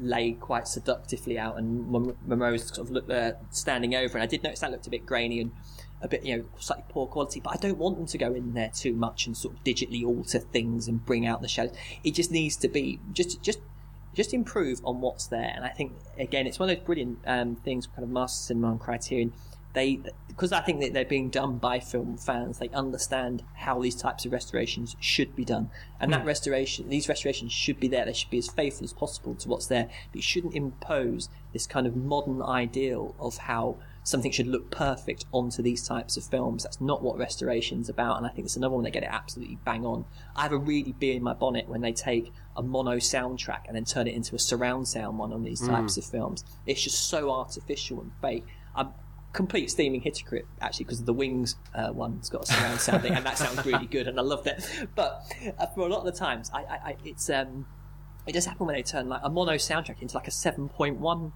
[0.00, 4.18] laid quite seductively out, and Mon- Moreau's sort of look, uh, standing over.
[4.18, 5.52] And I did notice that looked a bit grainy and
[6.02, 7.40] a bit, you know, slightly poor quality.
[7.40, 10.04] But I don't want them to go in there too much and sort of digitally
[10.04, 11.76] alter things and bring out the shadows.
[12.04, 13.60] It just needs to be just just
[14.14, 15.52] just improve on what's there.
[15.54, 18.72] And I think again, it's one of those brilliant um, things, kind of Master Cinema
[18.72, 19.32] and Criterion.
[19.76, 22.58] They because I think that they're being done by film fans.
[22.58, 25.68] They understand how these types of restorations should be done,
[26.00, 26.26] and that hmm.
[26.26, 28.06] restoration, these restorations should be there.
[28.06, 29.84] They should be as faithful as possible to what's there.
[29.84, 35.26] But you shouldn't impose this kind of modern ideal of how something should look perfect
[35.30, 36.62] onto these types of films.
[36.62, 39.58] That's not what restoration's about, and I think it's another one they get it absolutely
[39.66, 40.06] bang on.
[40.34, 43.76] I have a really bee in my bonnet when they take a mono soundtrack and
[43.76, 45.68] then turn it into a surround sound one on these hmm.
[45.68, 46.46] types of films.
[46.64, 48.46] It's just so artificial and fake.
[48.74, 48.92] I'm
[49.36, 53.24] complete steaming hypocrite actually because the Wings uh, one's got a surround sound thing, and
[53.24, 54.68] that sounds really good, and I loved it.
[54.96, 55.22] But
[55.58, 57.66] uh, for a lot of the times, I, I, I it's um,
[58.26, 60.98] it does happen when they turn like a mono soundtrack into like a seven point
[60.98, 61.32] one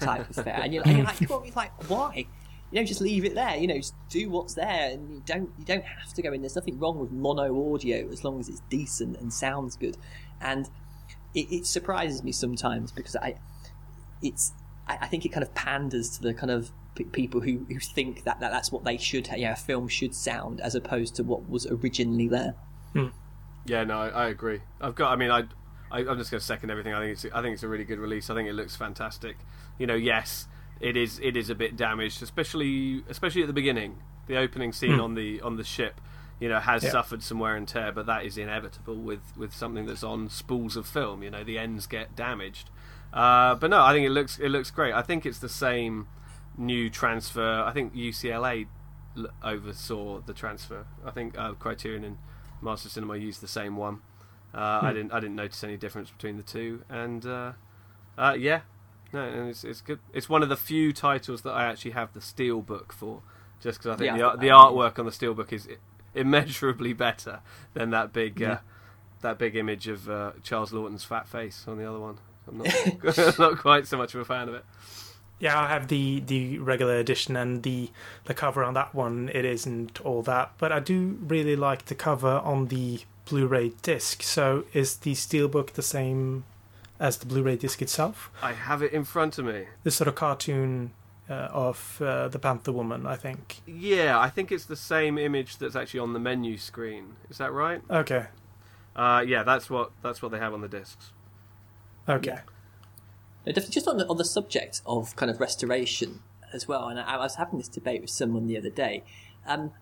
[0.00, 2.26] type of thing, and you're, and you're like, well, you're like, why?
[2.72, 3.56] You know, just leave it there.
[3.56, 6.40] You know, just do what's there, and you don't you don't have to go in.
[6.40, 9.98] There's nothing wrong with mono audio as long as it's decent and sounds good.
[10.40, 10.68] And
[11.34, 13.36] it, it surprises me sometimes because I
[14.22, 14.52] it's
[14.88, 17.78] I, I think it kind of panders to the kind of p- people who, who
[17.78, 21.22] think that, that that's what they should yeah a film should sound as opposed to
[21.24, 22.54] what was originally there.
[23.66, 24.60] Yeah, no, I, I agree.
[24.80, 25.10] I've got.
[25.10, 25.44] I mean, I,
[25.90, 26.92] I I'm just going to second everything.
[26.92, 28.28] I think it's I think it's a really good release.
[28.28, 29.36] I think it looks fantastic.
[29.78, 30.48] You know, yes,
[30.80, 34.02] it is it is a bit damaged, especially especially at the beginning.
[34.26, 36.00] The opening scene on the on the ship,
[36.40, 36.90] you know, has Yeah.
[36.90, 40.76] suffered some wear and tear, but that is inevitable with with something that's on spools
[40.76, 41.22] of film.
[41.22, 42.68] You know, the ends get damaged.
[43.14, 44.92] Uh, but no, I think it looks it looks great.
[44.92, 46.06] I think it's the same
[46.56, 47.62] new transfer.
[47.66, 48.66] I think UCLA
[49.42, 50.86] oversaw the transfer.
[51.04, 52.18] I think uh, Criterion and
[52.60, 54.00] Master Cinema used the same one.
[54.54, 57.52] Uh, I didn't I didn't notice any difference between the two, and uh,
[58.16, 58.60] uh, yeah,
[59.12, 59.98] no, and it's it's good.
[60.12, 63.22] It's one of the few titles that I actually have the steel book for,
[63.60, 65.68] just because I think Yeah, the the artwork on the steel book is
[66.14, 67.40] immeasurably better
[67.72, 68.58] than that big uh, Yeah.
[69.22, 72.18] that big image of uh, Charles Laughton's fat face on the other one.
[72.46, 72.68] I'm not
[73.38, 74.64] not quite so much of a fan of it.
[75.40, 77.90] Yeah, I have the the regular edition and the
[78.24, 79.30] the cover on that one.
[79.34, 84.22] It isn't all that, but I do really like the cover on the Blu-ray disc.
[84.22, 86.44] So is the steelbook the same
[87.00, 88.30] as the Blu-ray disc itself?
[88.42, 89.64] I have it in front of me.
[89.82, 90.92] This sort of cartoon
[91.28, 93.60] uh, of uh, the Panther Woman, I think.
[93.66, 97.16] Yeah, I think it's the same image that's actually on the menu screen.
[97.30, 97.80] Is that right?
[97.90, 98.26] Okay,
[98.94, 101.12] Uh, yeah, that's what that's what they have on the discs.
[102.08, 102.30] okay.
[102.30, 102.40] Yeah.
[103.46, 106.20] Definitely Just on the, on the subject of kind of restoration
[106.52, 109.04] as well, and I, I was having this debate with someone the other day.
[109.46, 109.72] Um,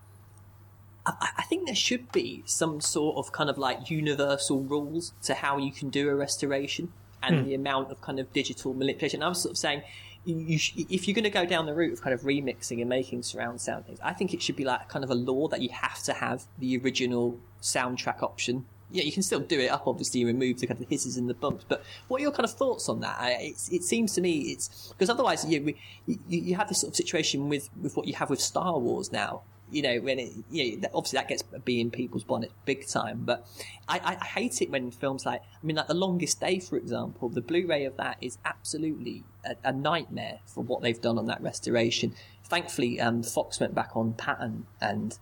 [1.05, 5.35] I, I think there should be some sort of kind of like universal rules to
[5.35, 6.91] how you can do a restoration
[7.21, 9.23] and the amount of kind of digital manipulation.
[9.23, 9.83] I was sort of saying,
[10.25, 12.89] you sh- if you're going to go down the route of kind of remixing and
[12.89, 15.61] making surround sound things, I think it should be like kind of a law that
[15.61, 18.65] you have to have the original soundtrack option.
[18.93, 21.33] Yeah, you can still do it up, obviously, remove the kind of hisses and the
[21.33, 21.65] bumps.
[21.67, 23.17] But what are your kind of thoughts on that?
[23.41, 25.73] It seems to me it's because otherwise, you,
[26.05, 29.11] you you have this sort of situation with with what you have with Star Wars
[29.11, 29.41] now.
[29.71, 32.87] You know, when it, you know, obviously that gets a bee in people's bonnets big
[32.87, 33.23] time.
[33.25, 33.47] But
[33.87, 37.27] I, I, hate it when films like, I mean, like The Longest Day, for example,
[37.29, 41.41] the Blu-ray of that is absolutely a, a nightmare for what they've done on that
[41.41, 42.13] restoration.
[42.43, 45.17] Thankfully, um, Fox went back on Patton and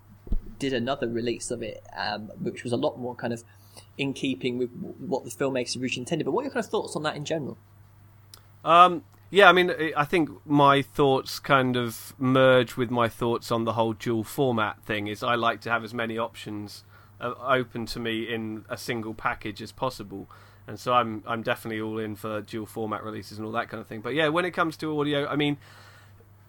[0.59, 3.43] did another release of it, um, which was a lot more kind of
[4.01, 6.25] in keeping with what the filmmakers originally intended.
[6.25, 7.57] But what are your kind of thoughts on that in general?
[8.65, 13.63] Um, yeah, I mean, I- think my thoughts kind of merge with my thoughts on
[13.63, 15.07] the whole dual format thing.
[15.07, 16.83] Is I like to have as many options
[17.19, 20.27] uh, open to me in a single package as possible,
[20.67, 23.79] and so I'm I'm definitely all in for dual format releases and all that kind
[23.79, 24.01] of thing.
[24.01, 25.57] But yeah, when it comes to audio, I mean,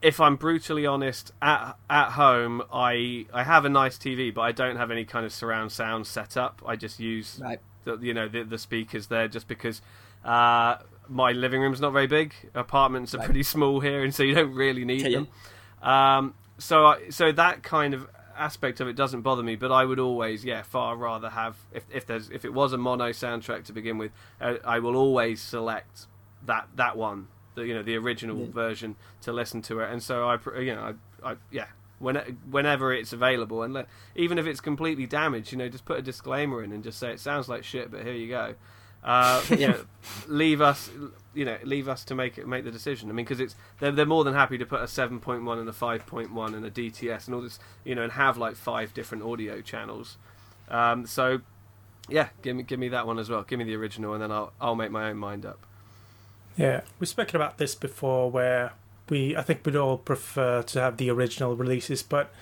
[0.02, 4.52] if I'm brutally honest, at at home I I have a nice TV, but I
[4.52, 6.62] don't have any kind of surround sound set up.
[6.66, 7.60] I just use Right.
[7.84, 9.80] the, you know the, the speakers there just because
[10.24, 10.76] uh,
[11.08, 12.34] my living room's not very big.
[12.54, 13.24] Apartments are Right.
[13.26, 15.28] pretty small here, and so you don't really need them.
[15.82, 19.56] Um, so I, so that kind of aspect of it doesn't bother me.
[19.56, 22.78] But I would always, yeah, far rather have if if there's if it was a
[22.78, 26.06] mono soundtrack to begin with, uh, I will always select
[26.46, 28.50] that that one, the you know the original Yeah.
[28.52, 29.90] version to listen to it.
[29.90, 31.66] And so I you know I, I yeah.
[31.98, 32.16] When,
[32.50, 36.02] whenever it's available, and let, even if it's completely damaged, you know, just put a
[36.02, 38.54] disclaimer in and just say it sounds like shit, but here you go.
[39.04, 39.84] Uh, you know,
[40.26, 40.90] leave us,
[41.32, 43.08] you know, leave us to make it make the decision.
[43.08, 45.60] I mean, because it's they're they're more than happy to put a seven point one
[45.60, 48.36] and a five point one and a DTS and all this, you know, and have
[48.36, 50.18] like five different audio channels.
[50.68, 51.40] Um, so,
[52.08, 53.44] yeah, give me give me that one as well.
[53.44, 55.64] Give me the original, and then I'll I'll make my own mind up.
[56.56, 58.72] Yeah, we've spoken about this before, where
[59.08, 62.32] we I think we'd all prefer to have the original releases, but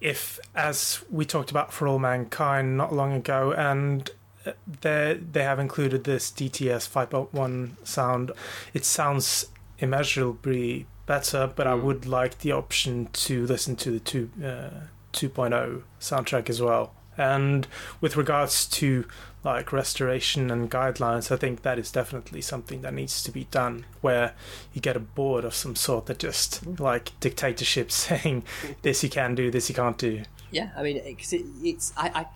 [0.00, 4.10] if, as we talked about for All Mankind not long ago, and
[4.46, 4.52] uh,
[4.82, 8.30] they they have included this DTS 5.1 sound,
[8.74, 9.46] it sounds
[9.78, 11.50] immeasurably better.
[11.54, 11.82] But I Mm.
[11.82, 16.92] would like the option to listen to the two uh, 2.0 soundtrack as well.
[17.16, 17.66] And
[18.00, 19.04] with regards to
[19.44, 23.84] like restoration and guidelines, I think that is definitely something that needs to be done.
[24.00, 24.34] Where
[24.72, 26.80] you get a board of some sort that just mm.
[26.80, 28.44] like dictatorship saying
[28.82, 30.22] this you can do, this you can't do.
[30.50, 32.26] Yeah, I mean, because it, it's I, I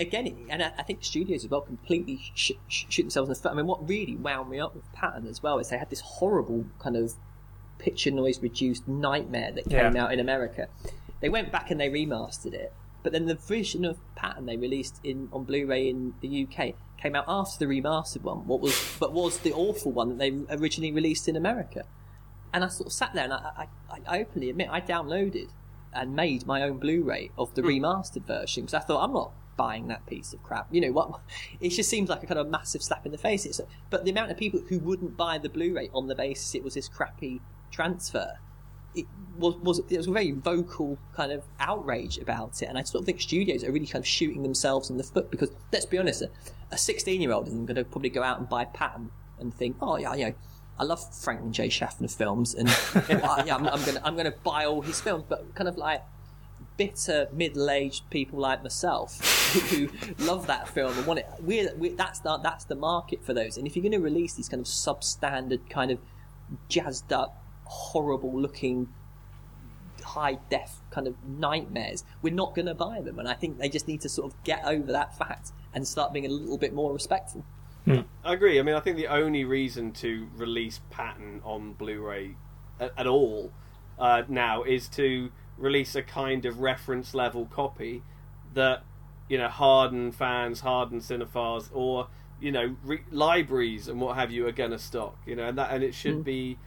[0.00, 3.40] again, and I, I think studios as well completely sh- sh- shoot themselves in the
[3.40, 3.52] foot.
[3.52, 6.00] I mean, what really wound me up with Patton as well is they had this
[6.00, 7.14] horrible kind of
[7.78, 10.04] picture noise reduced nightmare that came Yeah.
[10.04, 10.68] out in America.
[11.20, 12.72] They went back and they remastered it,
[13.02, 17.14] but then the version of Patton they released in on Blu-ray in the UK came
[17.14, 18.46] out after the remastered one.
[18.46, 21.84] What was but was the awful one that they originally released in America.
[22.52, 25.50] And I sort of sat there and I, I, I openly admit I downloaded
[25.92, 27.68] and made my own Blu-ray of the hmm.
[27.68, 30.68] remastered version because I thought I'm not buying that piece of crap.
[30.70, 31.20] You know what?
[31.60, 33.44] It just seems like a kind of massive slap in the face.
[33.44, 33.60] It's,
[33.90, 36.74] but the amount of people who wouldn't buy the Blu-ray on the basis it was
[36.74, 38.38] this crappy transfer,
[38.94, 39.06] it
[39.36, 42.66] was was it was a very vocal kind of outrage about it.
[42.66, 45.30] And I sort of think studios are really kind of shooting themselves in the foot
[45.30, 46.22] because let's be honest,
[46.70, 49.76] a 16 year old isn't going to probably go out and buy Patton and think,
[49.80, 50.34] oh yeah, you know.
[50.80, 51.70] I love Franklin J.
[51.70, 55.24] Schaffner films, and uh, yeah, I'm, I'm gonna I'm gonna buy all his films.
[55.28, 56.04] But kind of like
[56.78, 59.20] bitter middle-aged people like myself
[59.70, 59.88] who
[60.24, 61.26] love that film and want it.
[61.40, 63.58] We're, we're, that's the that's the market for those.
[63.58, 65.98] And if you're going to release these kind of substandard, kind of
[66.68, 68.88] jazzed up, horrible-looking,
[70.04, 73.18] high def kind of nightmares, we're not going to buy them.
[73.18, 76.12] And I think they just need to sort of get over that fact and start
[76.12, 77.44] being a little bit more respectful.
[77.86, 78.58] I agree.
[78.58, 82.36] I mean, I think the only reason to release Patton on Blu-ray
[82.78, 83.50] at, at all
[83.98, 88.02] uh, now is to release a kind of reference level copy
[88.52, 88.84] that
[89.28, 92.08] you know hardened fans, hardened cinephiles, or
[92.40, 95.16] you know re- libraries and what have you are going to stock.
[95.24, 96.24] You know, and that and it should Mm.
[96.24, 96.58] be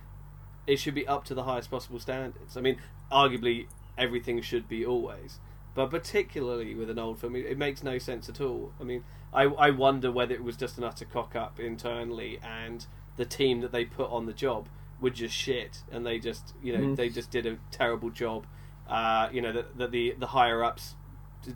[0.68, 2.56] it should be up to the highest possible standards.
[2.58, 2.78] I mean,
[3.12, 3.68] arguably
[3.98, 5.40] everything should be always,
[5.76, 8.74] but particularly with an old film, it, it makes no sense at all.
[8.80, 12.86] I mean, I I wonder whether it was just an utter cock up internally and
[13.18, 14.68] the team that they put on the job
[15.02, 16.96] were just shit and they just you know Mm.
[16.96, 18.46] they just did a terrible job.
[18.88, 20.96] Uh, you know that, that the the higher ups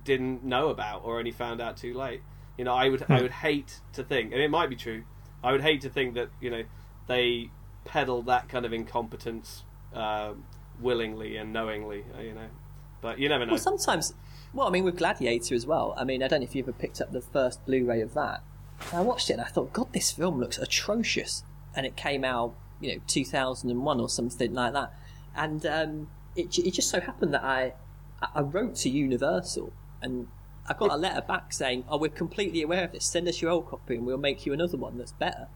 [0.03, 2.21] didn't know about or only found out too late.
[2.57, 5.03] You know, I would I would hate to think, and it might be true.
[5.43, 6.63] I would hate to think that you know
[7.07, 7.51] they
[7.85, 9.63] peddle that kind of incompetence
[9.93, 10.33] uh,
[10.79, 12.03] willingly and knowingly.
[12.17, 12.47] uh, You know,
[13.01, 13.53] but you never know.
[13.53, 14.13] Well, sometimes,
[14.53, 15.93] well, I mean, with Gladiator as well.
[15.97, 18.41] I mean, I don't know if you ever picked up the first Blu-ray of that.
[18.91, 21.43] I watched it and I thought, God, this film looks atrocious.
[21.75, 24.93] And it came out, you know, 2001 or something like that.
[25.35, 27.73] And um, it, it just so happened that I,
[28.33, 30.27] I wrote to Universal and
[30.67, 33.05] I got a letter back saying, "Oh, we're completely aware of this.
[33.05, 35.47] Send us your old copy, and we'll make you another one that's better."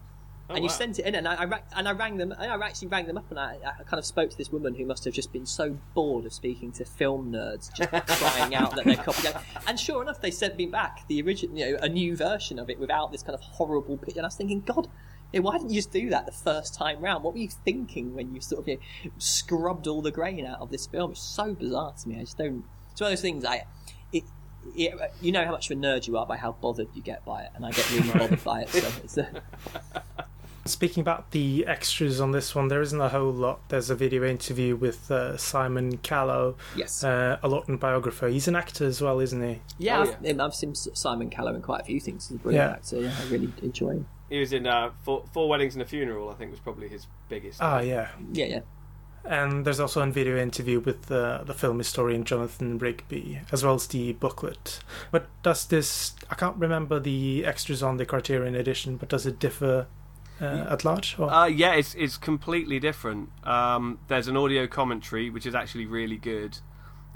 [0.50, 0.74] Oh, and you wow.
[0.74, 2.34] sent it in, and I, I and I rang them.
[2.36, 4.84] I actually rang them up, and I, I kind of spoke to this woman who
[4.84, 8.84] must have just been so bored of speaking to film nerds, just crying out that
[8.84, 9.28] they're copy.
[9.68, 12.68] And sure enough, they sent me back the original, you know, a new version of
[12.68, 14.18] it without this kind of horrible picture.
[14.18, 14.88] And I was thinking, God,
[15.32, 17.22] you know, why didn't you just do that the first time round?
[17.22, 20.60] What were you thinking when you sort of you know, scrubbed all the grain out
[20.60, 21.12] of this film?
[21.12, 22.16] It's so bizarre to me.
[22.16, 22.64] I just don't.
[22.90, 23.44] It's one of those things.
[23.44, 23.66] I,
[24.12, 24.24] it,
[24.74, 27.24] it, you know how much of a nerd you are by how bothered you get
[27.24, 28.70] by it, and I get really bothered by it.
[28.70, 29.42] So it's a,
[30.70, 33.60] Speaking about the extras on this one, there isn't a whole lot.
[33.68, 37.02] There's a video interview with uh, Simon Callow, yes.
[37.04, 38.28] uh, a Laughton biographer.
[38.28, 39.60] He's an actor as well, isn't he?
[39.78, 40.40] Yeah, Oh, I've.
[40.40, 42.28] I've seen Simon Callow in quite a few things.
[42.28, 42.76] He's a brilliant Yeah.
[42.76, 43.00] actor.
[43.00, 44.06] Yeah, I really enjoy him.
[44.30, 46.30] He was in uh, four, four Weddings and a Funeral.
[46.30, 47.60] I think was probably his biggest.
[47.60, 48.08] Ah, yeah.
[48.32, 48.60] Yeah, yeah.
[49.24, 53.74] And there's also a video interview with uh, the film historian Jonathan Rigby, as well
[53.74, 54.80] as the booklet.
[55.10, 56.14] But does this?
[56.30, 59.88] I can't remember the extras on the Criterion edition, but does it differ
[60.40, 61.16] uh, at large?
[61.18, 61.30] Or?
[61.32, 63.30] Uh, yeah, it's it's completely different.
[63.44, 66.58] Um, there's an audio commentary which is actually really good,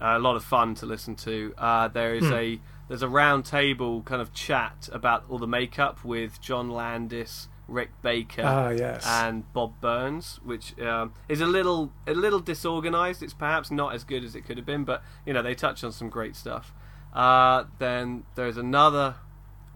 [0.01, 1.55] uh, a lot of fun to listen to.
[1.57, 6.05] Uh, there is a there's a round table kind of chat about all the makeup
[6.05, 9.07] with John Landis, Rick Baker, Ah, yes.
[9.07, 13.23] and Bob Burns, which um, is a little a little disorganized.
[13.23, 15.83] It's perhaps not as good as it could have been, but you know they touch
[15.83, 16.73] on some great stuff.
[17.15, 19.15] Uh, then there's another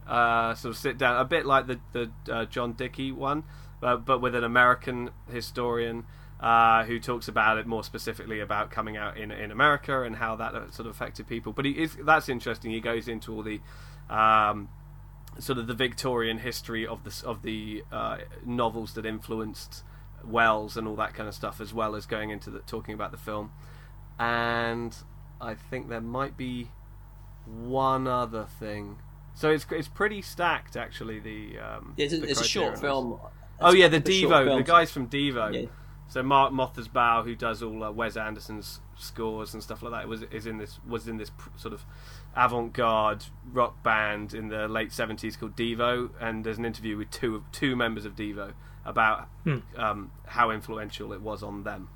[0.08, 3.44] uh, sort of sit down, a bit like the the uh, John Rigby one,
[3.82, 6.04] uh, but with an American historian
[6.40, 10.36] uh, who talks about it more specifically about coming out in in America and how
[10.36, 11.52] that uh, sort of affected people.
[11.52, 12.70] But he is that's interesting.
[12.70, 13.60] He goes into all the
[14.08, 14.68] um,
[15.38, 19.84] sort of the Victorian history of the of the uh, novels that influenced
[20.24, 23.10] Wells and all that kind of stuff, as well as going into the, talking about
[23.10, 23.52] the film.
[24.18, 24.96] And
[25.40, 26.70] I think there might be
[27.46, 28.98] one other thing.
[29.38, 31.20] So it's it's pretty stacked actually.
[31.20, 33.20] The um, It's a, the it's a short Criterion film.
[33.60, 35.54] Oh yeah, the It's a short Devo, the guys from Devo.
[35.62, 35.68] Yeah.
[36.08, 40.22] So Mark Mothersbaugh, who does all uh, Wes Anderson's scores and stuff like that, was
[40.32, 41.84] is in this was in this pr- sort of
[42.34, 47.44] avant-garde rock band in the late seventies called Devo, and there's an interview with two
[47.52, 48.54] two members of Devo
[48.84, 49.58] about Hmm.
[49.76, 51.90] um, how influential it was on them.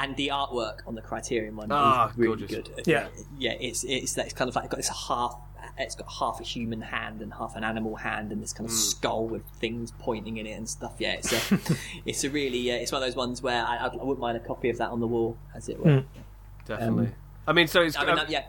[0.00, 2.68] and the artwork on the Criterion one Ah, is really gorgeous.
[2.68, 2.86] good.
[2.86, 3.08] Yeah.
[3.38, 3.52] yeah.
[3.58, 5.40] It's it's it's kind of like got this half.
[5.78, 8.72] It's got half a human hand and half an animal hand, and this kind of
[8.72, 8.78] Hmm.
[8.78, 10.94] skull with things pointing in it and stuff.
[10.98, 11.58] Yeah, it's a
[12.06, 14.40] it's a really uh, it's one of those ones where I, I wouldn't mind a
[14.40, 16.04] copy of that on the wall, as it were.
[16.66, 17.10] Definitely.
[17.46, 17.96] I mean, so it's.
[17.96, 18.44] I mean, uh, yeah,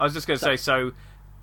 [0.00, 0.92] I was just going to say, so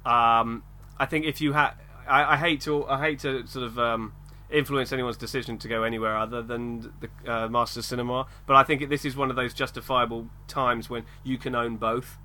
[0.06, 0.64] um,
[0.98, 1.72] I think if you had,
[2.08, 4.14] I, I hate to, I hate to sort of um,
[4.50, 8.26] influence anyone's decision to go anywhere other than the uh, Master Cinema.
[8.46, 12.18] But I think this is one of those justifiable times when you can own both.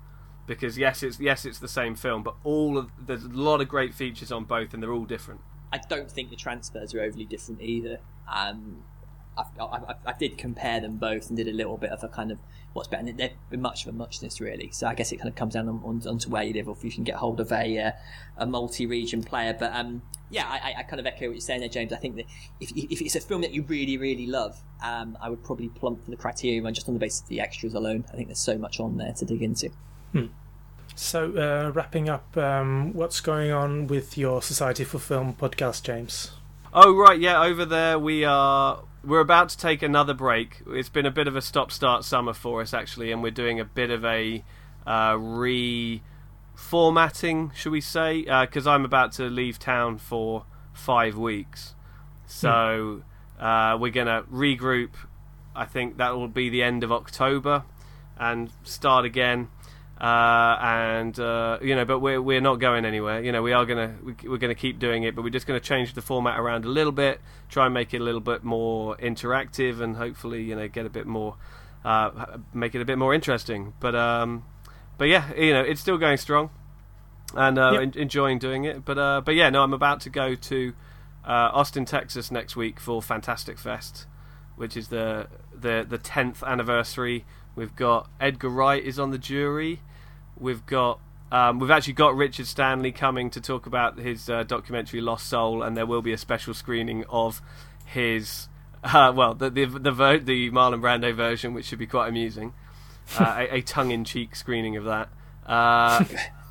[0.47, 3.67] Because yes, it's yes, it's the same film, but all of there's a lot of
[3.67, 5.41] great features on both, and they're all different.
[5.73, 7.99] I don't think the transfers are overly different either.
[8.31, 8.83] Um,
[9.37, 12.31] I, I, I, did compare them both and did a little bit of a kind
[12.31, 12.37] of
[12.73, 13.11] what's better.
[13.11, 14.69] They've been much of a muchness, really.
[14.71, 16.75] So I guess it kind of comes down on, on, onto where you live, or
[16.77, 17.91] if you can get hold of a uh,
[18.37, 19.55] a multi-region player.
[19.57, 21.91] But um, yeah, I, I, kind of echo what you're saying there, James.
[21.91, 22.25] I think that
[22.59, 26.03] if, if it's a film that you really, really love, um, I would probably plump
[26.03, 28.05] for the Criterion just on the basis of the extras alone.
[28.11, 29.69] I think there's so much on there to dig into.
[30.15, 30.27] Hmm.
[30.95, 36.31] So, uh, wrapping up, um, what's going on with your Society for Film podcast, James?
[36.73, 38.81] Oh right, yeah, over there we are.
[39.03, 40.61] We're about to take another break.
[40.67, 43.65] It's been a bit of a stop-start summer for us actually, and we're doing a
[43.65, 44.41] bit of a
[44.87, 46.01] uh, re-formatting,
[47.53, 48.21] should we say?
[48.21, 51.75] Because uh, I'm about to leave town for five weeks,
[52.25, 53.01] so
[53.37, 53.43] hmm.
[53.45, 54.91] uh, we're gonna regroup.
[55.53, 57.65] I think that will be the end of October,
[58.17, 59.49] and start again
[59.99, 63.23] uh, and uh, you know, but we're we're not going anywhere.
[63.23, 65.59] You know, we are gonna we, are gonna keep doing it, but we're just gonna
[65.59, 68.97] change the format around a little bit, try and make it a little bit more
[68.97, 71.37] interactive, and hopefully, you know, get a bit more,
[71.85, 73.73] uh, make it a bit more interesting.
[73.79, 74.43] But um,
[74.97, 76.49] but yeah, you know, it's still going strong,
[77.33, 77.95] and uh, yep.
[77.95, 78.83] enjoying doing it.
[78.83, 80.73] But uh, but yeah, no, I'm about to go to
[81.23, 84.07] uh, Austin, Texas next week for Fantastic Fest,
[84.57, 87.23] which is the the the tenth anniversary
[87.55, 89.81] We've got Edgar Wright is on the jury.
[90.37, 90.99] We've got
[91.31, 95.63] um, we've actually got Richard Stanley coming to talk about his uh, documentary Lost Soul,
[95.63, 97.41] and there will be a special screening of
[97.85, 98.47] his
[98.83, 102.53] uh, well the the the, ver- the, Marlon Brando version, which should be quite amusing.
[103.19, 105.09] Uh, a, a tongue-in-cheek screening of that.
[105.45, 106.03] Uh,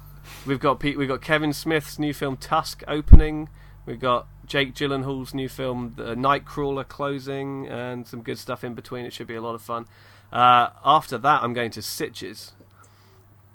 [0.46, 3.48] we've got Pete, we've got Kevin Smith's new film Tusk opening.
[3.86, 9.04] We've got Jake Gyllenhaal's new film The Nightcrawler closing, and some good stuff in between.
[9.04, 9.86] It should be a lot of fun.
[10.34, 12.52] Uh, after that, I'm going to Sitges,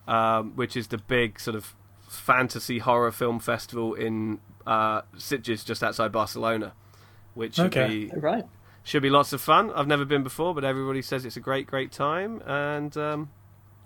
[0.08, 1.76] um, which is the big sort of
[2.08, 6.74] fantasy horror film festival in uh, Sitges, just outside Barcelona,
[7.34, 7.88] which should okay.
[7.88, 8.46] be right.
[8.84, 9.72] Should be lots of fun.
[9.72, 13.30] I've never been before, but everybody says it's a great, great time, and um,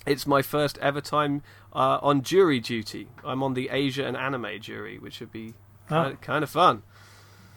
[0.06, 1.42] it's my first ever time
[1.74, 3.08] uh, on jury duty.
[3.26, 5.56] I'm on the Asia and Anime jury, which should be
[5.90, 6.12] kind, oh.
[6.12, 6.84] of, kind of fun.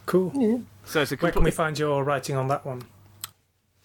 [0.07, 0.31] Cool.
[0.35, 0.57] Yeah.
[0.83, 2.81] So it's a compl- Where can we find your writing on that one?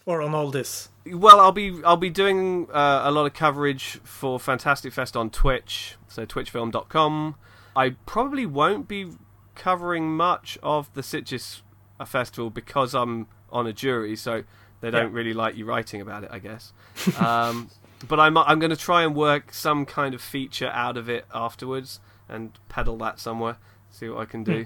[0.05, 0.89] or on all this?
[1.05, 5.29] Well, I'll be I'll be doing uh, a lot of coverage for Fantastic Fest on
[5.29, 7.35] Twitch, so twitchfilm.com.
[7.75, 9.11] I probably won't be
[9.55, 11.61] covering much of the Sitges
[12.05, 14.43] Festival because I'm on a jury, so
[14.81, 15.17] they don't yeah.
[15.17, 16.73] really like you writing about it, I guess.
[17.19, 17.69] um,
[18.07, 21.25] but I'm I'm going to try and work some kind of feature out of it
[21.33, 21.99] afterwards
[22.29, 23.57] and pedal that somewhere.
[23.89, 24.65] See what I can do.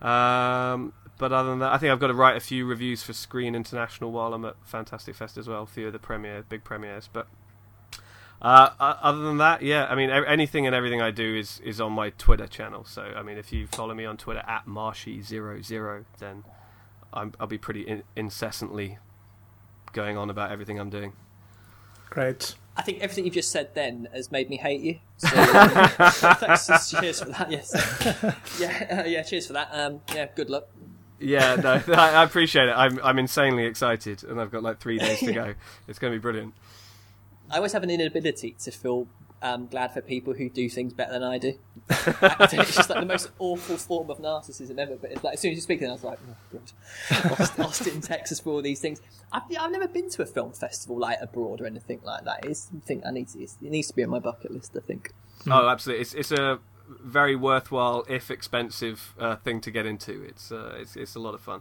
[0.00, 0.06] Hmm.
[0.06, 3.12] Um, but other than that, I think I've got to write a few reviews for
[3.12, 5.64] Screen International while I'm at Fantastic Fest as well.
[5.64, 7.08] A few of the premiere, big premieres.
[7.12, 7.26] But
[8.40, 11.92] uh, other than that, yeah, I mean, anything and everything I do is, is on
[11.92, 12.84] my Twitter channel.
[12.84, 16.44] So, I mean, if you follow me on Twitter at Marshy00, then
[17.12, 18.98] i will be pretty in- incessantly
[19.92, 21.14] going on about everything I'm doing.
[22.10, 22.54] Great.
[22.76, 24.98] I think everything you've just said then has made me hate you.
[25.18, 25.26] So,
[26.34, 27.50] thanks, cheers for that.
[27.50, 27.74] Yes,
[28.60, 29.22] yeah, uh, yeah.
[29.22, 29.68] Cheers for that.
[29.72, 30.68] Um, yeah, good luck.
[31.20, 32.72] Yeah, no, I, appreciate it.
[32.72, 35.54] I'm I'm insanely excited, and I've got like three days to go.
[35.88, 36.54] It's going to be brilliant.
[37.50, 39.08] I always have an inability to feel
[39.40, 41.54] um, glad for people who do things better than I do.
[41.90, 44.96] It's just like the most awful form of narcissism ever.
[44.96, 46.18] But it's like as soon as you speak, then I was like,
[46.52, 46.58] oh,
[47.40, 49.00] Austin, Austin, Texas, for all these things.
[49.32, 52.44] I've, I've never been to a film festival like abroad or anything like that.
[52.44, 53.42] It's something I need to.
[53.42, 54.76] It needs to be on my bucket list.
[54.76, 55.12] I think.
[55.48, 56.02] Oh, absolutely!
[56.02, 56.58] It's it's a
[56.88, 60.22] very worthwhile, if expensive, uh, thing to get into.
[60.22, 61.60] It's uh, it's it's a lot of fun.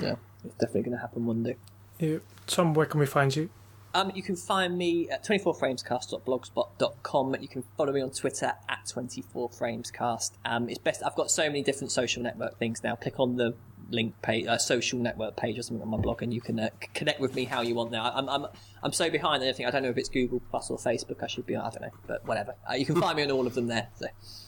[0.00, 1.56] Yeah, it's definitely going to happen one day.
[1.98, 2.18] Yeah.
[2.46, 3.50] Tom, where can we find you?
[3.94, 7.36] Um, you can find me at 24framescast.blogspot.com.
[7.40, 10.32] You can follow me on Twitter at 24framescast.
[10.44, 11.00] Um, it's best.
[11.06, 12.96] I've got so many different social network things now.
[12.96, 13.54] Click on the
[13.90, 16.68] link page, uh, social network page or something on my blog, and you can uh,
[16.94, 17.90] connect with me how you want.
[17.90, 18.46] Now, I'm I'm
[18.82, 19.66] I'm so behind on everything.
[19.66, 21.22] I don't know if it's Google Plus or Facebook.
[21.22, 21.56] I should be.
[21.56, 22.54] I don't know, but whatever.
[22.68, 23.88] Uh, you can find me on all of them there.
[23.98, 24.06] So.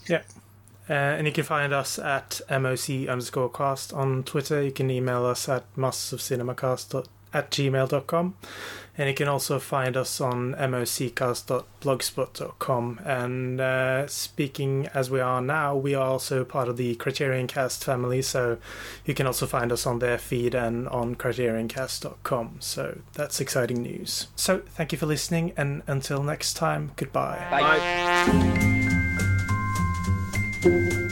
[0.08, 0.22] Yeah.
[0.88, 4.62] Uh, and you can find us at moc underscore cast on Twitter.
[4.62, 8.36] You can email us at mastersofcinemacast at gmail.com.
[8.98, 13.01] And you can also find us on moccast.blogspot.com.
[13.05, 17.85] And uh, speaking as we are now, we are also part of the Criterion Cast
[17.85, 18.59] family, so
[19.05, 22.56] you can also find us on their feed and on criterioncast.com.
[22.60, 24.28] So that's exciting news.
[24.36, 27.47] So thank you for listening, and until next time, goodbye.
[27.51, 27.60] Bye.
[30.62, 31.02] Bye.